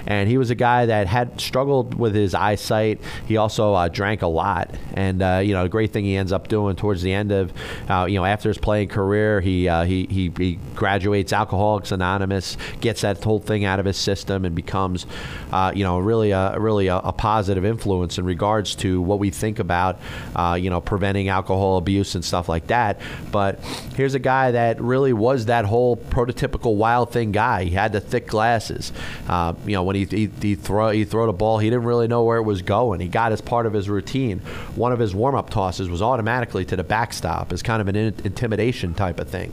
and 0.07 0.29
he 0.29 0.39
was 0.39 0.51
a 0.51 0.55
guy 0.55 0.87
that 0.87 1.07
had 1.07 1.41
struggled 1.41 1.95
with 1.95 2.15
his 2.15 2.35
eyesight. 2.35 3.01
He 3.27 3.37
also 3.37 3.75
uh, 3.75 3.89
drank 3.89 4.23
a 4.23 4.27
lot, 4.27 4.75
and 4.95 5.23
uh, 5.23 5.41
you 5.43 5.55
know, 5.55 5.63
the 5.63 5.69
great 5.69 5.93
thing 5.93 6.05
he 6.05 6.17
ends 6.17 6.33
up 6.33 6.49
doing 6.49 6.77
towards 6.77 7.03
the 7.03 7.13
end 7.13 7.33
of, 7.33 7.53
uh, 7.89 8.07
you 8.09 8.17
know, 8.17 8.25
after 8.25 8.49
his 8.49 8.59
playing 8.59 8.89
career, 8.89 9.41
he 9.41 9.69
uh, 9.71 9.85
he, 9.85 10.07
he, 10.07 10.33
he 10.37 10.59
graduates 10.75 11.33
Alcoholics 11.33 11.93
Anonymous, 11.93 12.57
gets 12.81 13.03
that 13.03 13.23
whole 13.23 13.39
thing 13.39 13.65
out 13.65 13.79
of 13.79 13.87
his 13.87 13.97
system, 13.97 14.45
and 14.45 14.55
becomes, 14.55 15.07
uh, 15.53 15.73
you 15.75 15.85
know, 15.85 15.99
really 15.99 16.33
a 16.33 16.59
really 16.59 16.89
a, 16.89 16.97
a, 16.97 17.13
positive 17.13 17.65
influence 17.65 18.19
in 18.19 18.25
regards 18.25 18.75
to 18.75 19.01
what 19.01 19.19
we 19.19 19.31
think 19.31 19.59
about, 19.59 19.99
uh, 20.35 20.59
you 20.61 20.71
know, 20.71 20.81
preventing 20.81 21.29
alcohol 21.29 21.77
abuse 21.77 22.15
and 22.15 22.25
stuff 22.25 22.49
like 22.49 22.67
that. 22.67 23.01
But 23.31 23.61
here's 23.95 24.15
a 24.15 24.19
guy 24.19 24.51
that 24.53 24.81
really 24.81 25.13
was 25.13 25.47
that 25.47 25.65
whole 25.65 25.97
prototypical 25.97 26.77
wild 26.77 27.13
thing 27.13 27.33
guy. 27.33 27.65
He 27.65 27.71
had 27.71 27.93
the 27.93 28.01
thick 28.01 28.27
glasses. 28.27 28.93
Uh, 29.29 29.55
you 29.65 29.73
know, 29.73 29.83
when 29.83 29.97
he 29.97 30.05
he, 30.05 30.31
he 30.41 30.55
throw 30.55 30.91
he 30.91 31.05
throw 31.05 31.27
the 31.27 31.33
ball, 31.33 31.59
he 31.59 31.71
didn't 31.71 31.85
really 31.85 32.09
know 32.09 32.25
where 32.25 32.39
it 32.39 32.43
was 32.43 32.63
going. 32.63 33.01
He 33.01 33.09
got 33.09 33.33
as 33.33 33.41
part 33.41 33.67
of 33.67 33.73
his 33.73 33.89
routine. 33.89 34.41
One 34.75 34.93
of 34.93 34.99
his 34.99 35.15
warm 35.15 35.35
up 35.35 35.51
tosses 35.51 35.89
was 35.89 36.03
automatically 36.03 36.65
to 36.67 36.77
the 36.77 36.85
backstop 36.85 37.53
as 37.53 37.63
kind 37.63 37.81
of 37.81 37.89
an 37.89 37.97
in- 37.97 38.15
intimidation 38.25 38.95
type 38.95 39.21
of 39.21 39.29
thing 39.29 39.53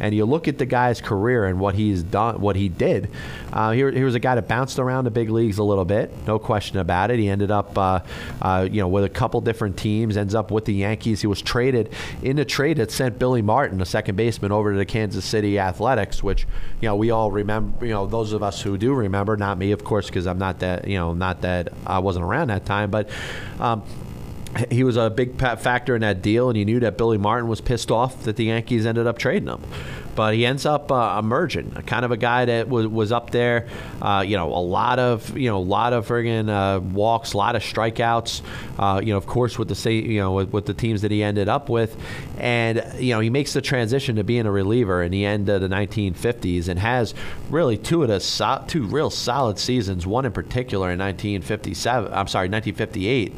and 0.00 0.14
you 0.14 0.24
look 0.24 0.48
at 0.48 0.58
the 0.58 0.66
guy's 0.66 1.00
career 1.00 1.44
and 1.44 1.58
what 1.60 1.74
he's 1.74 2.02
done, 2.02 2.40
what 2.40 2.56
he 2.56 2.68
did. 2.68 3.10
Uh, 3.52 3.72
he, 3.72 3.78
he 3.78 4.04
was 4.04 4.14
a 4.14 4.18
guy 4.18 4.34
that 4.34 4.48
bounced 4.48 4.78
around 4.78 5.04
the 5.04 5.10
big 5.10 5.30
leagues 5.30 5.58
a 5.58 5.62
little 5.62 5.84
bit, 5.84 6.12
no 6.26 6.38
question 6.38 6.78
about 6.78 7.10
it. 7.10 7.18
He 7.18 7.28
ended 7.28 7.50
up, 7.50 7.76
uh, 7.76 8.00
uh, 8.42 8.68
you 8.70 8.80
know, 8.80 8.88
with 8.88 9.04
a 9.04 9.08
couple 9.08 9.40
different 9.40 9.76
teams. 9.76 10.16
Ends 10.16 10.34
up 10.34 10.50
with 10.50 10.64
the 10.64 10.74
Yankees. 10.74 11.20
He 11.20 11.26
was 11.26 11.42
traded 11.42 11.92
in 12.22 12.38
a 12.38 12.44
trade 12.44 12.76
that 12.78 12.90
sent 12.90 13.18
Billy 13.18 13.42
Martin, 13.42 13.80
a 13.80 13.86
second 13.86 14.16
baseman, 14.16 14.52
over 14.52 14.72
to 14.72 14.78
the 14.78 14.84
Kansas 14.84 15.24
City 15.24 15.58
Athletics, 15.58 16.22
which 16.22 16.46
you 16.80 16.88
know 16.88 16.96
we 16.96 17.10
all 17.10 17.30
remember. 17.30 17.84
You 17.84 17.92
know, 17.92 18.06
those 18.06 18.32
of 18.32 18.42
us 18.42 18.62
who 18.62 18.76
do 18.76 18.94
remember, 18.94 19.36
not 19.36 19.58
me, 19.58 19.72
of 19.72 19.84
course, 19.84 20.06
because 20.06 20.26
I'm 20.26 20.38
not 20.38 20.60
that, 20.60 20.86
you 20.86 20.96
know, 20.96 21.14
not 21.14 21.42
that 21.42 21.72
I 21.86 21.98
wasn't 21.98 22.24
around 22.24 22.48
that 22.48 22.66
time, 22.66 22.90
but. 22.90 23.08
Um, 23.58 23.82
he 24.70 24.84
was 24.84 24.96
a 24.96 25.10
big 25.10 25.38
factor 25.38 25.94
in 25.94 26.02
that 26.02 26.22
deal, 26.22 26.48
and 26.48 26.58
you 26.58 26.64
knew 26.64 26.80
that 26.80 26.96
Billy 26.96 27.18
Martin 27.18 27.48
was 27.48 27.60
pissed 27.60 27.90
off 27.90 28.24
that 28.24 28.36
the 28.36 28.44
Yankees 28.44 28.86
ended 28.86 29.06
up 29.06 29.18
trading 29.18 29.48
him. 29.48 29.62
But 30.14 30.32
he 30.34 30.46
ends 30.46 30.64
up 30.64 30.90
uh, 30.90 31.16
emerging, 31.18 31.72
kind 31.86 32.02
of 32.02 32.10
a 32.10 32.16
guy 32.16 32.46
that 32.46 32.70
was, 32.70 32.86
was 32.86 33.12
up 33.12 33.30
there. 33.30 33.68
Uh, 34.00 34.24
you 34.26 34.34
know, 34.36 34.48
a 34.48 34.64
lot 34.64 34.98
of 34.98 35.36
you 35.36 35.50
know, 35.50 35.58
a 35.58 35.58
lot 35.58 35.92
of 35.92 36.08
friggin' 36.08 36.48
uh, 36.48 36.80
walks, 36.80 37.34
a 37.34 37.36
lot 37.36 37.54
of 37.54 37.62
strikeouts. 37.62 38.40
Uh, 38.78 39.00
you 39.00 39.12
know, 39.12 39.18
of 39.18 39.26
course, 39.26 39.58
with 39.58 39.68
the 39.68 39.74
same, 39.74 40.10
you 40.10 40.18
know, 40.18 40.32
with, 40.32 40.52
with, 40.52 40.64
the 40.64 40.72
teams 40.72 41.02
that 41.02 41.10
he 41.10 41.22
ended 41.22 41.50
up 41.50 41.68
with, 41.68 41.96
and 42.38 42.82
you 42.98 43.12
know, 43.12 43.20
he 43.20 43.28
makes 43.28 43.52
the 43.52 43.60
transition 43.60 44.16
to 44.16 44.24
being 44.24 44.46
a 44.46 44.50
reliever 44.50 45.02
in 45.02 45.12
the 45.12 45.26
end 45.26 45.50
of 45.50 45.60
the 45.60 45.68
1950s, 45.68 46.68
and 46.68 46.80
has 46.80 47.12
really 47.50 47.76
two 47.76 48.02
of 48.02 48.08
the 48.08 48.18
so- 48.18 48.64
two 48.66 48.84
real 48.86 49.10
solid 49.10 49.58
seasons. 49.58 50.06
One 50.06 50.24
in 50.24 50.32
particular 50.32 50.90
in 50.90 50.98
1957. 50.98 52.10
I'm 52.10 52.26
sorry, 52.26 52.48
1958 52.48 53.34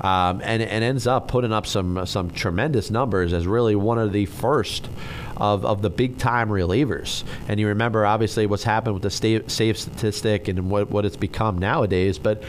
um, 0.00 0.40
and, 0.42 0.62
and 0.62 0.82
ends 0.82 1.06
up 1.06 1.28
putting 1.28 1.52
up 1.52 1.66
some 1.66 2.06
some 2.06 2.30
tremendous 2.30 2.90
numbers 2.90 3.32
as 3.32 3.46
really 3.46 3.76
one 3.76 3.98
of 3.98 4.12
the 4.12 4.26
first 4.26 4.88
of, 5.36 5.64
of 5.64 5.82
the 5.82 5.90
big 5.90 6.18
time 6.18 6.48
relievers. 6.48 7.24
And 7.48 7.58
you 7.58 7.68
remember, 7.68 8.06
obviously, 8.06 8.46
what's 8.46 8.64
happened 8.64 8.94
with 8.94 9.02
the 9.02 9.10
save, 9.10 9.50
statistic 9.78 10.48
and 10.48 10.70
what, 10.70 10.90
what 10.90 11.04
it's 11.04 11.16
become 11.16 11.58
nowadays. 11.58 12.18
But 12.18 12.42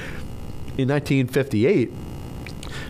in 0.77 0.87
1958, 0.89 1.91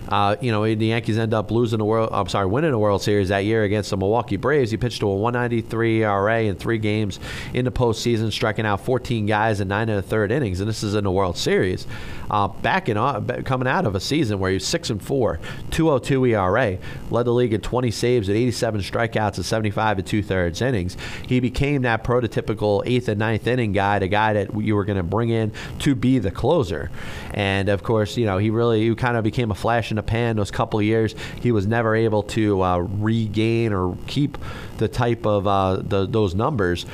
uh, 0.09 0.35
you 0.41 0.51
know, 0.51 0.63
the 0.63 0.87
Yankees 0.87 1.17
end 1.17 1.33
up 1.33 1.49
losing 1.49 1.79
the 1.79 1.85
world. 1.85 2.09
I'm 2.11 2.27
sorry, 2.27 2.45
winning 2.45 2.71
the 2.71 2.77
World 2.77 3.01
Series 3.01 3.29
that 3.29 3.45
year 3.45 3.63
against 3.63 3.89
the 3.89 3.97
Milwaukee 3.97 4.37
Braves. 4.37 4.71
He 4.71 4.77
pitched 4.77 4.99
to 4.99 5.07
a 5.07 5.15
193 5.15 6.03
ERA 6.03 6.43
in 6.43 6.55
three 6.55 6.77
games 6.77 7.19
in 7.53 7.65
the 7.65 7.71
postseason, 7.71 8.31
striking 8.31 8.65
out 8.65 8.81
14 8.81 9.25
guys 9.25 9.59
in 9.61 9.69
nine 9.69 9.89
and 9.89 9.99
a 9.99 10.01
third 10.01 10.31
innings, 10.31 10.59
and 10.59 10.69
this 10.69 10.83
is 10.83 10.95
in 10.95 11.05
the 11.05 11.11
World 11.11 11.37
Series. 11.37 11.87
Uh, 12.33 12.47
back 12.47 12.89
in 12.89 12.97
uh, 12.97 13.21
coming 13.45 13.67
out 13.67 13.85
of 13.85 13.93
a 13.93 13.99
season 13.99 14.39
where 14.39 14.49
he 14.49 14.55
was 14.55 14.65
six 14.65 14.89
and 14.89 15.03
four, 15.03 15.39
202 15.69 16.25
ERA, 16.25 16.79
led 17.11 17.27
the 17.27 17.31
league 17.31 17.53
in 17.53 17.61
20 17.61 17.91
saves 17.91 18.27
at 18.27 18.35
87 18.35 18.81
strikeouts 18.81 19.37
at 19.37 19.45
75 19.45 19.99
and 19.99 20.07
two 20.07 20.23
thirds 20.23 20.59
innings. 20.59 20.97
He 21.27 21.39
became 21.39 21.83
that 21.83 22.03
prototypical 22.03 22.81
eighth 22.87 23.07
and 23.07 23.19
ninth 23.19 23.45
inning 23.45 23.71
guy, 23.71 23.99
the 23.99 24.07
guy 24.07 24.33
that 24.33 24.59
you 24.59 24.75
were 24.75 24.83
going 24.83 24.97
to 24.97 25.03
bring 25.03 25.29
in 25.29 25.51
to 25.81 25.93
be 25.93 26.17
the 26.17 26.31
closer. 26.31 26.89
And 27.35 27.69
of 27.69 27.83
course, 27.83 28.17
you 28.17 28.25
know, 28.25 28.39
he 28.39 28.49
really 28.49 28.89
he 28.89 28.95
kind 28.95 29.15
of 29.15 29.23
became 29.23 29.51
a 29.51 29.55
flash 29.55 29.91
in 29.91 29.97
the 29.97 30.03
pan 30.03 30.35
those 30.35 30.49
couple 30.49 30.81
years. 30.81 31.13
He 31.39 31.51
was 31.51 31.67
never 31.67 31.95
able 31.95 32.23
to 32.23 32.63
uh, 32.63 32.77
regain 32.79 33.73
or 33.73 33.95
keep 34.07 34.39
the 34.77 34.87
type 34.87 35.25
of 35.25 35.47
uh, 35.47 35.77
the, 35.77 36.05
those 36.05 36.35
numbers. 36.35 36.85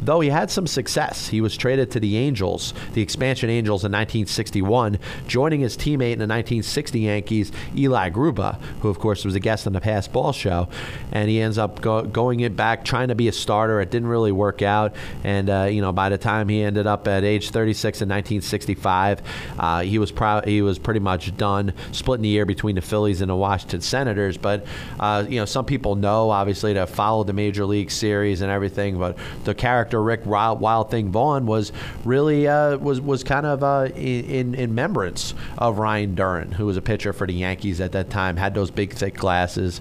Though 0.00 0.20
he 0.20 0.28
had 0.28 0.50
some 0.50 0.66
success, 0.66 1.28
he 1.28 1.40
was 1.40 1.56
traded 1.56 1.90
to 1.92 2.00
the 2.00 2.16
Angels, 2.16 2.74
the 2.92 3.02
expansion 3.02 3.50
Angels, 3.50 3.82
in 3.82 3.92
1961, 3.92 4.98
joining 5.26 5.60
his 5.60 5.76
teammate 5.76 6.12
in 6.12 6.18
the 6.18 6.26
1960 6.26 7.00
Yankees, 7.00 7.52
Eli 7.76 8.10
Grba, 8.10 8.60
who 8.80 8.88
of 8.88 8.98
course 8.98 9.24
was 9.24 9.34
a 9.34 9.40
guest 9.40 9.66
on 9.66 9.72
the 9.72 9.80
Passed 9.80 10.12
Ball 10.12 10.32
Show, 10.32 10.68
and 11.12 11.28
he 11.28 11.40
ends 11.40 11.58
up 11.58 11.80
go, 11.80 12.02
going 12.02 12.40
it 12.40 12.56
back, 12.56 12.84
trying 12.84 13.08
to 13.08 13.14
be 13.14 13.28
a 13.28 13.32
starter. 13.32 13.80
It 13.80 13.90
didn't 13.90 14.08
really 14.08 14.32
work 14.32 14.62
out, 14.62 14.94
and 15.24 15.48
uh, 15.48 15.64
you 15.64 15.80
know 15.80 15.92
by 15.92 16.08
the 16.08 16.18
time 16.18 16.48
he 16.48 16.62
ended 16.62 16.86
up 16.86 17.08
at 17.08 17.24
age 17.24 17.50
36 17.50 18.02
in 18.02 18.08
1965, 18.08 19.22
uh, 19.58 19.82
he 19.82 19.98
was 19.98 20.12
proud. 20.12 20.46
He 20.46 20.62
was 20.62 20.78
pretty 20.78 21.00
much 21.00 21.36
done, 21.36 21.72
splitting 21.92 22.22
the 22.22 22.28
year 22.28 22.46
between 22.46 22.76
the 22.76 22.82
Phillies 22.82 23.20
and 23.20 23.30
the 23.30 23.36
Washington 23.36 23.80
Senators. 23.80 24.36
But 24.36 24.66
uh, 25.00 25.24
you 25.28 25.40
know 25.40 25.46
some 25.46 25.64
people 25.64 25.96
know 25.96 26.30
obviously 26.30 26.74
to 26.74 26.86
follow 26.86 27.24
the 27.24 27.32
Major 27.36 27.66
League 27.66 27.90
Series 27.90 28.40
and 28.40 28.50
everything, 28.50 28.98
but 28.98 29.16
the 29.44 29.54
character 29.54 30.02
Rick 30.02 30.26
Wild, 30.26 30.60
Wild 30.60 30.90
Thing 30.90 31.10
Vaughn 31.10 31.46
was 31.46 31.72
really 32.04 32.48
uh, 32.48 32.78
was 32.78 33.00
was 33.00 33.22
kind 33.22 33.46
of 33.46 33.62
uh, 33.62 33.88
in 33.94 34.54
in 34.54 34.70
remembrance 34.70 35.34
of 35.58 35.78
Ryne 35.78 36.14
Duren, 36.14 36.52
who 36.52 36.66
was 36.66 36.76
a 36.76 36.82
pitcher 36.82 37.12
for 37.12 37.26
the 37.26 37.32
Yankees 37.32 37.80
at 37.80 37.92
that 37.92 38.10
time, 38.10 38.36
had 38.36 38.54
those 38.54 38.70
big 38.70 38.92
thick 38.92 39.14
glasses, 39.14 39.80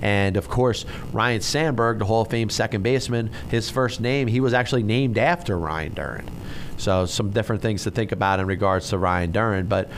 and 0.00 0.36
of 0.36 0.48
course 0.48 0.84
Ryne 1.12 1.40
Sandberg, 1.40 1.98
the 1.98 2.04
Hall 2.04 2.22
of 2.22 2.28
Fame 2.28 2.50
second 2.50 2.82
baseman, 2.82 3.30
his 3.50 3.70
first 3.70 4.00
name 4.00 4.28
he 4.28 4.40
was 4.40 4.54
actually 4.54 4.82
named 4.82 5.18
after 5.18 5.58
Ryne 5.58 5.92
Duren. 5.92 6.24
So 6.76 7.06
some 7.06 7.30
different 7.30 7.62
things 7.62 7.84
to 7.84 7.90
think 7.90 8.12
about 8.12 8.40
in 8.40 8.46
regards 8.46 8.88
to 8.88 8.98
Ryne 8.98 9.32
Duren, 9.32 9.68
but 9.68 9.88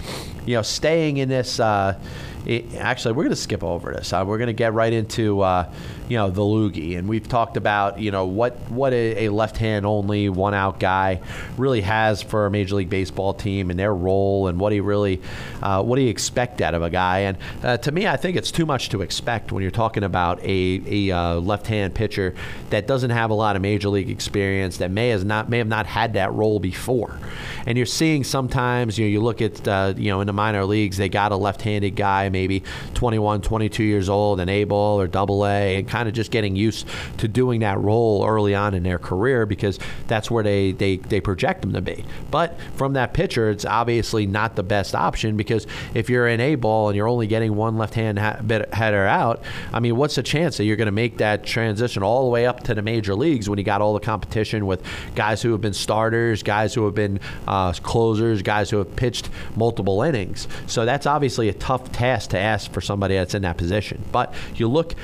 you 0.46 0.54
know, 0.56 0.62
staying 0.62 1.16
in 1.16 1.28
this. 1.28 1.58
Uh, 1.58 1.98
it, 2.46 2.74
actually, 2.74 3.12
we're 3.12 3.24
going 3.24 3.30
to 3.30 3.36
skip 3.36 3.64
over 3.64 3.92
this. 3.92 4.12
Uh, 4.12 4.24
we're 4.26 4.38
going 4.38 4.48
to 4.48 4.52
get 4.52 4.72
right 4.74 4.92
into 4.92 5.40
uh, 5.40 5.70
you 6.08 6.16
know 6.16 6.30
the 6.30 6.42
loogie, 6.42 6.98
and 6.98 7.08
we've 7.08 7.28
talked 7.28 7.56
about 7.56 7.98
you 7.98 8.10
know 8.10 8.26
what 8.26 8.54
what 8.70 8.92
a, 8.92 9.26
a 9.26 9.32
left 9.32 9.56
hand 9.56 9.86
only 9.86 10.28
one 10.28 10.54
out 10.54 10.78
guy 10.78 11.20
really 11.56 11.80
has 11.80 12.22
for 12.22 12.46
a 12.46 12.50
major 12.50 12.76
league 12.76 12.90
baseball 12.90 13.32
team 13.32 13.70
and 13.70 13.78
their 13.78 13.94
role, 13.94 14.48
and 14.48 14.60
what 14.60 14.72
he 14.72 14.80
really 14.80 15.20
uh, 15.62 15.82
what 15.82 15.96
do 15.96 16.02
you 16.02 16.10
expect 16.10 16.60
out 16.60 16.74
of 16.74 16.82
a 16.82 16.90
guy? 16.90 17.20
And 17.20 17.38
uh, 17.62 17.76
to 17.78 17.92
me, 17.92 18.06
I 18.06 18.16
think 18.16 18.36
it's 18.36 18.50
too 18.50 18.66
much 18.66 18.90
to 18.90 19.02
expect 19.02 19.52
when 19.52 19.62
you're 19.62 19.70
talking 19.70 20.04
about 20.04 20.40
a, 20.42 20.82
a 20.86 21.10
uh, 21.10 21.34
left 21.36 21.66
hand 21.66 21.94
pitcher 21.94 22.34
that 22.70 22.86
doesn't 22.86 23.10
have 23.10 23.30
a 23.30 23.34
lot 23.34 23.56
of 23.56 23.62
major 23.62 23.88
league 23.88 24.10
experience, 24.10 24.78
that 24.78 24.90
may 24.90 25.08
has 25.08 25.24
not 25.24 25.48
may 25.48 25.58
have 25.58 25.68
not 25.68 25.86
had 25.86 26.12
that 26.14 26.32
role 26.32 26.60
before. 26.60 27.18
And 27.66 27.78
you're 27.78 27.86
seeing 27.86 28.24
sometimes, 28.24 28.98
you 28.98 29.06
know, 29.06 29.10
you 29.10 29.20
look 29.20 29.40
at, 29.40 29.66
uh, 29.66 29.94
you 29.96 30.10
know, 30.10 30.20
in 30.20 30.26
the 30.26 30.32
minor 30.32 30.64
leagues, 30.64 30.98
they 30.98 31.08
got 31.08 31.32
a 31.32 31.36
left-handed 31.36 31.96
guy, 31.96 32.28
maybe 32.34 32.62
21, 32.92 33.40
22 33.40 33.82
years 33.82 34.10
old, 34.10 34.40
an 34.40 34.50
A 34.50 34.64
ball 34.64 35.00
or 35.00 35.06
double 35.06 35.46
A, 35.46 35.76
and 35.76 35.88
kind 35.88 36.08
of 36.08 36.14
just 36.14 36.30
getting 36.30 36.56
used 36.56 36.86
to 37.18 37.28
doing 37.28 37.60
that 37.60 37.80
role 37.80 38.26
early 38.26 38.54
on 38.54 38.74
in 38.74 38.82
their 38.82 38.98
career 38.98 39.46
because 39.46 39.78
that's 40.08 40.30
where 40.30 40.42
they, 40.42 40.72
they, 40.72 40.96
they 40.96 41.20
project 41.20 41.62
them 41.62 41.72
to 41.72 41.80
be. 41.80 42.04
But 42.30 42.58
from 42.74 42.94
that 42.94 43.14
pitcher, 43.14 43.48
it's 43.50 43.64
obviously 43.64 44.26
not 44.26 44.56
the 44.56 44.62
best 44.62 44.94
option 44.94 45.36
because 45.36 45.66
if 45.94 46.10
you're 46.10 46.28
in 46.28 46.40
A 46.40 46.56
ball 46.56 46.88
and 46.88 46.96
you're 46.96 47.08
only 47.08 47.26
getting 47.26 47.56
one 47.56 47.78
left-hand 47.78 48.18
ha- 48.18 48.40
bit- 48.44 48.74
header 48.74 49.06
out, 49.06 49.42
I 49.72 49.80
mean, 49.80 49.96
what's 49.96 50.16
the 50.16 50.22
chance 50.22 50.56
that 50.56 50.64
you're 50.64 50.76
going 50.76 50.86
to 50.86 50.92
make 50.92 51.18
that 51.18 51.44
transition 51.44 52.02
all 52.02 52.24
the 52.24 52.30
way 52.30 52.46
up 52.46 52.64
to 52.64 52.74
the 52.74 52.82
major 52.82 53.14
leagues 53.14 53.48
when 53.48 53.58
you 53.58 53.64
got 53.64 53.80
all 53.80 53.94
the 53.94 54.00
competition 54.00 54.66
with 54.66 54.82
guys 55.14 55.40
who 55.40 55.52
have 55.52 55.60
been 55.60 55.72
starters, 55.72 56.42
guys 56.42 56.74
who 56.74 56.84
have 56.84 56.94
been 56.94 57.20
uh, 57.46 57.72
closers, 57.72 58.42
guys 58.42 58.70
who 58.70 58.78
have 58.78 58.96
pitched 58.96 59.30
multiple 59.56 60.02
innings? 60.02 60.48
So 60.66 60.84
that's 60.84 61.06
obviously 61.06 61.48
a 61.48 61.54
tough 61.54 61.92
task 61.92 62.23
to 62.28 62.38
ask 62.38 62.70
for 62.72 62.80
somebody 62.80 63.14
that's 63.14 63.34
in 63.34 63.42
that 63.42 63.56
position. 63.56 64.04
But 64.12 64.34
you 64.54 64.68
look 64.68 64.94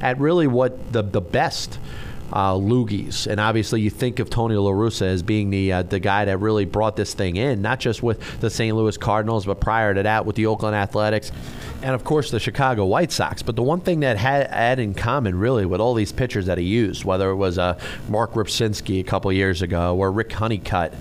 at 0.00 0.18
really 0.18 0.46
what 0.46 0.92
the 0.92 1.02
the 1.02 1.20
best 1.20 1.78
uh, 2.32 2.54
loogies, 2.54 3.26
and 3.26 3.38
obviously 3.38 3.82
you 3.82 3.90
think 3.90 4.18
of 4.18 4.30
Tony 4.30 4.56
La 4.56 4.70
Russa 4.70 5.02
as 5.02 5.22
being 5.22 5.50
the 5.50 5.72
uh, 5.72 5.82
the 5.82 6.00
guy 6.00 6.24
that 6.24 6.38
really 6.38 6.64
brought 6.64 6.96
this 6.96 7.12
thing 7.12 7.36
in, 7.36 7.60
not 7.60 7.78
just 7.78 8.02
with 8.02 8.40
the 8.40 8.48
St. 8.48 8.74
Louis 8.74 8.96
Cardinals, 8.96 9.44
but 9.44 9.60
prior 9.60 9.92
to 9.92 10.02
that 10.02 10.24
with 10.24 10.36
the 10.36 10.46
Oakland 10.46 10.74
Athletics, 10.74 11.30
and 11.82 11.94
of 11.94 12.04
course 12.04 12.30
the 12.30 12.40
Chicago 12.40 12.86
White 12.86 13.12
Sox. 13.12 13.42
But 13.42 13.56
the 13.56 13.62
one 13.62 13.80
thing 13.80 14.00
that 14.00 14.16
had, 14.16 14.48
had 14.50 14.78
in 14.78 14.94
common 14.94 15.38
really 15.38 15.66
with 15.66 15.80
all 15.80 15.92
these 15.92 16.12
pitchers 16.12 16.46
that 16.46 16.56
he 16.56 16.64
used, 16.64 17.04
whether 17.04 17.30
it 17.30 17.36
was 17.36 17.58
uh, 17.58 17.78
Mark 18.08 18.32
Rzepczynski 18.32 19.00
a 19.00 19.04
couple 19.04 19.30
years 19.32 19.60
ago 19.60 19.96
or 19.96 20.10
Rick 20.10 20.32
Honeycutt. 20.32 20.94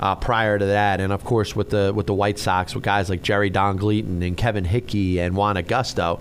Uh, 0.00 0.16
prior 0.16 0.58
to 0.58 0.66
that, 0.66 1.00
and 1.00 1.12
of 1.12 1.22
course 1.24 1.54
with 1.54 1.70
the 1.70 1.92
with 1.94 2.06
the 2.06 2.14
White 2.14 2.38
Sox, 2.38 2.74
with 2.74 2.82
guys 2.82 3.08
like 3.08 3.22
Jerry 3.22 3.50
Don 3.50 3.76
Gleaton 3.76 4.22
and 4.22 4.36
Kevin 4.36 4.64
Hickey 4.64 5.20
and 5.20 5.36
Juan 5.36 5.56
Agosto, 5.56 6.20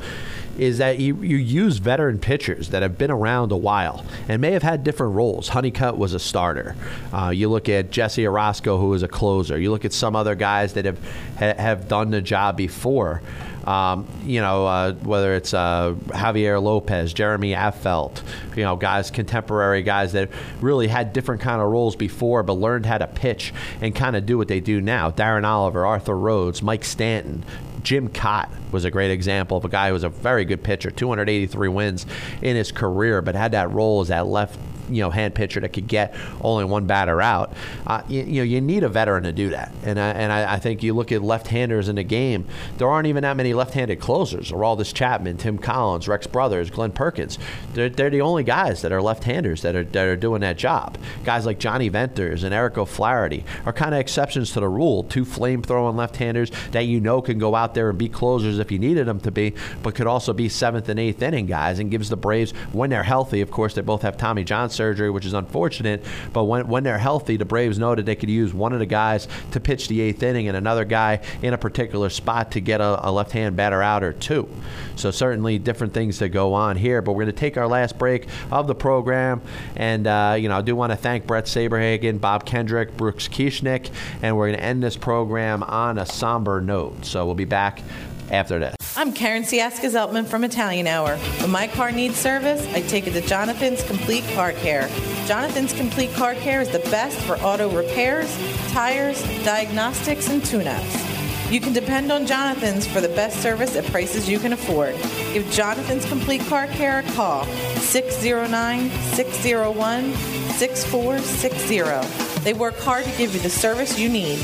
is 0.58 0.78
that 0.78 1.00
you, 1.00 1.16
you 1.22 1.38
use 1.38 1.78
veteran 1.78 2.20
pitchers 2.20 2.70
that 2.70 2.82
have 2.82 2.98
been 2.98 3.12
around 3.12 3.52
a 3.52 3.58
while 3.58 4.06
and 4.28 4.42
may 4.42 4.52
have 4.52 4.64
had 4.64 4.84
different 4.84 5.16
roles. 5.16 5.50
Honeycutt 5.50 5.98
was 5.98 6.14
a 6.14 6.20
starter. 6.20 6.76
Uh, 7.14 7.30
you 7.30 7.50
look 7.50 7.70
at 7.70 7.92
Jesse 7.92 8.24
Orosco, 8.24 8.80
who 8.80 8.90
was 8.90 9.04
a 9.04 9.08
closer. 9.08 9.58
You 9.58 9.72
look 9.72 9.86
at 9.86 9.94
some 9.94 10.16
other 10.16 10.36
guys 10.36 10.74
that 10.74 10.86
have 10.86 11.00
ha- 11.40 11.56
have 11.58 11.88
done 11.88 12.12
the 12.12 12.22
job 12.22 12.58
before. 12.58 13.22
Um, 13.66 14.08
you 14.24 14.42
know, 14.42 14.66
uh, 14.66 14.94
whether 14.94 15.36
it's 15.36 15.54
uh, 15.54 15.94
Javier 16.08 16.62
Lopez, 16.62 17.14
Jeremy 17.14 17.54
Affeldt, 17.54 18.22
you 18.56 18.64
know, 18.64 18.76
guys, 18.76 19.12
contemporary 19.12 19.84
guys 19.84 20.14
that 20.14 20.30
really 20.62 20.88
had 20.88 21.14
different 21.14 21.42
kind 21.42 21.62
of 21.62 21.68
roles 21.70 21.96
before, 21.96 22.44
but 22.44 22.54
learned 22.54 22.86
how 22.86 22.98
to 22.98 23.08
pitch 23.08 23.54
and 23.82 23.96
kind 23.96 24.16
of 24.16 24.26
do 24.26 24.38
what 24.38 24.48
they 24.48 24.60
do 24.60 24.82
now. 24.82 25.12
Darren 25.12 25.46
Oliver, 25.46 25.86
Arthur 25.86 26.18
Rhodes, 26.18 26.62
Mike 26.62 26.84
Stanton, 26.84 27.44
Jim 27.84 28.10
Kaat 28.10 28.50
was 28.72 28.86
a 28.86 28.92
great 28.92 29.12
example 29.12 29.58
of 29.58 29.66
a 29.66 29.70
guy 29.70 29.88
who 29.88 29.94
was 29.94 30.04
a 30.04 30.10
very 30.10 30.46
good 30.46 30.64
pitcher, 30.64 30.92
283 30.92 31.68
wins 31.68 32.06
in 32.42 32.56
his 32.56 32.72
career, 32.72 33.22
but 33.22 33.36
had 33.36 33.52
that 33.52 33.72
role 33.72 34.02
as 34.02 34.10
that 34.10 34.28
left 34.28 34.58
you 34.92 35.02
know 35.02 35.10
hand 35.10 35.36
pitcher 35.36 35.60
that 35.60 35.74
could 35.74 35.88
get 35.88 36.16
only 36.42 36.66
one 36.66 36.86
batter 36.86 37.22
out. 37.22 37.54
Uh, 37.86 38.02
you, 38.08 38.24
you, 38.24 38.42
know 38.42 38.44
you 38.44 38.62
need 38.62 38.84
a 38.84 38.90
veteran 38.90 39.24
to 39.24 39.32
do 39.32 39.50
that, 39.50 39.72
and 39.84 40.00
I, 40.00 40.10
and 40.10 40.32
I, 40.32 40.54
I, 40.54 40.60
think 40.60 40.84
you 40.84 40.94
look 40.94 41.12
at 41.12 41.22
left-handers 41.22 41.90
in 41.90 41.96
the 41.96 42.04
game. 42.04 42.46
There 42.78 42.90
aren't 42.90 43.08
even 43.08 43.24
that 43.24 43.38
many 43.38 43.54
left-handed 43.54 44.00
closers. 44.00 44.52
Aroldis 44.52 44.94
Chapman, 44.94 45.38
Tim 45.38 45.58
Collins, 45.58 46.08
Rex 46.08 46.28
Brothers, 46.28 46.70
Glen 46.70 46.92
Perkins. 46.92 47.38
They're, 47.74 47.90
they're 47.90 48.10
the 48.10 48.22
only 48.22 48.44
guys 48.44 48.82
that 48.82 48.92
are 48.92 49.02
left-handers 49.02 49.62
that 49.62 49.76
are 49.76 49.84
that 49.84 50.08
are 50.08 50.16
doing 50.16 50.42
that 50.42 50.58
job. 50.58 50.98
Guys 51.24 51.46
like 51.46 51.60
Jonny 51.60 51.90
Venters 51.90 52.44
and 52.44 52.54
Eric 52.54 52.78
O'Flaherty 52.78 53.44
are 53.66 53.74
kind 53.74 53.94
of 53.94 54.00
exceptions 54.00 54.52
to 54.52 54.60
the 54.60 54.70
rule. 54.70 55.04
Two 55.04 55.26
flame-throwing 55.26 55.96
left-handers 55.96 56.52
that 56.72 56.86
you 56.86 57.00
know 57.00 57.22
can 57.22 57.38
go 57.38 57.56
out 57.56 57.74
there 57.74 57.90
and 57.90 57.98
be 57.98 58.10
closers 58.10 58.60
if 58.60 58.72
you 58.72 58.80
needed 58.80 59.08
them 59.08 59.20
to 59.22 59.32
be, 59.32 59.54
but 59.84 59.96
could 59.96 60.08
also 60.08 60.34
be 60.34 60.50
seventh 60.50 60.90
and 60.90 61.00
eighth 61.00 61.22
inning 61.22 61.46
guys, 61.46 61.80
and 61.80 61.92
gives 61.92 62.10
the 62.10 62.18
Braves 62.18 62.52
when 62.72 62.90
they're 62.90 63.04
healthy. 63.04 63.42
Of 63.42 63.52
course, 63.52 63.74
they 63.74 63.82
both 63.82 64.02
have 64.04 64.18
Tommy 64.18 64.44
John 64.44 64.70
surgery, 64.82 65.12
which 65.12 65.28
is 65.28 65.34
unfortunate. 65.34 66.04
But 66.34 66.46
when, 66.46 66.68
when 66.68 66.84
they're 66.84 66.98
healthy, 66.98 67.38
the 67.38 67.46
Braves 67.46 67.78
know 67.78 67.94
that 67.94 68.06
they 68.08 68.16
could 68.16 68.32
use 68.32 68.52
one 68.52 68.74
of 68.74 68.80
the 68.80 68.88
guys 68.88 69.28
to 69.52 69.60
pitch 69.60 69.88
the 69.88 70.02
eighth 70.02 70.24
inning 70.24 70.48
and 70.48 70.58
another 70.58 70.86
guy 70.86 71.22
in 71.44 71.54
a 71.54 71.58
particular 71.58 72.10
spot 72.10 72.52
to 72.54 72.62
get 72.62 72.82
a, 72.82 73.08
a 73.08 73.12
left 73.12 73.32
hand 73.32 73.56
batter 73.56 73.84
out 73.84 74.04
or 74.04 74.14
two. 74.14 74.50
So 74.96 75.12
certainly 75.12 75.60
different 75.60 75.94
things 75.94 76.18
that 76.18 76.30
go 76.30 76.56
on 76.56 76.78
here. 76.78 77.04
But 77.04 77.12
we're 77.12 77.26
going 77.26 77.36
to 77.36 77.40
take 77.40 77.58
our 77.58 77.68
last 77.68 78.00
break 78.00 78.28
of 78.50 78.66
the 78.66 78.76
program, 78.76 79.42
and 79.76 80.08
uh, 80.08 80.36
you 80.40 80.50
know 80.50 80.58
I 80.58 80.62
do 80.62 80.76
want 80.76 80.92
to 80.92 80.98
thank 80.98 81.28
Bret 81.28 81.46
Saberhagen, 81.46 82.20
Bob 82.20 82.46
Kendrick, 82.46 82.98
Brooks 82.98 83.28
Kieschnick, 83.28 83.92
and 84.24 84.36
we're 84.36 84.48
going 84.48 84.58
to 84.58 84.64
end 84.64 84.82
this 84.82 84.98
program 84.98 85.62
on 85.64 86.00
a 86.00 86.06
somber 86.08 86.60
note. 86.60 87.06
So 87.06 87.26
we'll 87.26 87.36
be 87.36 87.46
back 87.46 87.84
after 88.32 88.58
this. 88.58 88.81
I'm 89.02 89.14
Karen 89.14 89.42
Siaska 89.42 89.90
Zeltman 89.90 90.28
from 90.28 90.44
Italian 90.44 90.86
Hour. 90.86 91.18
When 91.18 91.50
my 91.50 91.66
car 91.66 91.92
needs 91.92 92.18
service, 92.18 92.64
I 92.76 92.82
take 92.82 93.08
it 93.08 93.14
to 93.14 93.22
Jonathan's 93.22 93.82
Complete 93.82 94.24
Car 94.36 94.52
Care. 94.52 94.90
Jonathan's 95.26 95.74
Complete 95.74 96.14
Car 96.14 96.36
Care 96.36 96.62
is 96.62 96.70
the 96.70 96.88
best 96.92 97.18
for 97.22 97.36
auto 97.38 97.68
repairs, 97.76 98.32
tires, 98.72 99.20
diagnostics, 99.44 100.30
and 100.30 100.46
tune 100.46 100.68
ups. 100.68 101.52
You 101.52 101.60
can 101.60 101.74
depend 101.74 102.12
on 102.12 102.28
Jonathan's 102.28 102.86
for 102.86 103.02
the 103.02 103.10
best 103.10 103.42
service 103.42 103.76
at 103.76 103.86
prices 103.86 104.30
you 104.30 104.38
can 104.38 104.54
afford. 104.54 104.94
Give 105.34 105.50
Jonathan's 105.50 106.06
Complete 106.06 106.42
Car 106.42 106.68
Care 106.68 107.00
a 107.00 107.04
call 107.14 107.46
609 107.78 108.92
601 109.16 110.14
6460. 110.14 112.31
They 112.44 112.54
work 112.54 112.78
hard 112.80 113.06
to 113.06 113.12
give 113.18 113.36
you 113.36 113.40
the 113.40 113.50
service 113.50 113.98
you 114.00 114.10
need. 114.10 114.40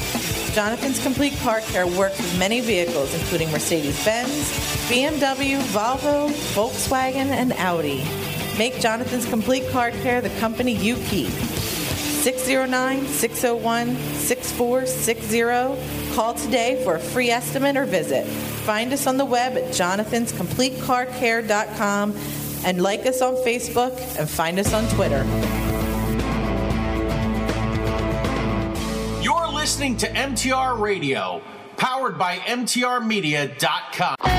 Jonathan's 0.53 1.01
Complete 1.01 1.35
Car 1.39 1.61
Care 1.61 1.87
works 1.87 2.17
with 2.17 2.37
many 2.37 2.59
vehicles, 2.61 3.11
including 3.13 3.51
Mercedes 3.51 4.03
Benz, 4.05 4.51
BMW, 4.89 5.59
Volvo, 5.71 6.29
Volkswagen, 6.53 7.31
and 7.31 7.53
Audi. 7.53 8.03
Make 8.57 8.79
Jonathan's 8.79 9.25
Complete 9.27 9.67
Car 9.69 9.91
Care 9.91 10.21
the 10.21 10.29
company 10.39 10.75
you 10.75 10.95
keep. 11.07 11.29
609 11.29 13.05
601 13.07 13.95
6460. 13.95 16.15
Call 16.15 16.33
today 16.33 16.83
for 16.83 16.95
a 16.95 16.99
free 16.99 17.29
estimate 17.29 17.77
or 17.77 17.85
visit. 17.85 18.25
Find 18.27 18.91
us 18.93 19.07
on 19.07 19.17
the 19.17 19.25
web 19.25 19.57
at 19.57 19.71
jonathanscompletecarcare.com 19.71 22.17
and 22.65 22.81
like 22.81 23.05
us 23.05 23.21
on 23.21 23.35
Facebook 23.35 23.97
and 24.19 24.29
find 24.29 24.59
us 24.59 24.73
on 24.73 24.85
Twitter. 24.89 25.23
Listening 29.67 29.97
to 29.97 30.07
MTR 30.07 30.79
Radio, 30.79 31.41
powered 31.75 32.17
by 32.17 32.37
MTRmedia.com. 32.37 34.36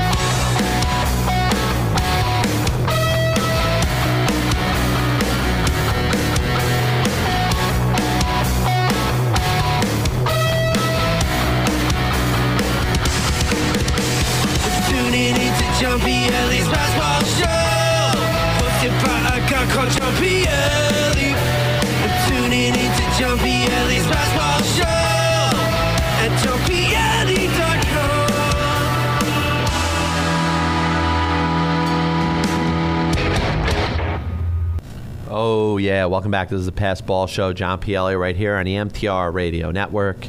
Welcome 36.09 36.31
back. 36.31 36.49
This 36.49 36.61
is 36.61 36.65
the 36.65 36.71
Passed 36.71 37.05
Ball 37.05 37.27
Show. 37.27 37.53
John 37.53 37.79
Pielli 37.79 38.19
right 38.19 38.35
here 38.35 38.55
on 38.55 38.65
the 38.65 38.73
MTR 38.73 39.31
Radio 39.31 39.69
Network. 39.69 40.25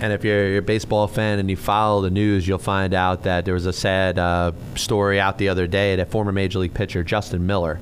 And 0.00 0.14
if 0.14 0.24
you're, 0.24 0.56
a 0.56 0.62
baseball 0.62 1.06
fan 1.08 1.38
and 1.38 1.50
you 1.50 1.56
follow 1.56 2.00
the 2.00 2.08
news, 2.08 2.48
you'll 2.48 2.56
find 2.56 2.94
out 2.94 3.24
that 3.24 3.44
there 3.44 3.52
was 3.52 3.66
a 3.66 3.72
sad 3.72 4.18
uh, 4.18 4.52
story 4.74 5.20
out 5.20 5.36
the 5.36 5.50
other 5.50 5.66
day 5.66 5.96
that 5.96 6.10
former 6.10 6.32
Major 6.32 6.58
League 6.58 6.72
pitcher 6.72 7.04
Justin 7.04 7.46
Miller 7.46 7.78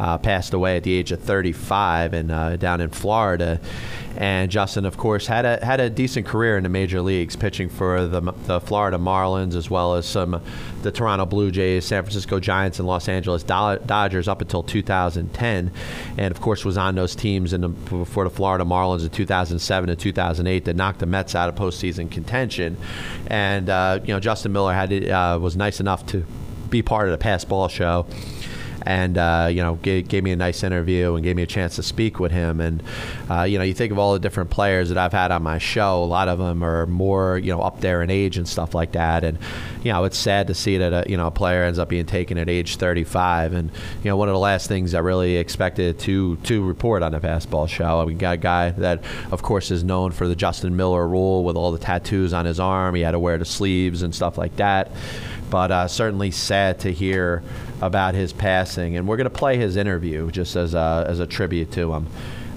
uh, 0.00 0.16
passed 0.16 0.54
away 0.54 0.78
at 0.78 0.82
the 0.82 0.94
age 0.94 1.12
of 1.12 1.20
35 1.20 2.14
and 2.14 2.30
uh, 2.32 2.56
down 2.56 2.80
in 2.80 2.88
Florida. 2.88 3.60
And 4.16 4.50
Justin, 4.50 4.84
of 4.84 4.96
course, 4.96 5.26
had 5.26 5.44
a 5.44 5.64
had 5.64 5.80
a 5.80 5.88
decent 5.88 6.26
career 6.26 6.56
in 6.56 6.62
the 6.62 6.68
major 6.68 7.00
leagues, 7.00 7.36
pitching 7.36 7.68
for 7.68 8.06
the, 8.06 8.20
the 8.46 8.60
Florida 8.60 8.98
Marlins 8.98 9.54
as 9.54 9.70
well 9.70 9.94
as 9.94 10.06
some 10.06 10.42
the 10.82 10.90
Toronto 10.90 11.26
Blue 11.26 11.50
Jays, 11.50 11.84
San 11.84 12.02
Francisco 12.02 12.40
Giants, 12.40 12.78
and 12.78 12.88
Los 12.88 13.08
Angeles 13.08 13.42
Dodgers 13.42 14.28
up 14.28 14.40
until 14.40 14.62
2010, 14.62 15.70
and 16.18 16.34
of 16.34 16.40
course 16.40 16.64
was 16.64 16.76
on 16.76 16.94
those 16.94 17.14
teams 17.14 17.52
in 17.52 17.60
the, 17.60 17.68
the 17.68 18.04
Florida 18.04 18.64
Marlins 18.64 19.04
in 19.04 19.10
2007 19.10 19.88
and 19.88 19.98
2008 19.98 20.64
that 20.64 20.76
knocked 20.76 20.98
the 20.98 21.06
Mets 21.06 21.34
out 21.34 21.48
of 21.48 21.54
postseason 21.54 22.10
contention. 22.10 22.76
And 23.28 23.68
uh, 23.70 24.00
you 24.04 24.12
know, 24.12 24.20
Justin 24.20 24.52
Miller 24.52 24.74
had 24.74 24.92
uh, 25.08 25.38
was 25.40 25.56
nice 25.56 25.80
enough 25.80 26.04
to 26.06 26.24
be 26.68 26.82
part 26.82 27.08
of 27.08 27.12
the 27.12 27.18
Passed 27.18 27.48
Ball 27.48 27.68
Show 27.68 28.06
and 28.86 29.18
uh, 29.18 29.48
you 29.50 29.62
know 29.62 29.76
gave, 29.76 30.08
gave 30.08 30.24
me 30.24 30.32
a 30.32 30.36
nice 30.36 30.62
interview 30.62 31.14
and 31.14 31.24
gave 31.24 31.36
me 31.36 31.42
a 31.42 31.46
chance 31.46 31.76
to 31.76 31.82
speak 31.82 32.18
with 32.18 32.32
him. 32.32 32.60
And 32.60 32.82
uh, 33.30 33.42
you 33.42 33.58
know, 33.58 33.64
you 33.64 33.74
think 33.74 33.92
of 33.92 33.98
all 33.98 34.12
the 34.12 34.18
different 34.18 34.50
players 34.50 34.88
that 34.88 34.98
I've 34.98 35.12
had 35.12 35.30
on 35.30 35.42
my 35.42 35.58
show. 35.58 36.02
A 36.02 36.04
lot 36.04 36.28
of 36.28 36.38
them 36.38 36.62
are 36.62 36.86
more 36.86 37.38
you 37.38 37.52
know 37.52 37.60
up 37.60 37.80
there 37.80 38.02
in 38.02 38.10
age 38.10 38.36
and 38.36 38.48
stuff 38.48 38.74
like 38.74 38.92
that. 38.92 39.24
And 39.24 39.38
you 39.82 39.92
know, 39.92 40.04
it's 40.04 40.18
sad 40.18 40.48
to 40.48 40.54
see 40.54 40.78
that 40.78 40.92
a, 40.92 41.10
you 41.10 41.16
know 41.16 41.26
a 41.26 41.30
player 41.30 41.64
ends 41.64 41.78
up 41.78 41.88
being 41.88 42.06
taken 42.06 42.38
at 42.38 42.48
age 42.48 42.76
35. 42.76 43.52
And 43.52 43.70
you 44.02 44.10
know, 44.10 44.16
one 44.16 44.28
of 44.28 44.34
the 44.34 44.38
last 44.38 44.68
things 44.68 44.94
I 44.94 44.98
really 45.00 45.36
expected 45.36 45.98
to 46.00 46.36
to 46.36 46.62
report 46.62 47.02
on 47.02 47.12
the 47.12 47.20
fastball 47.20 47.68
show. 47.68 48.04
We 48.04 48.14
got 48.14 48.34
a 48.34 48.38
guy 48.38 48.70
that, 48.70 49.02
of 49.30 49.42
course, 49.42 49.70
is 49.70 49.82
known 49.82 50.12
for 50.12 50.28
the 50.28 50.36
Justin 50.36 50.76
Miller 50.76 51.06
rule 51.06 51.44
with 51.44 51.56
all 51.56 51.72
the 51.72 51.78
tattoos 51.78 52.32
on 52.32 52.44
his 52.44 52.60
arm. 52.60 52.94
He 52.94 53.02
had 53.02 53.12
to 53.12 53.18
wear 53.18 53.38
the 53.38 53.44
sleeves 53.44 54.02
and 54.02 54.14
stuff 54.14 54.36
like 54.36 54.56
that. 54.56 54.90
But 55.50 55.72
uh, 55.72 55.88
certainly 55.88 56.30
sad 56.30 56.80
to 56.80 56.92
hear 56.92 57.42
about 57.80 58.14
his 58.14 58.32
passing. 58.32 58.96
And 58.96 59.08
we're 59.08 59.16
going 59.16 59.24
to 59.24 59.30
play 59.30 59.56
his 59.56 59.76
interview 59.76 60.30
just 60.30 60.54
as 60.54 60.74
a, 60.74 61.04
as 61.08 61.18
a 61.18 61.26
tribute 61.26 61.72
to 61.72 61.92
him. 61.92 62.06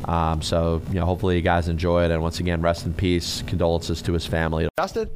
Um, 0.06 0.42
so, 0.42 0.82
you 0.90 0.96
know, 0.96 1.06
hopefully 1.06 1.38
you 1.38 1.42
guys 1.42 1.70
enjoy 1.70 2.06
it. 2.06 2.12
And 2.12 2.22
once 2.22 2.40
again, 2.40 2.62
rest 2.62 2.86
in 2.86 2.94
peace. 2.94 3.42
Condolences 3.48 4.02
to 4.04 4.14
his 4.14 4.28
family. 4.28 4.68
Justin? 4.78 5.10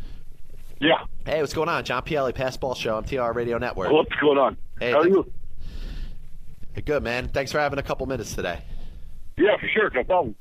Yeah. 0.80 1.06
Hey, 1.26 1.42
what's 1.42 1.54
going 1.54 1.70
on? 1.70 1.84
John 1.84 2.04
Pielli, 2.04 2.34
Passball 2.34 2.76
Show, 2.76 3.02
MTR 3.02 3.34
Radio 3.34 3.58
Network. 3.58 3.92
What's 3.92 4.14
going 4.22 4.38
on? 4.38 4.58
Hey, 4.80 4.92
How 4.92 5.00
are 5.02 5.08
you? 5.08 5.32
Good, 6.86 7.02
man. 7.04 7.30
Thanks 7.30 7.52
for 7.52 7.60
having 7.60 7.80
a 7.80 7.84
couple 7.84 8.06
minutes 8.06 8.36
today. 8.36 8.62
Yeah, 9.38 9.58
for 9.60 9.68
sure. 9.68 9.90
No 9.94 10.04
problem. 10.04 10.36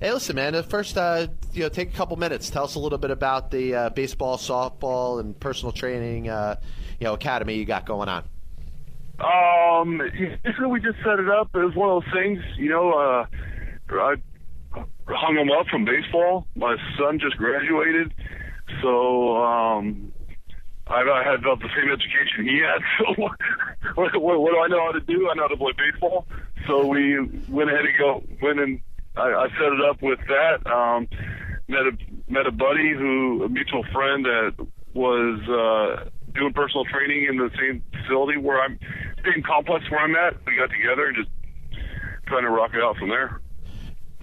Hey, 0.00 0.12
listen, 0.12 0.36
man. 0.36 0.54
uh, 0.54 0.62
First, 0.62 0.98
uh, 0.98 1.28
you 1.52 1.62
know, 1.62 1.68
take 1.70 1.88
a 1.90 1.96
couple 1.96 2.16
minutes. 2.16 2.50
Tell 2.50 2.64
us 2.64 2.74
a 2.74 2.78
little 2.78 2.98
bit 2.98 3.10
about 3.10 3.50
the 3.50 3.74
uh, 3.74 3.90
baseball, 3.90 4.36
softball, 4.36 5.20
and 5.20 5.38
personal 5.38 5.72
training, 5.72 6.28
uh, 6.28 6.56
you 7.00 7.04
know, 7.06 7.14
academy 7.14 7.54
you 7.54 7.64
got 7.64 7.86
going 7.86 8.08
on. 8.08 8.24
Um, 9.20 9.98
basically, 9.98 10.66
we 10.66 10.80
just 10.80 10.98
set 11.04 11.18
it 11.18 11.28
up. 11.30 11.50
It 11.54 11.58
was 11.64 11.74
one 11.74 11.88
of 11.90 12.02
those 12.02 12.12
things, 12.12 12.42
you 12.56 12.68
know. 12.68 12.92
Uh, 12.92 13.26
I 13.94 14.14
hung 15.08 15.36
him 15.36 15.50
up 15.50 15.66
from 15.68 15.84
baseball. 15.84 16.46
My 16.56 16.76
son 16.98 17.18
just 17.18 17.36
graduated, 17.36 18.12
so 18.80 19.36
um, 19.36 20.12
I, 20.86 21.02
I 21.02 21.22
had 21.24 21.40
about 21.40 21.60
the 21.60 21.68
same 21.76 21.90
education 21.90 22.44
he 22.44 22.60
had. 22.60 22.80
So, 22.98 23.22
what, 23.94 24.12
what, 24.22 24.40
what 24.40 24.52
do 24.52 24.58
I 24.58 24.68
know 24.68 24.80
how 24.86 24.92
to 24.92 25.00
do? 25.00 25.28
I 25.28 25.34
know 25.34 25.42
how 25.42 25.48
to 25.48 25.56
play 25.56 25.72
baseball. 25.76 26.26
So 26.66 26.86
we 26.86 27.18
went 27.48 27.70
ahead 27.70 27.84
and 27.84 27.98
go 27.98 28.22
went 28.40 28.60
and 28.60 28.80
I, 29.16 29.22
I 29.22 29.48
set 29.58 29.72
it 29.72 29.80
up 29.88 30.00
with 30.00 30.20
that. 30.28 30.66
Um, 30.70 31.08
met 31.68 31.82
a 31.82 31.92
met 32.30 32.46
a 32.46 32.52
buddy 32.52 32.92
who 32.92 33.44
a 33.44 33.48
mutual 33.48 33.84
friend 33.92 34.24
that 34.24 34.66
was 34.94 35.40
uh, 35.48 36.08
doing 36.34 36.52
personal 36.52 36.84
training 36.84 37.26
in 37.28 37.36
the 37.36 37.50
same 37.58 37.82
facility 37.92 38.38
where 38.38 38.60
I'm, 38.60 38.78
same 39.24 39.42
complex 39.42 39.90
where 39.90 40.00
I'm 40.00 40.14
at. 40.16 40.34
We 40.46 40.56
got 40.56 40.70
together 40.70 41.06
and 41.08 41.16
just 41.16 41.30
trying 42.26 42.44
to 42.44 42.50
rock 42.50 42.70
it 42.74 42.82
out 42.82 42.96
from 42.96 43.08
there. 43.08 43.40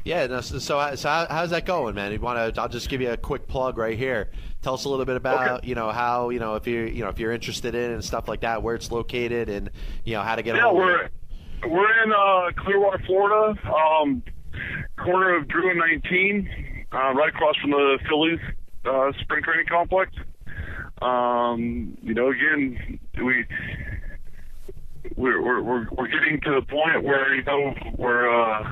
Yeah. 0.10 0.26
No, 0.26 0.41
so, 0.41 0.57
so, 0.57 0.95
so 0.95 1.07
how, 1.07 1.28
how's 1.30 1.51
that 1.51 1.68
going, 1.68 1.93
man? 1.93 2.12
You 2.12 2.20
want 2.20 2.55
to? 2.55 2.60
I'll 2.60 2.68
just 2.68 2.89
give 2.89 2.99
you 2.99 3.12
a 3.12 3.18
quick 3.18 3.47
plug 3.47 3.78
right 3.78 3.95
here. 3.95 4.32
Tell 4.64 4.74
us 4.74 4.86
a 4.86 4.89
little 4.89 5.05
bit 5.05 5.18
about, 5.18 5.64
you 5.64 5.76
know, 5.76 5.91
how 5.91 6.32
you 6.32 6.39
know 6.39 6.55
if 6.55 6.66
you're, 6.66 6.88
you 6.88 7.03
know, 7.03 7.10
if 7.10 7.20
you're 7.20 7.32
interested 7.32 7.76
in 7.76 7.91
and 7.91 8.03
stuff 8.03 8.28
like 8.28 8.41
that, 8.41 8.64
where 8.64 8.74
it's 8.74 8.91
located, 8.91 9.49
and 9.49 9.70
you 10.05 10.16
know 10.16 10.24
how 10.24 10.36
to 10.36 10.41
get. 10.41 10.55
Yeah, 10.55 10.66
a 10.66 10.70
hold 10.70 10.82
of 10.82 11.12
we're 11.62 11.70
we're 11.70 12.03
in 12.03 12.12
uh, 12.12 12.49
Clearwater, 12.57 13.03
Florida, 13.05 13.60
um, 13.72 14.24
corner 14.97 15.36
of 15.36 15.47
Drew 15.47 15.70
and 15.70 15.78
19, 15.78 16.86
uh, 16.91 16.97
right 17.14 17.30
across 17.30 17.55
from 17.57 17.70
the 17.70 17.99
Phillies 18.10 18.39
uh, 18.86 19.12
spring 19.22 19.43
training 19.43 19.68
complex. 19.68 20.12
Um, 21.03 21.95
you 22.01 22.16
know, 22.16 22.32
again, 22.32 22.99
we 23.24 23.45
we're 25.16 25.39
we're 25.39 25.62
we're, 25.62 25.88
we're 25.91 26.07
getting 26.07 26.41
to 26.41 26.55
the 26.55 26.62
point 26.64 27.03
where 27.03 27.36
you 27.36 27.43
know 27.43 27.76
we're. 27.95 28.28
Uh, 28.28 28.72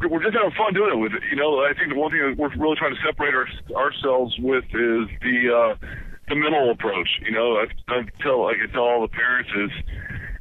we're 0.00 0.22
just 0.22 0.34
having 0.34 0.50
fun 0.52 0.74
doing 0.74 0.92
it 0.92 0.98
with 1.00 1.12
it. 1.14 1.22
You 1.30 1.36
know, 1.36 1.60
I 1.64 1.72
think 1.74 1.92
the 1.92 1.98
one 1.98 2.10
thing 2.10 2.20
that 2.20 2.36
we're 2.38 2.50
really 2.56 2.76
trying 2.76 2.94
to 2.94 3.00
separate 3.04 3.34
our, 3.34 3.46
ourselves 3.76 4.36
with 4.38 4.64
is 4.64 5.06
the 5.22 5.36
uh, 5.48 5.86
the 6.28 6.34
mental 6.34 6.70
approach. 6.70 7.08
You 7.22 7.32
know, 7.32 7.56
I, 7.56 7.66
I 7.88 8.02
tell 8.20 8.46
I 8.46 8.54
can 8.54 8.70
tell 8.72 8.82
all 8.82 9.02
the 9.02 9.08
parents 9.08 9.50
is, 9.56 9.70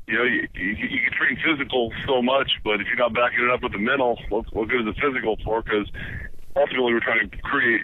you 0.07 0.15
know, 0.17 0.23
you, 0.23 0.47
you, 0.55 0.69
you 0.71 0.99
can 1.05 1.13
train 1.13 1.37
physical 1.43 1.91
so 2.05 2.21
much, 2.21 2.51
but 2.63 2.81
if 2.81 2.87
you're 2.87 2.97
not 2.97 3.13
backing 3.13 3.43
it 3.43 3.49
up 3.51 3.61
with 3.63 3.71
the 3.73 3.79
mental, 3.79 4.17
what, 4.29 4.45
what 4.53 4.67
good 4.69 4.87
is 4.87 4.93
the 4.95 4.99
physical 5.01 5.37
for? 5.45 5.61
Because 5.61 5.87
ultimately, 6.55 6.93
we're 6.93 6.99
trying 6.99 7.29
to 7.29 7.37
create 7.37 7.81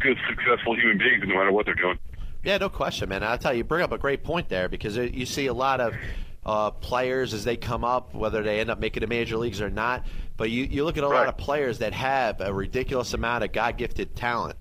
good, 0.00 0.16
successful 0.28 0.76
human 0.76 0.98
beings, 0.98 1.22
no 1.26 1.34
matter 1.34 1.52
what 1.52 1.64
they're 1.66 1.74
doing. 1.74 1.98
Yeah, 2.44 2.58
no 2.58 2.68
question, 2.68 3.08
man. 3.08 3.22
I'll 3.24 3.38
tell 3.38 3.52
you, 3.54 3.58
you 3.58 3.64
bring 3.64 3.82
up 3.82 3.92
a 3.92 3.96
great 3.98 4.22
point 4.22 4.50
there 4.50 4.68
because 4.68 4.98
it- 4.98 5.14
you 5.14 5.24
see 5.24 5.46
a 5.46 5.54
lot 5.54 5.80
of 5.80 5.94
uh, 6.46 6.70
players 6.70 7.34
as 7.34 7.44
they 7.44 7.56
come 7.56 7.84
up, 7.84 8.14
whether 8.14 8.42
they 8.42 8.60
end 8.60 8.70
up 8.70 8.78
making 8.78 9.00
the 9.00 9.06
major 9.06 9.36
leagues 9.36 9.60
or 9.60 9.70
not. 9.70 10.04
But 10.36 10.50
you, 10.50 10.64
you 10.64 10.84
look 10.84 10.98
at 10.98 11.04
a 11.04 11.08
lot 11.08 11.28
of 11.28 11.36
players 11.36 11.78
that 11.78 11.92
have 11.92 12.40
a 12.40 12.52
ridiculous 12.52 13.14
amount 13.14 13.44
of 13.44 13.52
God 13.52 13.78
gifted 13.78 14.16
talent. 14.16 14.56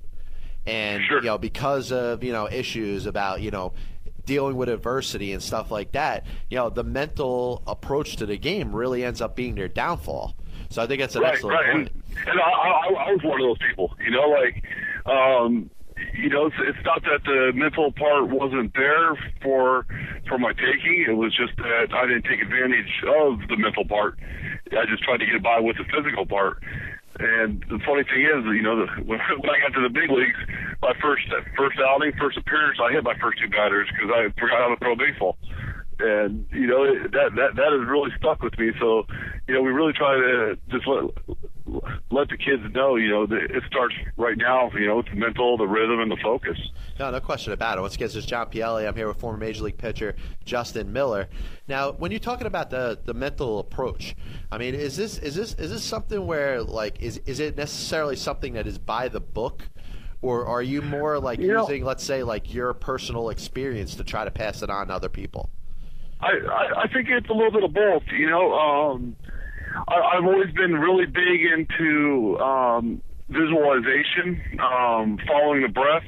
And, 0.65 1.03
you 1.09 1.21
know, 1.21 1.37
because 1.37 1.91
of, 1.91 2.23
you 2.23 2.31
know, 2.31 2.47
issues 2.49 3.05
about, 3.05 3.41
you 3.41 3.51
know, 3.51 3.73
dealing 4.25 4.55
with 4.55 4.69
adversity 4.69 5.33
and 5.33 5.43
stuff 5.43 5.71
like 5.71 5.91
that, 5.91 6.25
you 6.49 6.57
know, 6.57 6.69
the 6.69 6.83
mental 6.83 7.61
approach 7.67 8.15
to 8.17 8.25
the 8.25 8.37
game 8.37 8.73
really 8.73 9.03
ends 9.03 9.19
up 9.19 9.35
being 9.35 9.55
their 9.55 9.67
downfall. 9.67 10.35
So 10.69 10.81
I 10.81 10.87
think 10.87 11.01
that's 11.01 11.15
an 11.15 11.23
right, 11.23 11.33
excellent 11.33 11.59
right. 11.59 11.71
point. 11.71 11.91
And, 12.15 12.27
and 12.29 12.39
I, 12.39 12.49
I, 12.49 12.93
I 13.07 13.11
was 13.11 13.21
one 13.23 13.41
of 13.41 13.47
those 13.47 13.57
people. 13.67 13.93
You 13.99 14.11
know, 14.11 14.29
like, 14.29 14.63
um, 15.05 15.69
you 16.13 16.29
know, 16.29 16.45
it's, 16.45 16.55
it's 16.59 16.85
not 16.85 17.01
that 17.03 17.23
the 17.25 17.51
mental 17.55 17.91
part 17.91 18.29
wasn't 18.29 18.73
there 18.75 19.17
for 19.41 19.85
for 20.27 20.37
my 20.37 20.53
taking. 20.53 21.05
It 21.09 21.17
was 21.17 21.35
just 21.35 21.57
that 21.57 21.93
I 21.93 22.05
didn't 22.05 22.25
take 22.25 22.41
advantage 22.41 23.01
of 23.07 23.47
the 23.49 23.57
mental 23.57 23.85
part. 23.85 24.17
I 24.71 24.85
just 24.85 25.03
tried 25.03 25.17
to 25.17 25.25
get 25.25 25.41
by 25.41 25.59
with 25.59 25.77
the 25.77 25.85
physical 25.89 26.25
part. 26.25 26.61
And 27.19 27.61
the 27.69 27.77
funny 27.85 28.03
thing 28.03 28.25
is, 28.25 28.41
you 28.49 28.61
know, 28.61 28.85
the, 28.85 28.87
when, 29.03 29.19
when 29.41 29.49
I 29.49 29.59
got 29.61 29.73
to 29.73 29.81
the 29.81 29.89
big 29.89 30.09
leagues, 30.09 30.39
my 30.81 30.93
first 31.01 31.25
first 31.57 31.77
outing, 31.79 32.13
first 32.19 32.37
appearance, 32.37 32.79
I 32.81 32.91
hit 32.91 33.03
my 33.03 33.17
first 33.17 33.39
two 33.41 33.49
batters 33.49 33.89
because 33.89 34.09
I 34.13 34.29
forgot 34.39 34.61
how 34.61 34.69
to 34.69 34.77
throw 34.77 34.95
baseball. 34.95 35.37
And 35.99 36.45
you 36.51 36.67
know 36.67 36.83
it- 36.83 37.11
that 37.11 37.35
that 37.35 37.55
that 37.55 37.71
has 37.71 37.87
really 37.87 38.11
stuck 38.17 38.41
with 38.41 38.57
me. 38.57 38.71
So, 38.79 39.05
you 39.47 39.53
know, 39.53 39.61
we 39.61 39.71
really 39.71 39.93
try 39.93 40.15
to 40.15 40.57
just 40.69 40.87
let 40.87 41.03
let 42.11 42.29
the 42.29 42.37
kids 42.37 42.61
know, 42.73 42.95
you 42.97 43.09
know, 43.09 43.25
that 43.25 43.43
it 43.49 43.63
starts 43.67 43.95
right 44.17 44.37
now. 44.37 44.69
You 44.73 44.87
know, 44.87 44.99
it's 44.99 45.09
the 45.09 45.15
mental, 45.15 45.57
the 45.57 45.67
rhythm, 45.67 45.99
and 45.99 46.11
the 46.11 46.17
focus. 46.21 46.57
No, 46.99 47.09
no 47.09 47.19
question 47.19 47.53
about 47.53 47.77
it. 47.77 47.81
Once 47.81 47.95
again, 47.95 48.07
this 48.07 48.15
is 48.15 48.25
John 48.25 48.47
Pielli. 48.47 48.87
I'm 48.87 48.95
here 48.95 49.07
with 49.07 49.17
former 49.17 49.37
Major 49.37 49.63
League 49.63 49.77
pitcher 49.77 50.15
Justin 50.45 50.91
Miller. 50.93 51.27
Now, 51.67 51.93
when 51.93 52.11
you're 52.11 52.19
talking 52.19 52.47
about 52.47 52.69
the, 52.69 52.99
the 53.05 53.13
mental 53.13 53.59
approach, 53.59 54.15
I 54.51 54.57
mean, 54.57 54.75
is 54.75 54.97
this 54.97 55.17
is 55.17 55.35
this 55.35 55.53
is 55.55 55.71
this 55.71 55.83
something 55.83 56.25
where 56.25 56.61
like 56.61 57.01
is 57.01 57.19
is 57.25 57.39
it 57.39 57.55
necessarily 57.57 58.15
something 58.17 58.53
that 58.53 58.67
is 58.67 58.77
by 58.77 59.07
the 59.07 59.21
book, 59.21 59.69
or 60.21 60.45
are 60.45 60.61
you 60.61 60.81
more 60.81 61.17
like 61.19 61.39
You 61.39 61.53
know- 61.53 61.61
using, 61.61 61.85
let's 61.85 62.03
say, 62.03 62.23
like 62.23 62.53
your 62.53 62.73
personal 62.73 63.29
experience 63.29 63.95
to 63.95 64.03
try 64.03 64.25
to 64.25 64.31
pass 64.31 64.61
it 64.61 64.69
on 64.69 64.87
to 64.87 64.93
other 64.93 65.09
people? 65.09 65.49
I, 66.23 66.83
I, 66.83 66.87
think 66.87 67.09
it's 67.09 67.29
a 67.29 67.33
little 67.33 67.51
bit 67.51 67.63
of 67.63 67.73
both. 67.73 68.03
You 68.17 68.29
know, 68.29 68.53
um, 68.53 69.15
I, 69.87 69.95
I've 69.95 70.25
always 70.25 70.53
been 70.53 70.73
really 70.75 71.05
big 71.05 71.41
into 71.41 72.39
um, 72.39 73.01
visualization, 73.29 74.41
um, 74.59 75.19
following 75.27 75.61
the 75.61 75.69
breath. 75.69 76.05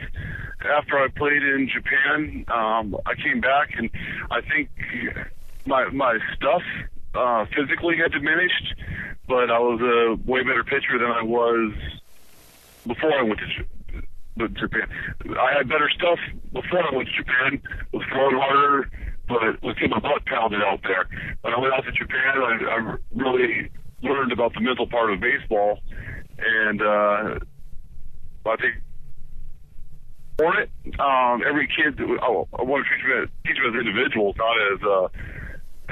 After 0.61 0.97
I 0.97 1.09
played 1.09 1.43
in 1.43 1.69
Japan, 1.71 2.45
um, 2.47 2.97
I 3.05 3.13
came 3.15 3.39
back 3.39 3.69
and 3.77 3.89
I 4.31 4.41
think 4.41 4.69
my 5.65 5.89
my 5.89 6.17
stuff 6.35 6.63
uh, 7.13 7.45
physically 7.55 7.97
had 7.97 8.11
diminished, 8.11 8.73
but 9.27 9.51
I 9.51 9.59
was 9.59 9.79
a 9.81 10.29
way 10.29 10.43
better 10.43 10.63
pitcher 10.63 10.97
than 10.97 11.11
I 11.11 11.21
was 11.21 11.73
before 12.87 13.13
I 13.13 13.21
went 13.23 13.39
to 13.39 13.47
J- 13.47 14.07
to 14.39 14.49
Japan. 14.49 14.89
I 15.39 15.53
had 15.57 15.69
better 15.69 15.89
stuff 15.89 16.19
before 16.51 16.81
I 16.81 16.95
went 16.95 17.09
to 17.09 17.15
Japan. 17.15 17.61
Was 17.91 18.03
throwing 18.11 18.37
harder, 18.37 18.89
but 19.27 19.61
getting 19.75 19.89
my 19.89 19.99
butt 19.99 20.25
pounded 20.25 20.61
out 20.61 20.81
there. 20.83 21.07
When 21.41 21.53
I 21.53 21.59
went 21.59 21.73
out 21.73 21.83
to 21.85 21.91
Japan, 21.91 22.37
I, 22.37 22.53
I 22.69 22.95
really 23.15 23.69
learned 24.01 24.31
about 24.31 24.53
the 24.53 24.61
mental 24.61 24.87
part 24.87 25.11
of 25.11 25.19
baseball, 25.19 25.79
and 26.37 26.81
uh, 26.81 27.39
I 28.45 28.55
think 28.57 28.75
for 30.37 30.59
it, 30.59 30.69
um, 30.99 31.41
every 31.47 31.67
kid. 31.67 31.99
Oh, 32.21 32.47
I 32.57 32.63
want 32.63 32.85
to 32.85 32.95
teach 32.95 33.05
them, 33.07 33.31
teach 33.47 33.55
them 33.55 33.73
as 33.73 33.79
individuals, 33.79 34.35
not 34.37 34.55
as 34.73 34.79
uh, 34.83 35.05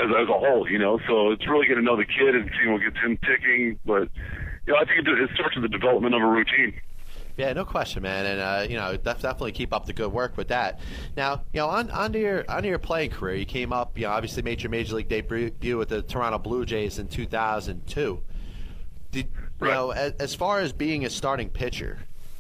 as 0.04 0.10
as 0.12 0.28
a 0.30 0.38
whole. 0.38 0.70
You 0.70 0.80
know, 0.80 1.00
so 1.08 1.32
it's 1.32 1.48
really 1.48 1.68
getting 1.68 1.84
to 1.84 1.86
know 1.86 1.98
the 1.98 2.06
kid 2.06 2.36
and 2.36 2.50
seeing 2.60 2.74
what 2.74 2.82
gets 2.82 2.98
him 2.98 3.18
ticking. 3.24 3.80
But 3.86 4.10
you 4.68 4.74
know, 4.74 4.80
I 4.80 4.86
think 4.86 5.08
it 5.08 5.30
starts 5.36 5.56
with 5.56 5.64
the 5.64 5.74
development 5.74 6.14
of 6.16 6.22
a 6.22 6.28
routine. 6.28 6.76
Yeah, 7.36 7.52
no 7.54 7.66
question, 7.66 8.04
man, 8.04 8.26
and 8.26 8.40
uh, 8.40 8.68
you 8.70 8.78
know, 8.78 8.96
def- 8.96 9.22
definitely 9.22 9.54
keep 9.54 9.74
up 9.74 9.86
the 9.88 9.94
good 9.94 10.12
work 10.12 10.38
with 10.38 10.50
that. 10.50 10.80
Now, 11.18 11.44
you 11.52 11.62
know, 11.62 11.68
on 11.68 11.90
onto 11.90 12.20
your 12.20 12.46
onto 12.48 12.70
your 12.70 12.78
playing 12.78 13.10
career, 13.10 13.36
you 13.36 13.46
came 13.46 13.74
up, 13.74 13.98
you 13.98 14.04
know, 14.04 14.12
obviously 14.12 14.44
made 14.44 14.62
your 14.62 14.70
major 14.70 14.96
league 14.96 15.10
debut 15.10 15.78
with 15.78 15.90
the 15.90 16.04
Toronto 16.04 16.38
Blue 16.38 16.66
Jays 16.66 17.00
in 17.00 17.08
2002. 17.08 18.22
Did 19.12 19.28
you 19.62 19.68
know, 19.68 19.92
as, 19.92 20.14
as 20.20 20.36
far 20.36 20.60
as 20.60 20.74
being 20.74 21.06
a 21.06 21.10
starting 21.10 21.50
pitcher, 21.50 22.00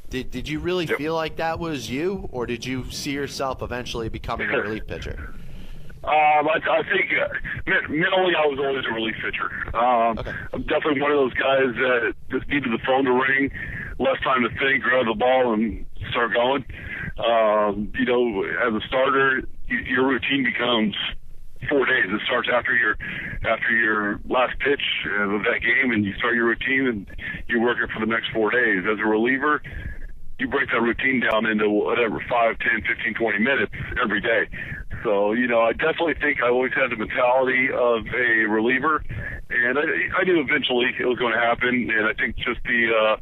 did 0.09 0.29
did 0.29 0.47
you 0.47 0.59
really 0.59 0.85
feel 0.85 1.15
like 1.15 1.37
that 1.37 1.57
was 1.57 1.89
you, 1.89 2.29
or 2.31 2.45
did 2.45 2.63
you 2.63 2.91
see 2.91 3.11
yourself 3.11 3.63
eventually 3.63 4.09
becoming 4.09 4.49
a 4.51 4.57
relief 4.61 4.85
pitcher? 4.85 5.33
Um, 6.03 6.49
I, 6.49 6.59
I 6.69 6.83
think 6.83 7.11
uh, 7.13 7.29
mentally, 7.87 8.35
I 8.35 8.45
was 8.45 8.59
always 8.59 8.83
a 8.85 8.93
relief 8.93 9.15
pitcher. 9.23 9.49
Um, 9.73 10.19
I'm 10.51 10.63
definitely 10.63 10.99
one 10.99 11.11
of 11.11 11.17
those 11.17 11.33
guys 11.33 11.73
that 11.75 12.13
just 12.29 12.45
needed 12.49 12.73
the 12.73 12.79
phone 12.85 13.05
to 13.05 13.11
ring, 13.13 13.49
less 13.99 14.19
time 14.23 14.43
to 14.43 14.49
think, 14.59 14.83
grab 14.83 15.05
the 15.05 15.13
ball, 15.13 15.53
and 15.53 15.85
start 16.11 16.33
going. 16.33 16.65
Um, 17.17 17.91
you 17.95 18.05
know, 18.05 18.43
as 18.43 18.73
a 18.73 18.87
starter, 18.87 19.43
your 19.67 20.07
routine 20.07 20.43
becomes 20.43 20.95
four 21.69 21.85
days. 21.85 22.05
It 22.07 22.21
starts 22.25 22.49
after 22.51 22.75
your 22.75 22.97
after 23.45 23.71
your 23.71 24.19
last 24.27 24.57
pitch 24.59 24.81
of 25.19 25.43
that 25.43 25.61
game, 25.61 25.91
and 25.91 26.03
you 26.05 26.13
start 26.15 26.35
your 26.35 26.45
routine, 26.45 26.87
and 26.87 27.07
you 27.47 27.61
work 27.61 27.77
it 27.81 27.89
for 27.93 27.99
the 27.99 28.11
next 28.11 28.31
four 28.33 28.51
days. 28.51 28.83
As 28.89 28.99
a 28.99 29.07
reliever, 29.07 29.61
you 30.39 30.47
break 30.47 30.69
that 30.71 30.81
routine 30.81 31.21
down 31.21 31.45
into 31.45 31.69
whatever 31.69 32.23
five, 32.29 32.57
ten, 32.59 32.81
fifteen, 32.87 33.13
twenty 33.13 33.39
minutes 33.39 33.73
every 34.01 34.21
day. 34.21 34.47
So 35.03 35.33
you 35.33 35.47
know, 35.47 35.61
I 35.61 35.73
definitely 35.73 36.15
think 36.15 36.41
I 36.41 36.49
always 36.49 36.73
had 36.73 36.91
the 36.91 36.97
mentality 36.97 37.69
of 37.69 38.07
a 38.07 38.47
reliever, 38.49 39.03
and 39.49 39.77
I, 39.77 39.83
I 40.19 40.23
knew 40.23 40.41
eventually 40.41 40.91
it 40.99 41.05
was 41.05 41.19
going 41.19 41.33
to 41.33 41.39
happen. 41.39 41.89
And 41.91 42.07
I 42.07 42.13
think 42.13 42.37
just 42.37 42.63
the 42.63 42.89
uh, 42.91 43.15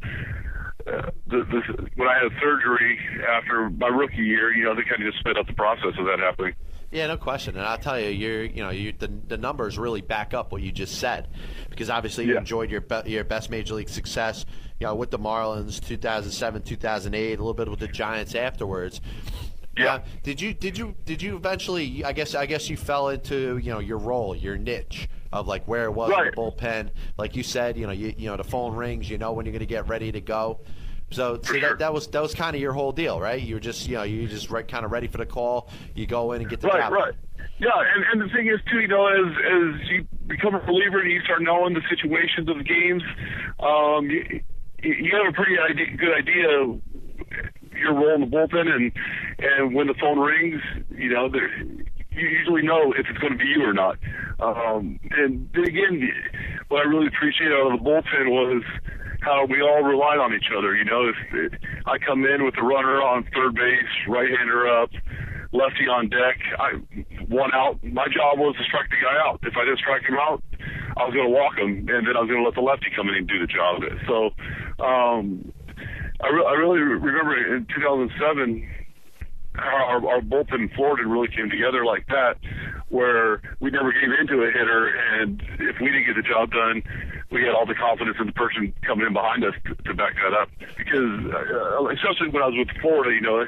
uh, 0.86 1.10
the, 1.26 1.38
the 1.44 1.88
when 1.96 2.08
I 2.08 2.18
had 2.22 2.32
surgery 2.40 2.98
after 3.28 3.70
my 3.70 3.88
rookie 3.88 4.16
year, 4.16 4.52
you 4.52 4.64
know, 4.64 4.74
they 4.74 4.82
kind 4.82 5.02
of 5.02 5.12
just 5.12 5.18
sped 5.20 5.36
up 5.36 5.46
the 5.46 5.52
process 5.54 5.92
of 5.98 6.06
that 6.06 6.18
happening. 6.18 6.54
Yeah, 6.90 7.06
no 7.06 7.16
question. 7.16 7.56
And 7.56 7.66
I'll 7.66 7.78
tell 7.78 7.98
you, 7.98 8.10
you're, 8.10 8.44
you 8.44 8.62
know, 8.62 8.68
you, 8.68 8.92
the, 8.92 9.08
the 9.28 9.38
numbers 9.38 9.78
really 9.78 10.02
back 10.02 10.34
up 10.34 10.52
what 10.52 10.60
you 10.60 10.70
just 10.70 10.98
said, 10.98 11.28
because 11.70 11.88
obviously 11.88 12.26
you 12.26 12.36
enjoyed 12.36 12.70
your 12.70 12.82
be, 12.82 13.00
your 13.06 13.24
best 13.24 13.48
major 13.48 13.74
league 13.74 13.88
success, 13.88 14.44
you 14.78 14.86
know, 14.86 14.94
with 14.94 15.10
the 15.10 15.18
Marlins, 15.18 15.80
2007, 15.80 16.62
2008, 16.62 17.24
a 17.24 17.30
little 17.30 17.54
bit 17.54 17.68
with 17.68 17.80
the 17.80 17.88
Giants 17.88 18.34
afterwards. 18.34 19.00
Yeah. 19.74 20.02
did 20.22 20.38
you 20.38 20.52
did 20.52 20.76
you 20.76 20.94
did 21.06 21.22
you 21.22 21.34
eventually? 21.34 22.04
I 22.04 22.12
guess 22.12 22.34
I 22.34 22.44
guess 22.44 22.68
you 22.68 22.76
fell 22.76 23.08
into 23.08 23.56
you 23.56 23.72
know 23.72 23.78
your 23.78 23.96
role, 23.96 24.36
your 24.36 24.58
niche 24.58 25.08
of 25.32 25.48
like 25.48 25.66
where 25.66 25.84
it 25.84 25.92
was 25.92 26.10
in 26.10 26.26
the 26.26 26.32
bullpen. 26.32 26.90
Like 27.16 27.36
you 27.36 27.42
said, 27.42 27.76
you 27.76 27.86
know, 27.86 27.92
you 27.92 28.14
you 28.16 28.28
know 28.28 28.36
the 28.36 28.44
phone 28.44 28.74
rings, 28.74 29.08
you 29.08 29.18
know 29.18 29.32
when 29.32 29.46
you're 29.46 29.52
going 29.52 29.60
to 29.60 29.66
get 29.66 29.88
ready 29.88 30.12
to 30.12 30.20
go. 30.20 30.60
So, 31.10 31.38
see, 31.42 31.60
that, 31.60 31.78
that 31.78 31.92
was 31.92 32.06
that 32.08 32.22
was 32.22 32.34
kind 32.34 32.56
of 32.56 32.62
your 32.62 32.72
whole 32.72 32.92
deal, 32.92 33.20
right? 33.20 33.40
You 33.40 33.56
were 33.56 33.60
just 33.60 33.86
you 33.88 33.96
know 33.96 34.02
you 34.02 34.26
just 34.26 34.50
right, 34.50 34.66
kind 34.66 34.84
of 34.84 34.92
ready 34.92 35.08
for 35.08 35.18
the 35.18 35.26
call. 35.26 35.68
You 35.94 36.06
go 36.06 36.32
in 36.32 36.40
and 36.40 36.50
get 36.50 36.60
the 36.60 36.68
right, 36.68 36.90
right. 36.90 37.14
Yeah, 37.58 37.70
and, 37.94 38.04
and 38.12 38.30
the 38.30 38.34
thing 38.34 38.48
is 38.48 38.60
too, 38.70 38.80
you 38.80 38.88
know, 38.88 39.06
as 39.06 39.36
as 39.36 39.88
you 39.88 40.06
become 40.26 40.54
a 40.54 40.60
believer 40.60 41.00
and 41.00 41.10
you 41.10 41.20
start 41.22 41.42
knowing 41.42 41.74
the 41.74 41.82
situations 41.88 42.48
of 42.48 42.58
the 42.58 42.64
games, 42.64 43.02
um, 43.60 44.08
you, 44.08 44.42
you 44.82 45.12
have 45.16 45.28
a 45.28 45.32
pretty 45.32 45.58
idea, 45.58 45.96
good 45.96 46.14
idea 46.14 46.80
your 47.82 47.94
role 47.94 48.14
in 48.14 48.20
the 48.22 48.26
bullpen, 48.26 48.68
and 48.68 48.92
and 49.38 49.74
when 49.74 49.86
the 49.86 49.94
phone 49.94 50.18
rings, 50.18 50.60
you 50.90 51.10
know, 51.12 51.28
there, 51.28 51.50
you 52.14 52.28
usually 52.28 52.62
know 52.62 52.92
if 52.92 53.06
it's 53.08 53.18
going 53.18 53.32
to 53.32 53.38
be 53.38 53.46
you 53.46 53.64
or 53.64 53.72
not. 53.72 53.98
Um, 54.40 54.98
and 55.12 55.48
then 55.54 55.64
again, 55.64 56.10
what 56.68 56.84
I 56.84 56.88
really 56.88 57.06
appreciated 57.06 57.54
out 57.54 57.72
of 57.72 57.78
the 57.78 57.84
bullpen 57.84 58.28
was 58.28 58.62
how 59.20 59.46
we 59.46 59.62
all 59.62 59.82
relied 59.82 60.18
on 60.18 60.34
each 60.34 60.50
other. 60.56 60.74
You 60.74 60.84
know, 60.84 61.08
if 61.08 61.16
it, 61.32 61.60
I 61.86 61.98
come 61.98 62.24
in 62.24 62.44
with 62.44 62.54
a 62.58 62.62
runner 62.62 63.00
on 63.02 63.24
third 63.34 63.54
base, 63.54 63.92
right-hander 64.08 64.66
up, 64.66 64.90
lefty 65.52 65.86
on 65.86 66.08
deck, 66.08 66.38
I 66.58 66.80
one 67.28 67.54
out. 67.54 67.82
My 67.84 68.06
job 68.08 68.38
was 68.38 68.56
to 68.56 68.64
strike 68.64 68.90
the 68.90 68.96
guy 68.96 69.16
out. 69.24 69.40
If 69.42 69.56
I 69.56 69.64
didn't 69.64 69.78
strike 69.78 70.02
him 70.02 70.16
out, 70.16 70.42
I 70.96 71.04
was 71.04 71.14
going 71.14 71.28
to 71.28 71.34
walk 71.34 71.56
him, 71.56 71.88
and 71.88 72.06
then 72.06 72.16
I 72.16 72.20
was 72.20 72.28
going 72.28 72.42
to 72.42 72.44
let 72.44 72.54
the 72.54 72.60
lefty 72.60 72.90
come 72.94 73.08
in 73.08 73.14
and 73.14 73.28
do 73.28 73.38
the 73.38 73.46
job. 73.46 73.82
So, 74.06 74.34
um, 74.82 75.52
I, 76.20 76.28
re- 76.28 76.46
I 76.46 76.52
really 76.52 76.80
remember 76.80 77.56
in 77.56 77.66
2007 77.74 78.68
our, 79.56 80.06
our 80.06 80.20
bullpen 80.20 80.54
in 80.54 80.68
Florida 80.70 81.06
really 81.06 81.28
came 81.28 81.50
together 81.50 81.84
like 81.84 82.06
that, 82.08 82.38
where 82.88 83.42
we 83.60 83.70
never 83.70 83.92
gave 83.92 84.10
into 84.20 84.42
a 84.42 84.50
hitter, 84.50 84.88
and 84.88 85.42
if 85.58 85.80
we 85.80 85.86
didn't 85.86 86.06
get 86.06 86.16
the 86.16 86.22
job 86.22 86.50
done, 86.52 86.82
we 87.30 87.42
had 87.42 87.54
all 87.54 87.66
the 87.66 87.74
confidence 87.74 88.16
in 88.20 88.26
the 88.26 88.32
person 88.32 88.72
coming 88.82 89.06
in 89.06 89.12
behind 89.12 89.44
us 89.44 89.54
to, 89.64 89.74
to 89.84 89.94
back 89.94 90.14
that 90.16 90.36
up. 90.36 90.48
Because 90.76 91.32
uh, 91.32 91.86
especially 91.88 92.28
when 92.28 92.42
I 92.42 92.48
was 92.48 92.58
with 92.58 92.76
Florida, 92.80 93.14
you 93.14 93.20
know, 93.20 93.46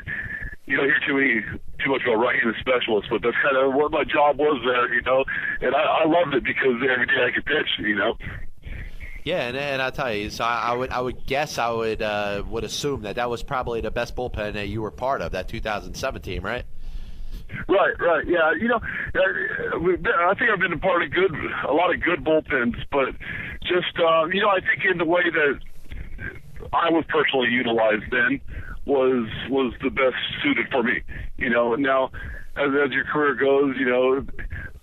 you 0.66 0.76
don't 0.76 0.86
hear 0.86 1.00
too 1.06 1.14
many 1.14 1.40
too 1.84 1.90
much 1.90 2.00
about 2.02 2.16
right-handed 2.16 2.56
specialists, 2.60 3.08
but 3.10 3.20
that's 3.20 3.36
kind 3.44 3.56
of 3.56 3.74
what 3.74 3.92
my 3.92 4.04
job 4.04 4.38
was 4.38 4.60
there, 4.64 4.92
you 4.94 5.02
know. 5.02 5.24
And 5.60 5.74
I, 5.74 6.04
I 6.04 6.04
loved 6.08 6.32
it 6.34 6.44
because 6.44 6.80
every 6.80 7.06
day 7.06 7.20
I 7.20 7.30
could 7.32 7.44
pitch, 7.44 7.68
you 7.80 7.96
know. 7.96 8.16
Yeah, 9.24 9.48
and, 9.48 9.56
and 9.56 9.80
I'll 9.80 9.90
tell 9.90 10.12
you, 10.12 10.28
so 10.28 10.44
I, 10.44 10.72
I 10.72 10.74
would 10.74 10.90
I 10.90 11.00
would 11.00 11.26
guess 11.26 11.56
I 11.56 11.70
would 11.70 12.02
uh, 12.02 12.42
would 12.46 12.62
assume 12.62 13.02
that 13.02 13.16
that 13.16 13.30
was 13.30 13.42
probably 13.42 13.80
the 13.80 13.90
best 13.90 14.14
bullpen 14.14 14.52
that 14.52 14.68
you 14.68 14.82
were 14.82 14.90
part 14.90 15.22
of 15.22 15.32
that 15.32 15.48
2017, 15.48 16.42
right? 16.42 16.64
Right, 17.66 17.98
right, 18.00 18.26
yeah. 18.26 18.52
You 18.52 18.68
know, 18.68 18.76
uh, 18.76 20.28
I 20.28 20.34
think 20.34 20.50
I've 20.50 20.58
been 20.58 20.74
a 20.74 20.78
part 20.78 21.02
of 21.02 21.10
good, 21.10 21.34
a 21.66 21.72
lot 21.72 21.94
of 21.94 22.02
good 22.02 22.22
bullpens, 22.22 22.76
but 22.92 23.14
just 23.62 23.98
uh, 23.98 24.26
you 24.26 24.42
know, 24.42 24.50
I 24.50 24.60
think 24.60 24.84
in 24.90 24.98
the 24.98 25.06
way 25.06 25.22
that 25.30 25.60
I 26.74 26.90
was 26.90 27.04
personally 27.08 27.48
utilized 27.48 28.04
then 28.10 28.42
was 28.84 29.26
was 29.48 29.72
the 29.82 29.90
best 29.90 30.16
suited 30.42 30.66
for 30.70 30.82
me. 30.82 31.00
You 31.38 31.48
know, 31.48 31.74
now 31.76 32.10
as 32.56 32.68
as 32.84 32.90
your 32.90 33.04
career 33.04 33.34
goes, 33.34 33.74
you 33.78 33.86
know, 33.86 34.22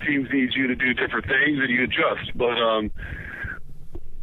teams 0.04 0.30
need 0.34 0.50
you 0.56 0.66
to 0.66 0.76
do 0.76 0.96
different 0.96 1.28
things 1.28 1.60
and 1.60 1.70
you 1.70 1.84
adjust, 1.84 2.36
but 2.36 2.58
um 2.58 2.92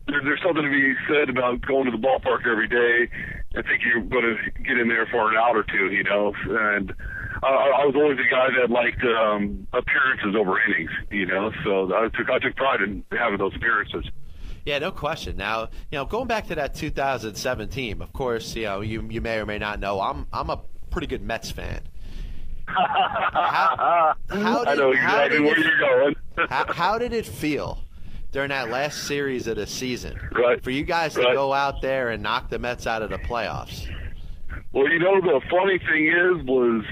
there, 0.08 0.22
there's 0.24 0.40
something 0.42 0.64
to 0.64 0.70
be 0.70 0.94
said 1.08 1.28
about 1.28 1.60
going 1.62 1.84
to 1.84 1.90
the 1.90 1.98
ballpark 1.98 2.46
every 2.46 2.68
day. 2.68 3.10
I 3.56 3.62
think 3.62 3.82
you're 3.84 4.02
going 4.02 4.36
to 4.36 4.62
get 4.62 4.78
in 4.78 4.88
there 4.88 5.06
for 5.10 5.30
an 5.30 5.36
out 5.36 5.56
or 5.56 5.64
two, 5.64 5.92
you 5.92 6.04
know. 6.04 6.34
And 6.48 6.90
uh, 7.42 7.46
I 7.46 7.84
was 7.84 7.94
always 7.94 8.18
a 8.18 8.30
guy 8.30 8.48
that 8.60 8.70
liked 8.70 9.02
um, 9.04 9.66
appearances 9.72 10.34
over 10.36 10.60
innings, 10.60 10.90
you 11.10 11.26
know. 11.26 11.52
So 11.64 11.94
I 11.94 12.08
took 12.16 12.30
I 12.30 12.38
took 12.38 12.56
pride 12.56 12.82
in 12.82 13.04
having 13.12 13.38
those 13.38 13.54
appearances. 13.54 14.04
Yeah, 14.64 14.78
no 14.80 14.90
question. 14.90 15.36
Now, 15.36 15.68
you 15.90 15.98
know, 15.98 16.04
going 16.04 16.26
back 16.26 16.48
to 16.48 16.54
that 16.56 16.74
2007 16.74 17.68
team, 17.68 18.02
of 18.02 18.12
course, 18.12 18.54
you 18.54 18.64
know, 18.64 18.80
you 18.80 19.06
you 19.08 19.20
may 19.20 19.38
or 19.38 19.46
may 19.46 19.58
not 19.58 19.80
know, 19.80 20.00
I'm 20.00 20.26
I'm 20.32 20.50
a 20.50 20.60
pretty 20.90 21.06
good 21.06 21.22
Mets 21.22 21.50
fan. 21.50 21.82
how, 22.68 24.14
how 24.28 24.58
did, 24.58 24.68
I 24.68 24.74
know 24.74 24.90
exactly 24.90 25.40
where 25.40 25.58
it, 25.58 25.64
you're 25.64 25.78
going. 25.78 26.14
how, 26.50 26.70
how 26.70 26.98
did 26.98 27.14
it 27.14 27.24
feel 27.24 27.82
during 28.32 28.50
that 28.50 28.68
last 28.70 29.04
series 29.06 29.46
of 29.46 29.56
the 29.56 29.66
season 29.66 30.18
right. 30.32 30.62
for 30.62 30.70
you 30.70 30.84
guys 30.84 31.14
to 31.14 31.20
Right. 31.22 31.34
go 31.34 31.52
out 31.52 31.80
there 31.80 32.10
and 32.10 32.22
knock 32.22 32.50
the 32.50 32.58
Mets 32.58 32.86
out 32.86 33.02
of 33.02 33.10
the 33.10 33.18
playoffs? 33.18 33.88
Well, 34.72 34.88
you 34.88 34.98
know, 34.98 35.20
the 35.20 35.40
funny 35.50 35.78
thing 35.78 36.08
is, 36.08 36.44
was 36.46 36.84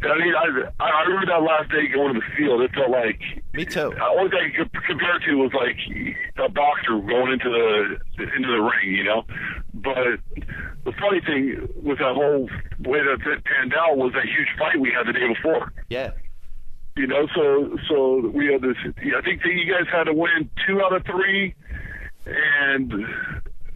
I 0.00 0.16
mean, 0.18 0.32
I 0.34 0.84
I 0.84 1.02
remember 1.08 1.26
that 1.26 1.42
last 1.42 1.70
day 1.70 1.88
going 1.88 2.14
to 2.14 2.20
the 2.20 2.36
field. 2.36 2.60
It 2.60 2.70
felt 2.72 2.90
like 2.90 3.20
me 3.52 3.64
too. 3.64 3.90
The 3.96 4.04
only 4.04 4.30
thing 4.30 4.52
I 4.54 4.56
could 4.56 4.72
compare 4.86 5.16
it 5.16 5.22
to 5.26 5.34
was 5.34 5.52
like 5.54 5.76
a 6.38 6.48
boxer 6.52 7.00
going 7.00 7.32
into 7.32 7.50
the 7.50 8.22
into 8.22 8.46
the 8.48 8.62
ring, 8.62 8.94
you 8.94 9.02
know. 9.04 9.24
But 9.74 10.20
the 10.84 10.92
funny 11.00 11.20
thing 11.20 11.68
with 11.82 11.98
that 11.98 12.14
whole 12.14 12.48
way 12.86 13.00
that 13.02 13.18
it 13.26 13.44
panned 13.44 13.74
out 13.74 13.96
was 13.96 14.12
that 14.12 14.22
huge 14.24 14.48
fight 14.56 14.78
we 14.78 14.92
had 14.92 15.06
the 15.08 15.12
day 15.12 15.26
before. 15.26 15.72
Yeah. 15.88 16.12
You 16.98 17.06
know, 17.06 17.28
so 17.32 17.78
so 17.88 18.28
we 18.34 18.50
had 18.52 18.60
this. 18.60 18.74
I 18.84 19.22
think 19.22 19.42
that 19.42 19.52
you 19.54 19.72
guys 19.72 19.86
had 19.88 20.04
to 20.04 20.12
win 20.12 20.50
two 20.66 20.82
out 20.82 20.92
of 20.92 21.04
three, 21.06 21.54
and 22.26 22.92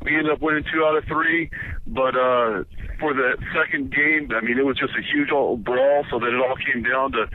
we 0.03 0.17
ended 0.17 0.33
up 0.33 0.43
winning 0.43 0.65
two 0.75 0.85
out 0.85 0.97
of 0.97 1.05
three. 1.05 1.49
But 1.87 2.17
uh, 2.17 2.65
for 2.99 3.15
the 3.15 3.39
second 3.55 3.95
game, 3.95 4.29
I 4.35 4.45
mean, 4.45 4.59
it 4.59 4.67
was 4.67 4.77
just 4.77 4.95
a 4.99 5.03
huge 5.15 5.31
old 5.31 5.63
brawl. 5.63 6.05
So 6.11 6.19
that 6.19 6.35
it 6.35 6.35
all 6.35 6.57
came 6.57 6.83
down 6.83 7.13
to 7.13 7.27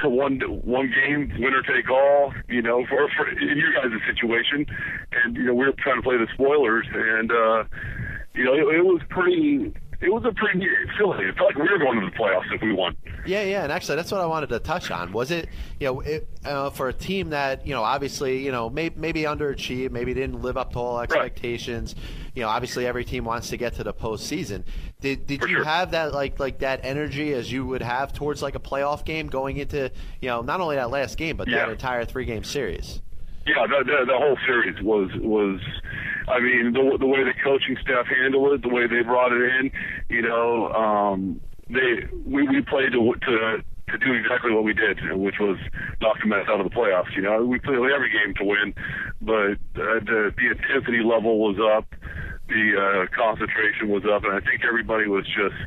to 0.00 0.08
one 0.08 0.40
one 0.40 0.88
game, 0.88 1.30
winner 1.38 1.60
take 1.68 1.90
all. 1.90 2.32
You 2.48 2.62
know, 2.62 2.86
for, 2.86 3.06
for 3.14 3.28
in 3.28 3.58
your 3.58 3.74
guys' 3.74 4.00
situation, 4.08 4.64
and 5.12 5.36
you 5.36 5.44
know 5.44 5.52
we 5.52 5.66
were 5.66 5.74
trying 5.76 5.96
to 5.96 6.02
play 6.02 6.16
the 6.16 6.28
spoilers, 6.32 6.86
and 6.94 7.30
uh, 7.30 7.64
you 8.34 8.44
know 8.44 8.54
it, 8.54 8.76
it 8.76 8.84
was 8.86 9.02
pretty. 9.10 9.74
It 10.02 10.10
was 10.10 10.24
a 10.24 10.32
pretty 10.32 10.66
feeling. 10.96 11.20
It 11.20 11.36
felt 11.36 11.48
like 11.48 11.56
we 11.56 11.68
were 11.70 11.78
going 11.78 12.00
to 12.00 12.06
the 12.06 12.12
playoffs 12.12 12.50
if 12.54 12.62
we 12.62 12.72
won. 12.72 12.96
Yeah, 13.26 13.42
yeah, 13.42 13.64
and 13.64 13.70
actually, 13.70 13.96
that's 13.96 14.10
what 14.10 14.22
I 14.22 14.26
wanted 14.26 14.48
to 14.48 14.58
touch 14.58 14.90
on. 14.90 15.12
Was 15.12 15.30
it, 15.30 15.50
you 15.78 15.88
know, 15.88 16.00
it, 16.00 16.26
uh, 16.42 16.70
for 16.70 16.88
a 16.88 16.92
team 16.92 17.30
that, 17.30 17.66
you 17.66 17.74
know, 17.74 17.82
obviously, 17.82 18.42
you 18.42 18.50
know, 18.50 18.70
may, 18.70 18.90
maybe 18.96 19.24
underachieved, 19.24 19.90
maybe 19.90 20.14
didn't 20.14 20.40
live 20.40 20.56
up 20.56 20.72
to 20.72 20.78
all 20.78 21.00
expectations. 21.00 21.94
You 22.34 22.42
know, 22.42 22.48
obviously, 22.48 22.86
every 22.86 23.04
team 23.04 23.26
wants 23.26 23.50
to 23.50 23.58
get 23.58 23.74
to 23.74 23.84
the 23.84 23.92
postseason. 23.92 24.64
Did 25.02 25.26
did 25.26 25.42
you 25.42 25.64
have 25.64 25.90
that 25.90 26.14
like 26.14 26.40
like 26.40 26.60
that 26.60 26.80
energy 26.82 27.34
as 27.34 27.52
you 27.52 27.66
would 27.66 27.82
have 27.82 28.14
towards 28.14 28.40
like 28.40 28.54
a 28.54 28.60
playoff 28.60 29.04
game 29.04 29.26
going 29.26 29.58
into, 29.58 29.90
you 30.22 30.28
know, 30.28 30.40
not 30.40 30.62
only 30.62 30.76
that 30.76 30.90
last 30.90 31.18
game 31.18 31.36
but 31.36 31.46
that 31.50 31.68
entire 31.68 32.06
three 32.06 32.24
game 32.24 32.44
series? 32.44 33.02
Yeah, 33.46 33.66
the, 33.66 33.84
the, 33.84 34.04
the 34.06 34.16
whole 34.16 34.38
series 34.46 34.80
was 34.82 35.10
was. 35.16 35.60
I 36.30 36.40
mean, 36.40 36.72
the 36.72 36.96
the 36.98 37.06
way 37.06 37.24
the 37.24 37.34
coaching 37.42 37.76
staff 37.82 38.06
handled 38.06 38.52
it, 38.54 38.62
the 38.62 38.68
way 38.68 38.86
they 38.86 39.02
brought 39.02 39.32
it 39.32 39.42
in, 39.42 39.70
you 40.08 40.22
know, 40.22 40.68
um, 40.72 41.40
they 41.68 42.06
we 42.24 42.46
we 42.48 42.62
played 42.62 42.92
to 42.92 43.14
to 43.26 43.64
to 43.90 43.98
do 43.98 44.12
exactly 44.14 44.52
what 44.52 44.64
we 44.64 44.72
did, 44.72 44.98
which 45.18 45.36
was 45.40 45.58
knock 46.00 46.16
the 46.22 46.28
Mets 46.28 46.48
out 46.48 46.60
of 46.60 46.68
the 46.68 46.74
playoffs. 46.74 47.14
You 47.16 47.22
know, 47.22 47.44
we 47.44 47.58
played 47.58 47.78
every 47.78 48.10
game 48.10 48.34
to 48.38 48.44
win, 48.44 48.74
but 49.20 49.58
uh, 49.74 49.98
the 50.06 50.32
the 50.36 50.46
intensity 50.50 51.02
level 51.02 51.38
was 51.40 51.58
up, 51.58 51.86
the 52.48 52.64
uh, 52.78 53.14
concentration 53.14 53.88
was 53.88 54.04
up, 54.04 54.24
and 54.24 54.32
I 54.32 54.40
think 54.40 54.62
everybody 54.66 55.08
was 55.08 55.26
just 55.26 55.58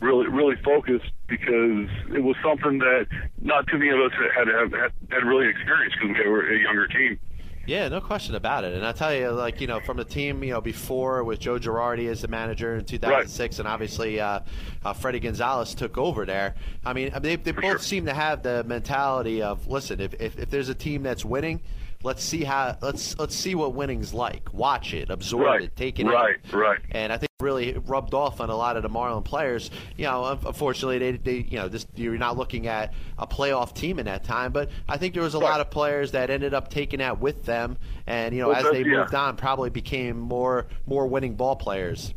really 0.00 0.28
really 0.28 0.56
focused 0.62 1.10
because 1.26 1.88
it 2.14 2.22
was 2.22 2.36
something 2.44 2.78
that 2.78 3.06
not 3.40 3.66
too 3.66 3.78
many 3.78 3.90
of 3.90 4.00
us 4.00 4.12
had 4.34 4.46
had, 4.46 4.92
had, 5.10 5.24
really 5.24 5.48
experienced 5.48 5.96
because 6.00 6.16
we 6.22 6.30
were 6.30 6.46
a 6.52 6.58
younger 6.58 6.86
team. 6.86 7.18
Yeah, 7.66 7.88
no 7.88 8.00
question 8.00 8.36
about 8.36 8.62
it. 8.62 8.74
And 8.74 8.86
I 8.86 8.92
tell 8.92 9.12
you, 9.12 9.30
like 9.30 9.60
you 9.60 9.66
know, 9.66 9.80
from 9.80 9.96
the 9.96 10.04
team, 10.04 10.44
you 10.44 10.52
know, 10.52 10.60
before 10.60 11.24
with 11.24 11.40
Joe 11.40 11.58
Girardi 11.58 12.08
as 12.08 12.22
the 12.22 12.28
manager 12.28 12.76
in 12.76 12.84
2006, 12.84 13.58
and 13.58 13.66
obviously 13.66 14.20
uh, 14.20 14.40
uh, 14.84 14.94
Fredi 14.94 15.20
Gonzalez 15.20 15.74
took 15.74 15.98
over 15.98 16.24
there. 16.24 16.54
I 16.84 16.92
mean, 16.92 17.10
they, 17.20 17.34
they 17.34 17.50
both 17.50 17.64
sure. 17.64 17.78
seem 17.80 18.06
to 18.06 18.14
have 18.14 18.44
the 18.44 18.62
mentality 18.64 19.42
of, 19.42 19.66
listen, 19.66 20.00
if, 20.00 20.14
if, 20.20 20.38
if 20.38 20.48
there's 20.48 20.68
a 20.68 20.74
team 20.74 21.02
that's 21.02 21.24
winning, 21.24 21.60
let's 22.02 22.22
see 22.22 22.44
how 22.44 22.76
let's 22.80 23.18
let's 23.18 23.34
see 23.34 23.54
what 23.54 23.74
winning's 23.74 24.12
like. 24.14 24.52
Watch 24.52 24.94
it, 24.94 25.10
absorb 25.10 25.44
Right, 25.46 25.62
it, 25.62 25.76
take 25.76 25.98
it 25.98 26.06
right, 26.06 26.36
in. 26.52 26.58
right. 26.58 26.78
And 26.90 27.12
I 27.12 27.16
think 27.16 27.30
it 27.38 27.42
really 27.44 27.72
rubbed 27.74 28.14
off 28.14 28.40
on 28.40 28.48
a 28.50 28.56
lot 28.56 28.76
of 28.76 28.82
the 28.82 28.88
Marlin 28.88 29.22
players. 29.22 29.70
You 29.96 30.04
know, 30.04 30.24
unfortunately, 30.46 30.98
they, 30.98 31.12
they 31.16 31.46
you 31.48 31.58
know, 31.58 31.68
this, 31.68 31.86
you're 31.94 32.16
not 32.18 32.36
looking 32.36 32.66
at 32.66 32.94
a 33.18 33.26
playoff 33.26 33.74
team 33.74 33.98
in 33.98 34.06
that 34.06 34.24
time. 34.24 34.52
But 34.52 34.70
I 34.88 34.96
think 34.96 35.14
there 35.14 35.22
was 35.22 35.34
a 35.34 35.38
lot 35.38 35.60
of 35.60 35.70
players 35.70 36.12
that 36.12 36.30
ended 36.30 36.54
up 36.54 36.68
taking 36.70 36.98
that 37.00 37.20
with 37.20 37.44
them, 37.44 37.76
and 38.06 38.34
you 38.34 38.42
know, 38.42 38.48
Well, 38.48 38.64
as 38.66 38.72
they 38.72 38.80
yeah. 38.80 38.98
moved 38.98 39.14
on, 39.14 39.36
probably 39.36 39.70
became 39.70 40.18
more 40.18 40.66
more 40.86 41.06
winning 41.06 41.34
ball 41.34 41.56
players. 41.56 42.12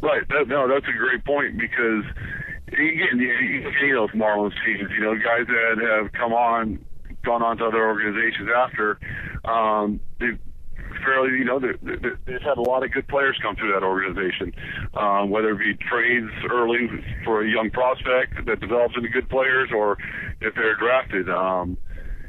Right. 0.00 0.26
That, 0.28 0.48
no, 0.48 0.66
that's 0.66 0.86
a 0.88 0.96
great 0.98 1.24
point 1.24 1.58
because 1.58 2.04
you, 2.76 3.06
you 3.14 3.70
see 3.80 3.92
those 3.92 4.10
Marlins 4.10 4.52
teams. 4.64 4.90
You 4.90 5.00
know, 5.00 5.14
guys 5.14 5.46
that 5.46 5.78
have 5.80 6.12
come 6.12 6.32
on, 6.32 6.84
gone 7.22 7.42
on 7.42 7.56
to 7.58 7.66
other 7.66 7.86
organizations 7.86 8.48
after. 8.54 8.98
Um, 9.44 10.00
they've 10.20 10.38
fairly, 11.04 11.30
you 11.38 11.44
know, 11.44 11.58
they- 11.58 11.72
they- 11.82 12.10
they've 12.26 12.42
had 12.42 12.58
a 12.58 12.62
lot 12.62 12.84
of 12.84 12.92
good 12.92 13.08
players 13.08 13.36
come 13.42 13.56
through 13.56 13.72
that 13.72 13.82
organization. 13.82 14.52
Um, 14.94 15.30
whether 15.30 15.50
it 15.50 15.58
be 15.58 15.74
trades 15.74 16.30
early 16.50 16.88
for 17.24 17.42
a 17.42 17.48
young 17.48 17.70
prospect 17.70 18.44
that 18.46 18.60
develops 18.60 18.94
into 18.96 19.08
good 19.08 19.28
players, 19.28 19.70
or 19.72 19.96
if 20.40 20.54
they're 20.54 20.76
drafted. 20.76 21.28
Um, 21.28 21.76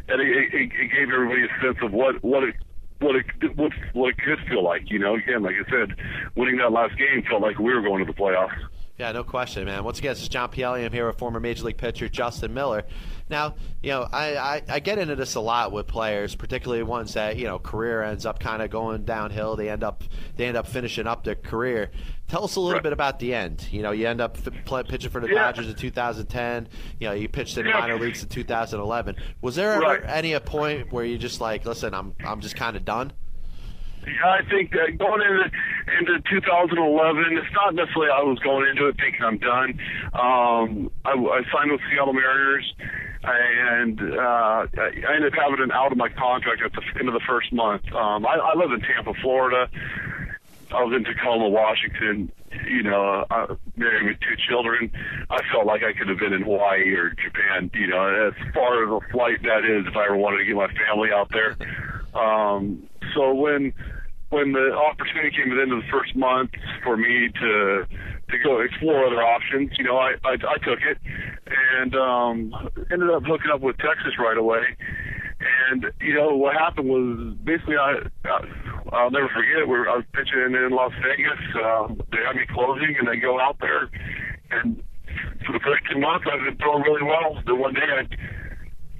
and 0.07 0.21
it, 0.21 0.27
it, 0.53 0.53
it 0.53 0.91
gave 0.91 1.09
everybody 1.13 1.43
a 1.43 1.61
sense 1.61 1.77
of 1.81 1.91
what 1.93 2.23
what 2.23 2.43
it 2.43 2.55
what 2.99 3.15
it 3.15 3.25
what, 3.55 3.71
what 3.93 4.09
it 4.09 4.17
could 4.17 4.39
feel 4.47 4.63
like. 4.63 4.89
You 4.89 4.99
know, 4.99 5.15
again, 5.15 5.43
like 5.43 5.55
I 5.65 5.69
said, 5.69 5.95
winning 6.35 6.57
that 6.57 6.71
last 6.71 6.97
game 6.97 7.23
felt 7.29 7.41
like 7.41 7.59
we 7.59 7.73
were 7.73 7.81
going 7.81 8.05
to 8.05 8.11
the 8.11 8.17
playoffs. 8.17 8.57
Yeah, 8.97 9.11
no 9.11 9.23
question, 9.23 9.65
man. 9.65 9.83
Once 9.83 9.97
again, 9.99 10.11
this 10.11 10.21
is 10.21 10.29
John 10.29 10.49
Pielli. 10.49 10.85
I'm 10.85 10.91
here 10.93 11.07
with 11.07 11.17
former 11.17 11.39
Major 11.39 11.63
League 11.65 11.77
pitcher 11.77 12.07
Justin 12.07 12.53
Miller. 12.53 12.83
Now, 13.33 13.55
you 13.81 13.89
know, 13.89 14.07
I, 14.13 14.35
I, 14.37 14.61
I 14.69 14.79
get 14.79 14.99
into 14.99 15.15
this 15.15 15.33
a 15.33 15.39
lot 15.39 15.71
with 15.71 15.87
players, 15.87 16.35
particularly 16.35 16.83
ones 16.83 17.15
that 17.15 17.35
you 17.35 17.45
know 17.45 17.57
career 17.57 18.03
ends 18.03 18.27
up 18.27 18.39
kind 18.39 18.61
of 18.61 18.69
going 18.69 19.05
downhill. 19.05 19.55
They 19.55 19.69
end 19.69 19.83
up 19.83 20.03
they 20.37 20.45
end 20.45 20.55
up 20.55 20.67
finishing 20.67 21.07
up 21.07 21.23
their 21.23 21.33
career. 21.33 21.89
Tell 22.27 22.43
us 22.43 22.55
a 22.55 22.59
little 22.59 22.79
bit 22.81 22.93
about 22.93 23.17
the 23.19 23.33
end. 23.33 23.67
You 23.71 23.81
know, 23.81 23.91
you 23.91 24.07
end 24.07 24.21
up 24.21 24.37
play, 24.65 24.83
pitching 24.83 25.09
for 25.09 25.19
the 25.19 25.27
Yeah. 25.29 25.45
Dodgers 25.45 25.67
in 25.67 25.73
2010. 25.75 26.67
You 26.99 27.07
know, 27.09 27.13
you 27.15 27.27
pitched 27.27 27.57
in 27.57 27.65
Yeah. 27.65 27.79
minor 27.79 27.97
leagues 27.97 28.21
in 28.21 28.29
2011. 28.29 29.15
Was 29.41 29.55
there 29.55 29.73
ever 29.73 30.03
any 30.05 30.33
a 30.33 30.39
point 30.39 30.91
where 30.93 31.03
you 31.03 31.17
just 31.17 31.41
like, 31.41 31.65
listen, 31.65 31.95
I'm 31.95 32.13
I'm 32.23 32.39
just 32.39 32.55
kind 32.55 32.75
of 32.77 32.85
done? 32.85 33.13
Yeah, 34.05 34.29
I 34.29 34.41
think 34.49 34.71
that 34.71 34.97
going 34.99 35.21
into 35.21 35.49
into 35.99 36.19
2011, 36.29 37.37
it's 37.37 37.47
not 37.53 37.73
necessarily 37.73 38.11
I 38.11 38.21
was 38.21 38.37
going 38.39 38.69
into 38.69 38.87
it 38.87 38.95
thinking 38.97 39.23
I'm 39.23 39.37
done. 39.37 39.79
Um, 40.13 40.91
I, 41.05 41.11
I 41.11 41.41
signed 41.53 41.71
with 41.71 41.79
Seattle 41.89 42.13
Mariners, 42.13 42.73
and 43.23 43.99
uh, 44.01 44.67
I 44.77 45.15
ended 45.15 45.33
up 45.33 45.39
having 45.39 45.63
an 45.63 45.71
out 45.71 45.91
of 45.91 45.97
my 45.97 46.09
contract 46.09 46.61
at 46.61 46.71
the 46.73 46.99
end 46.99 47.07
of 47.07 47.13
the 47.13 47.21
first 47.27 47.53
month. 47.53 47.83
Um, 47.93 48.25
I, 48.25 48.35
I 48.35 48.55
live 48.55 48.71
in 48.71 48.81
Tampa, 48.81 49.13
Florida. 49.21 49.69
I 50.71 50.83
was 50.83 50.95
in 50.95 51.03
Tacoma, 51.03 51.49
Washington. 51.49 52.31
You 52.67 52.83
know, 52.83 53.25
uh, 53.31 53.55
married 53.75 54.05
with 54.05 54.19
two 54.19 54.35
children. 54.47 54.91
I 55.29 55.39
felt 55.51 55.65
like 55.65 55.81
I 55.83 55.93
could 55.93 56.07
have 56.07 56.19
been 56.19 56.33
in 56.33 56.43
Hawaii 56.43 56.93
or 56.93 57.09
Japan. 57.11 57.71
You 57.73 57.87
know, 57.87 58.27
as 58.27 58.53
far 58.53 58.83
as 58.83 59.03
a 59.03 59.11
flight 59.11 59.41
that 59.43 59.65
is, 59.65 59.87
if 59.87 59.95
I 59.95 60.05
ever 60.05 60.17
wanted 60.17 60.39
to 60.39 60.45
get 60.45 60.55
my 60.55 60.67
family 60.67 61.09
out 61.11 61.29
there. 61.31 61.57
Um, 62.13 62.87
so 63.15 63.33
when 63.33 63.73
when 64.33 64.51
the 64.51 64.73
opportunity 64.73 65.29
came 65.29 65.51
at 65.51 65.55
the 65.55 65.61
end 65.61 65.71
of 65.71 65.85
the 65.85 65.91
first 65.93 66.15
month 66.15 66.49
for 66.83 66.97
me 66.97 67.29
to 67.29 67.85
to 68.29 68.37
go 68.41 68.61
explore 68.61 69.05
other 69.05 69.21
options, 69.21 69.69
you 69.77 69.85
know, 69.85 69.97
I 69.97 70.17
I, 70.25 70.33
I 70.33 70.57
took 70.65 70.81
it 70.81 70.97
and 71.77 71.93
um, 71.93 72.51
ended 72.91 73.11
up 73.11 73.21
hooking 73.23 73.51
up 73.53 73.61
with 73.61 73.77
Texas 73.77 74.17
right 74.17 74.37
away. 74.37 74.63
And 75.69 75.85
you 76.01 76.15
know 76.15 76.35
what 76.35 76.55
happened 76.57 76.89
was 76.89 77.37
basically 77.43 77.77
I, 77.77 78.09
I 78.25 78.37
I'll 78.91 79.11
never 79.11 79.29
forget. 79.29 79.69
We 79.69 79.77
were, 79.77 79.89
I 79.89 79.97
was 80.01 80.05
pitching 80.13 80.41
in 80.41 80.69
Las 80.71 80.93
Vegas. 81.05 81.41
Um, 81.61 82.01
they 82.11 82.25
had 82.25 82.35
me 82.35 82.49
closing, 82.49 82.95
and 82.97 83.09
I 83.09 83.15
go 83.15 83.39
out 83.39 83.57
there, 83.61 83.89
and 84.49 84.81
for 85.45 85.53
the 85.53 85.61
first 85.61 85.83
two 85.91 85.99
months 85.99 86.25
I've 86.25 86.41
been 86.41 86.57
throwing 86.57 86.81
really 86.81 87.03
well. 87.03 87.37
Then 87.45 87.59
one 87.59 87.73
day 87.75 87.85
I 87.85 88.01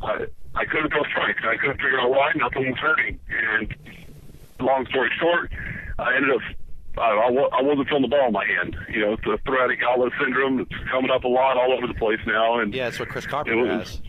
I, 0.06 0.14
I 0.54 0.66
couldn't 0.66 0.92
throw 0.94 1.02
strikes. 1.10 1.42
I 1.42 1.58
couldn't 1.58 1.82
figure 1.82 2.00
out 2.00 2.12
why. 2.12 2.34
Nothing 2.36 2.70
was 2.70 2.78
hurting. 2.78 3.18
And 3.30 3.74
long 4.60 4.86
story 4.88 5.10
short, 5.20 5.52
I 6.00 6.16
ended 6.16 6.32
up. 6.32 6.42
I, 6.96 7.10
I, 7.10 7.32
wa- 7.32 7.50
I 7.52 7.62
wasn't 7.64 7.88
feeling 7.90 8.04
the 8.04 8.08
ball 8.08 8.28
in 8.28 8.34
my 8.34 8.46
hand. 8.46 8.76
You 8.90 9.02
know, 9.02 9.14
it's 9.14 9.26
a 9.26 9.38
thoracic 9.46 9.80
outlet 9.84 10.12
syndrome. 10.22 10.60
It's 10.60 10.72
coming 10.92 11.10
up 11.10 11.24
a 11.24 11.28
lot 11.28 11.58
all 11.58 11.74
over 11.74 11.88
the 11.88 11.96
place 11.96 12.20
now. 12.28 12.60
And 12.60 12.72
Yeah, 12.74 12.86
that's 12.86 13.00
what 13.00 13.10
Chris 13.10 13.26
Carpenter 13.26 13.58
was, 13.64 13.90
has. 13.90 14.02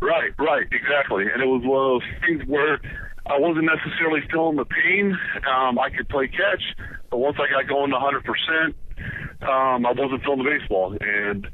Right, 0.00 0.32
right, 0.38 0.66
exactly. 0.72 1.24
And 1.30 1.42
it 1.42 1.46
was 1.46 1.60
one 1.62 1.76
of 1.84 2.00
those 2.00 2.20
things 2.26 2.42
where 2.48 2.80
I 3.26 3.38
wasn't 3.38 3.66
necessarily 3.66 4.20
feeling 4.32 4.56
the 4.56 4.64
pain. 4.64 5.12
Um, 5.46 5.78
I 5.78 5.90
could 5.90 6.08
play 6.08 6.28
catch, 6.28 6.62
but 7.10 7.18
once 7.18 7.36
I 7.38 7.50
got 7.52 7.68
going 7.68 7.90
to 7.90 7.96
100%, 7.98 8.72
um, 9.42 9.86
I 9.86 9.92
wasn't 9.92 10.22
the 10.22 10.44
baseball. 10.44 10.96
And 11.00 11.46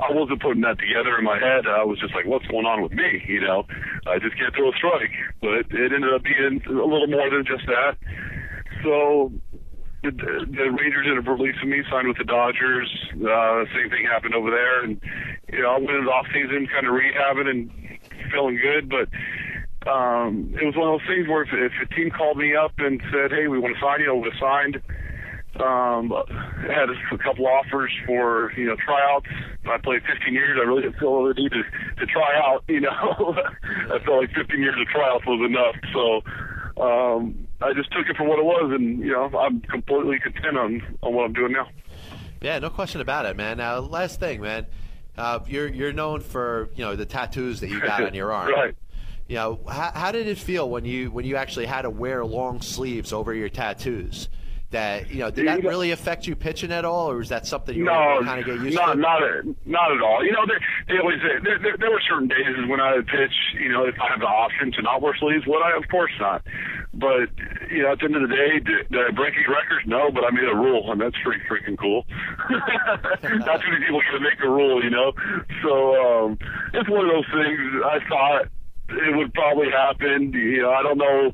I 0.00 0.12
wasn't 0.12 0.42
putting 0.42 0.62
that 0.62 0.78
together 0.78 1.18
in 1.18 1.24
my 1.24 1.38
head. 1.38 1.66
I 1.66 1.84
was 1.84 1.98
just 1.98 2.14
like, 2.14 2.26
what's 2.26 2.46
going 2.46 2.66
on 2.66 2.82
with 2.82 2.92
me? 2.92 3.22
You 3.26 3.40
know, 3.40 3.66
I 4.06 4.18
just 4.18 4.36
can't 4.38 4.54
throw 4.54 4.70
a 4.70 4.76
strike. 4.76 5.12
But 5.40 5.70
it 5.70 5.92
ended 5.92 6.12
up 6.12 6.22
being 6.22 6.62
a 6.66 6.86
little 6.86 7.06
more 7.06 7.30
than 7.30 7.44
just 7.44 7.66
that. 7.66 7.96
So 8.82 9.32
the, 10.02 10.10
the 10.10 10.70
Rangers 10.70 11.06
ended 11.06 11.18
up 11.18 11.26
releasing 11.26 11.70
me, 11.70 11.82
signed 11.90 12.08
with 12.08 12.18
the 12.18 12.24
Dodgers. 12.24 12.88
Uh, 13.14 13.64
same 13.74 13.90
thing 13.90 14.06
happened 14.06 14.34
over 14.34 14.50
there, 14.50 14.84
and 14.84 15.00
you 15.52 15.62
know 15.62 15.70
I 15.74 15.78
went 15.78 15.90
into 15.90 16.10
off 16.10 16.26
season, 16.32 16.68
kind 16.70 16.86
of 16.86 16.94
rehabbing 16.94 17.48
and 17.50 17.70
feeling 18.30 18.58
good. 18.62 18.88
But 18.88 19.10
um, 19.90 20.54
it 20.54 20.64
was 20.64 20.76
one 20.76 20.94
of 20.94 21.00
those 21.00 21.08
things 21.08 21.26
where 21.26 21.42
if, 21.42 21.50
if 21.50 21.72
a 21.82 21.94
team 21.94 22.10
called 22.10 22.38
me 22.38 22.54
up 22.54 22.72
and 22.78 23.02
said, 23.10 23.32
"Hey, 23.32 23.48
we 23.48 23.58
want 23.58 23.74
to 23.74 23.80
sign 23.80 24.00
you," 24.00 24.10
I 24.10 24.14
would 24.14 24.30
have 24.30 24.40
signed. 24.40 24.82
Um, 25.60 26.12
had 26.60 26.88
a 26.90 27.18
couple 27.18 27.46
offers 27.46 27.90
for 28.06 28.52
you 28.56 28.66
know 28.66 28.76
tryouts. 28.76 29.26
I 29.68 29.78
played 29.78 30.02
15 30.02 30.32
years. 30.32 30.58
I 30.60 30.64
really 30.66 30.82
didn't 30.82 30.98
feel 30.98 31.24
the 31.24 31.34
need 31.34 31.50
to, 31.50 31.62
to 31.62 32.06
try 32.06 32.38
out. 32.38 32.64
You 32.68 32.80
know, 32.80 32.90
I 33.90 33.98
felt 34.04 34.20
like 34.20 34.30
15 34.34 34.60
years 34.60 34.76
of 34.80 34.86
tryouts 34.88 35.26
was 35.26 35.44
enough. 35.44 35.74
So 35.92 36.82
um, 36.82 37.48
I 37.60 37.72
just 37.72 37.90
took 37.92 38.06
it 38.08 38.16
for 38.16 38.24
what 38.24 38.38
it 38.38 38.44
was, 38.44 38.72
and 38.72 39.00
you 39.00 39.12
know 39.12 39.24
I'm 39.36 39.60
completely 39.62 40.18
content 40.20 40.56
on 40.56 40.98
on 41.02 41.14
what 41.14 41.24
I'm 41.24 41.32
doing 41.32 41.52
now. 41.52 41.68
Yeah, 42.40 42.58
no 42.60 42.70
question 42.70 43.00
about 43.00 43.26
it, 43.26 43.36
man. 43.36 43.58
Now, 43.58 43.78
last 43.80 44.20
thing, 44.20 44.40
man. 44.40 44.66
Uh, 45.16 45.40
you're 45.48 45.66
you're 45.66 45.92
known 45.92 46.20
for 46.20 46.70
you 46.76 46.84
know 46.84 46.94
the 46.94 47.04
tattoos 47.06 47.60
that 47.60 47.68
you 47.68 47.80
got 47.80 48.04
on 48.04 48.14
your 48.14 48.32
arm. 48.34 48.52
Right. 48.52 48.76
You 49.26 49.34
know, 49.34 49.60
how, 49.68 49.90
how 49.92 50.12
did 50.12 50.26
it 50.26 50.38
feel 50.38 50.70
when 50.70 50.84
you 50.84 51.10
when 51.10 51.24
you 51.24 51.36
actually 51.36 51.66
had 51.66 51.82
to 51.82 51.90
wear 51.90 52.24
long 52.24 52.62
sleeves 52.62 53.12
over 53.12 53.34
your 53.34 53.48
tattoos? 53.48 54.28
That 54.70 55.08
you 55.10 55.20
know, 55.20 55.30
did 55.30 55.46
that 55.48 55.64
really 55.64 55.92
affect 55.92 56.26
you 56.26 56.36
pitching 56.36 56.72
at 56.72 56.84
all, 56.84 57.10
or 57.10 57.16
was 57.16 57.30
that 57.30 57.46
something 57.46 57.74
you 57.74 57.84
No, 57.84 58.20
kind 58.22 58.38
of 58.38 58.44
get 58.44 58.60
used 58.60 58.76
not 58.76 58.92
to? 58.92 59.00
not 59.00 59.22
at, 59.22 59.44
not 59.64 59.92
at 59.92 60.02
all. 60.02 60.22
You 60.22 60.32
know, 60.32 60.44
there, 60.46 60.60
there 60.88 61.02
was 61.02 61.16
there, 61.24 61.56
there, 61.58 61.76
there 61.78 61.90
were 61.90 62.02
certain 62.06 62.28
days 62.28 62.52
when 62.68 62.78
I 62.78 62.96
would 62.96 63.06
pitch. 63.06 63.32
You 63.58 63.70
know, 63.72 63.86
if 63.86 63.94
I 63.98 64.08
had 64.12 64.20
the 64.20 64.26
option 64.26 64.70
to 64.72 64.82
not 64.82 65.00
wear 65.00 65.16
sleeves, 65.16 65.46
would 65.46 65.62
I? 65.62 65.74
Of 65.74 65.88
course 65.88 66.12
not. 66.20 66.44
But 66.92 67.32
you 67.70 67.80
know, 67.82 67.92
at 67.92 68.00
the 68.00 68.04
end 68.12 68.16
of 68.16 68.28
the 68.28 68.34
day, 68.36 68.58
did, 68.60 68.90
did 68.90 69.00
I 69.06 69.10
break 69.10 69.32
any 69.40 69.48
records? 69.48 69.86
No, 69.86 70.10
but 70.12 70.24
I 70.24 70.30
made 70.32 70.44
a 70.44 70.54
rule, 70.54 70.92
and 70.92 71.00
that's 71.00 71.16
pretty 71.24 71.40
freaking 71.48 71.78
cool. 71.78 72.04
not 72.52 73.62
too 73.62 73.70
many 73.72 73.86
people 73.86 74.02
can 74.10 74.22
make 74.22 74.40
a 74.44 74.50
rule, 74.50 74.84
you 74.84 74.90
know. 74.90 75.12
So 75.62 75.96
um, 75.96 76.38
it's 76.74 76.90
one 76.90 77.06
of 77.06 77.10
those 77.10 77.28
things. 77.32 77.58
I 77.88 78.00
thought 78.06 78.42
it 78.90 79.16
would 79.16 79.32
probably 79.32 79.70
happen. 79.70 80.32
You 80.34 80.60
know, 80.62 80.72
I 80.72 80.82
don't 80.82 80.98
know 80.98 81.32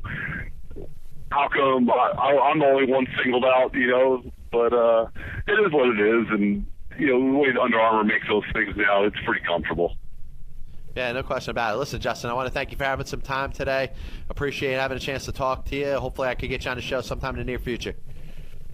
how 1.35 1.49
come 1.49 1.89
I, 1.89 1.93
I, 1.93 2.49
I'm 2.49 2.59
the 2.59 2.65
only 2.65 2.91
one 2.91 3.05
singled 3.21 3.43
out, 3.43 3.73
you 3.73 3.87
know. 3.87 4.23
But 4.51 4.73
uh, 4.73 5.07
it 5.47 5.51
is 5.51 5.71
what 5.71 5.89
it 5.89 5.99
is, 5.99 6.27
and 6.29 6.65
you 6.97 7.07
know 7.07 7.33
the 7.33 7.37
way 7.37 7.51
the 7.51 7.61
Under 7.61 7.79
Armour 7.79 8.05
makes 8.05 8.25
those 8.27 8.43
things 8.53 8.75
now, 8.77 9.03
it's 9.03 9.17
pretty 9.25 9.45
comfortable. 9.45 9.97
Yeah, 10.95 11.11
no 11.11 11.23
question 11.23 11.51
about 11.51 11.75
it. 11.75 11.77
Listen, 11.77 11.99
Justin, 11.99 12.29
I 12.29 12.33
want 12.33 12.47
to 12.47 12.53
thank 12.53 12.71
you 12.71 12.77
for 12.77 12.85
having 12.85 13.05
some 13.05 13.19
time 13.19 13.51
today. 13.51 13.91
Appreciate 14.29 14.75
having 14.75 14.95
a 14.95 14.99
chance 14.99 15.25
to 15.25 15.33
talk 15.33 15.65
to 15.65 15.75
you. 15.75 15.93
Hopefully, 15.95 16.29
I 16.29 16.35
could 16.35 16.49
get 16.49 16.63
you 16.63 16.71
on 16.71 16.77
the 16.77 16.81
show 16.81 17.01
sometime 17.01 17.35
in 17.35 17.39
the 17.39 17.43
near 17.43 17.59
future. 17.59 17.95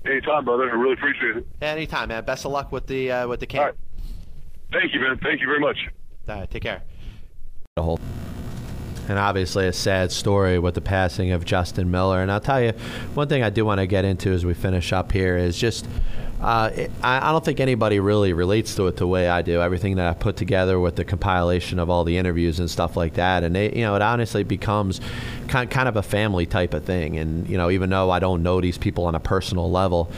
Anytime, 0.06 0.46
brother. 0.46 0.70
I 0.70 0.76
really 0.76 0.94
appreciate 0.94 1.38
it. 1.38 1.48
Yeah, 1.62 1.70
anytime, 1.70 2.10
man. 2.10 2.24
Best 2.24 2.46
of 2.46 2.52
luck 2.52 2.72
with 2.72 2.86
the 2.86 3.12
uh, 3.12 3.28
with 3.28 3.40
the 3.40 3.48
camp. 3.48 3.76
Thank 4.72 4.94
you, 4.94 5.00
man. 5.00 5.20
Thank 5.24 5.42
you 5.42 5.48
very 5.48 5.60
much. 5.60 5.78
All 6.30 6.36
right, 6.36 6.50
take 6.50 6.64
care. 6.64 6.84
And 9.10 9.18
obviously, 9.20 9.68
a 9.68 9.74
sad 9.74 10.12
story 10.12 10.60
with 10.60 10.76
the 10.76 10.82
passing 10.82 11.32
of 11.32 11.44
Justin 11.44 11.90
Miller. 11.92 12.22
And 12.22 12.32
I'll 12.32 12.40
tell 12.40 12.62
you, 12.62 12.72
one 13.14 13.28
thing 13.28 13.44
I 13.44 13.50
do 13.50 13.66
want 13.66 13.80
to 13.80 13.88
get 13.88 14.06
into 14.06 14.32
as 14.32 14.46
we 14.46 14.54
finish 14.54 14.94
up 14.94 15.12
here 15.12 15.38
is 15.38 15.58
just 15.58 15.86
Uh, 16.42 16.72
it, 16.74 16.92
I, 17.04 17.30
I 17.30 17.32
don't 17.32 17.46
think 17.46 17.60
anybody 17.60 18.00
really 18.00 18.34
relates 18.34 18.74
to 18.76 18.88
it 18.88 18.96
the 18.96 19.06
way 19.06 19.30
I 19.30 19.44
do. 19.44 19.62
Everything 19.62 19.98
that 19.98 20.08
I 20.08 20.16
put 20.16 20.38
together 20.38 20.80
with 20.80 20.96
the 20.96 21.06
compilation 21.06 21.78
of 21.78 21.88
all 21.92 22.04
the 22.04 22.18
interviews 22.18 22.60
and 22.60 22.68
stuff 22.68 22.98
like 22.98 23.14
that, 23.14 23.44
and 23.44 23.56
they, 23.56 23.72
you 23.72 23.84
know, 23.84 23.96
it 23.96 24.02
honestly 24.02 24.44
becomes 24.44 25.02
kind 25.48 25.70
kind 25.70 25.88
of 25.88 25.98
a 25.98 26.02
family 26.02 26.48
type 26.48 26.74
of 26.74 26.84
thing. 26.84 27.20
And 27.20 27.48
you 27.48 27.58
know, 27.58 27.70
even 27.70 27.92
though 27.92 28.10
I 28.10 28.18
don't 28.18 28.42
know 28.42 28.60
these 28.60 28.80
people 28.80 29.06
on 29.06 29.14
a 29.14 29.20
personal 29.20 29.70
level, 29.70 30.10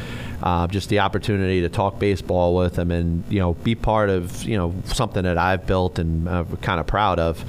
uh, 0.44 0.68
just 0.68 0.90
the 0.90 1.00
opportunity 1.00 1.62
to 1.62 1.70
talk 1.70 2.00
baseball 2.00 2.54
with 2.54 2.76
them 2.76 2.92
and 2.92 3.24
you 3.30 3.40
know 3.40 3.54
be 3.54 3.76
part 3.76 4.10
of 4.10 4.44
you 4.44 4.58
know 4.58 4.76
something 4.84 5.24
that 5.24 5.38
I've 5.38 5.66
built 5.66 5.98
and 6.00 6.28
uh, 6.28 6.44
kind 6.62 6.82
of 6.82 6.86
proud 6.86 7.18
of, 7.18 7.44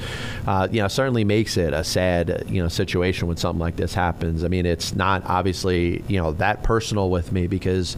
uh, 0.46 0.68
you 0.70 0.80
know, 0.80 0.86
certainly 0.86 1.24
makes 1.24 1.56
it 1.56 1.74
a 1.74 1.82
sad 1.82 2.44
you 2.48 2.62
know 2.62 2.68
situation 2.68 3.26
when 3.26 3.36
something 3.36 3.58
like 3.58 3.74
this 3.74 3.94
happens. 3.94 4.44
I 4.44 4.48
mean, 4.48 4.64
it's 4.64 4.94
not 4.94 5.24
obviously 5.26 6.04
you 6.06 6.20
know 6.20 6.32
that 6.34 6.62
personal 6.62 7.10
with 7.10 7.32
me 7.32 7.48
because 7.48 7.96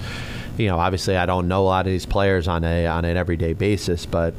you 0.56 0.68
know, 0.68 0.78
obviously 0.78 1.16
I 1.16 1.26
don't 1.26 1.48
know 1.48 1.62
a 1.62 1.66
lot 1.66 1.86
of 1.86 1.92
these 1.92 2.06
players 2.06 2.48
on 2.48 2.64
a 2.64 2.86
on 2.86 3.04
an 3.04 3.16
everyday 3.16 3.52
basis, 3.52 4.06
but 4.06 4.34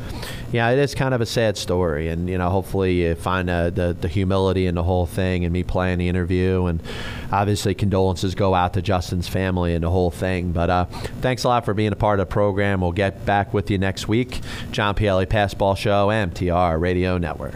yeah, 0.51 0.69
it 0.69 0.79
is 0.79 0.95
kind 0.95 1.13
of 1.13 1.21
a 1.21 1.25
sad 1.25 1.57
story, 1.57 2.07
and 2.07 2.29
you 2.29 2.37
know, 2.37 2.49
hopefully 2.49 3.03
you 3.03 3.15
find 3.15 3.49
uh, 3.49 3.69
the 3.69 3.95
the 3.99 4.07
humility 4.07 4.65
in 4.65 4.75
the 4.75 4.83
whole 4.83 5.05
thing, 5.05 5.43
and 5.43 5.53
me 5.53 5.63
playing 5.63 5.99
the 5.99 6.07
interview, 6.09 6.65
and 6.65 6.81
obviously 7.31 7.73
condolences 7.75 8.35
go 8.35 8.53
out 8.53 8.73
to 8.73 8.81
Justin's 8.81 9.27
family 9.27 9.73
and 9.73 9.83
the 9.83 9.89
whole 9.89 10.11
thing. 10.11 10.51
But 10.51 10.69
uh, 10.69 10.85
thanks 11.21 11.43
a 11.43 11.49
lot 11.49 11.65
for 11.65 11.73
being 11.73 11.91
a 11.91 11.97
part 11.97 12.19
of 12.19 12.27
the 12.27 12.31
program. 12.31 12.81
We'll 12.81 12.91
get 12.91 13.25
back 13.25 13.53
with 13.53 13.69
you 13.69 13.77
next 13.77 14.07
week. 14.07 14.41
John 14.71 14.95
Pielli, 14.95 15.25
Passball 15.25 15.77
Show, 15.77 16.07
MTR 16.07 16.79
Radio 16.79 17.17
Network. 17.17 17.53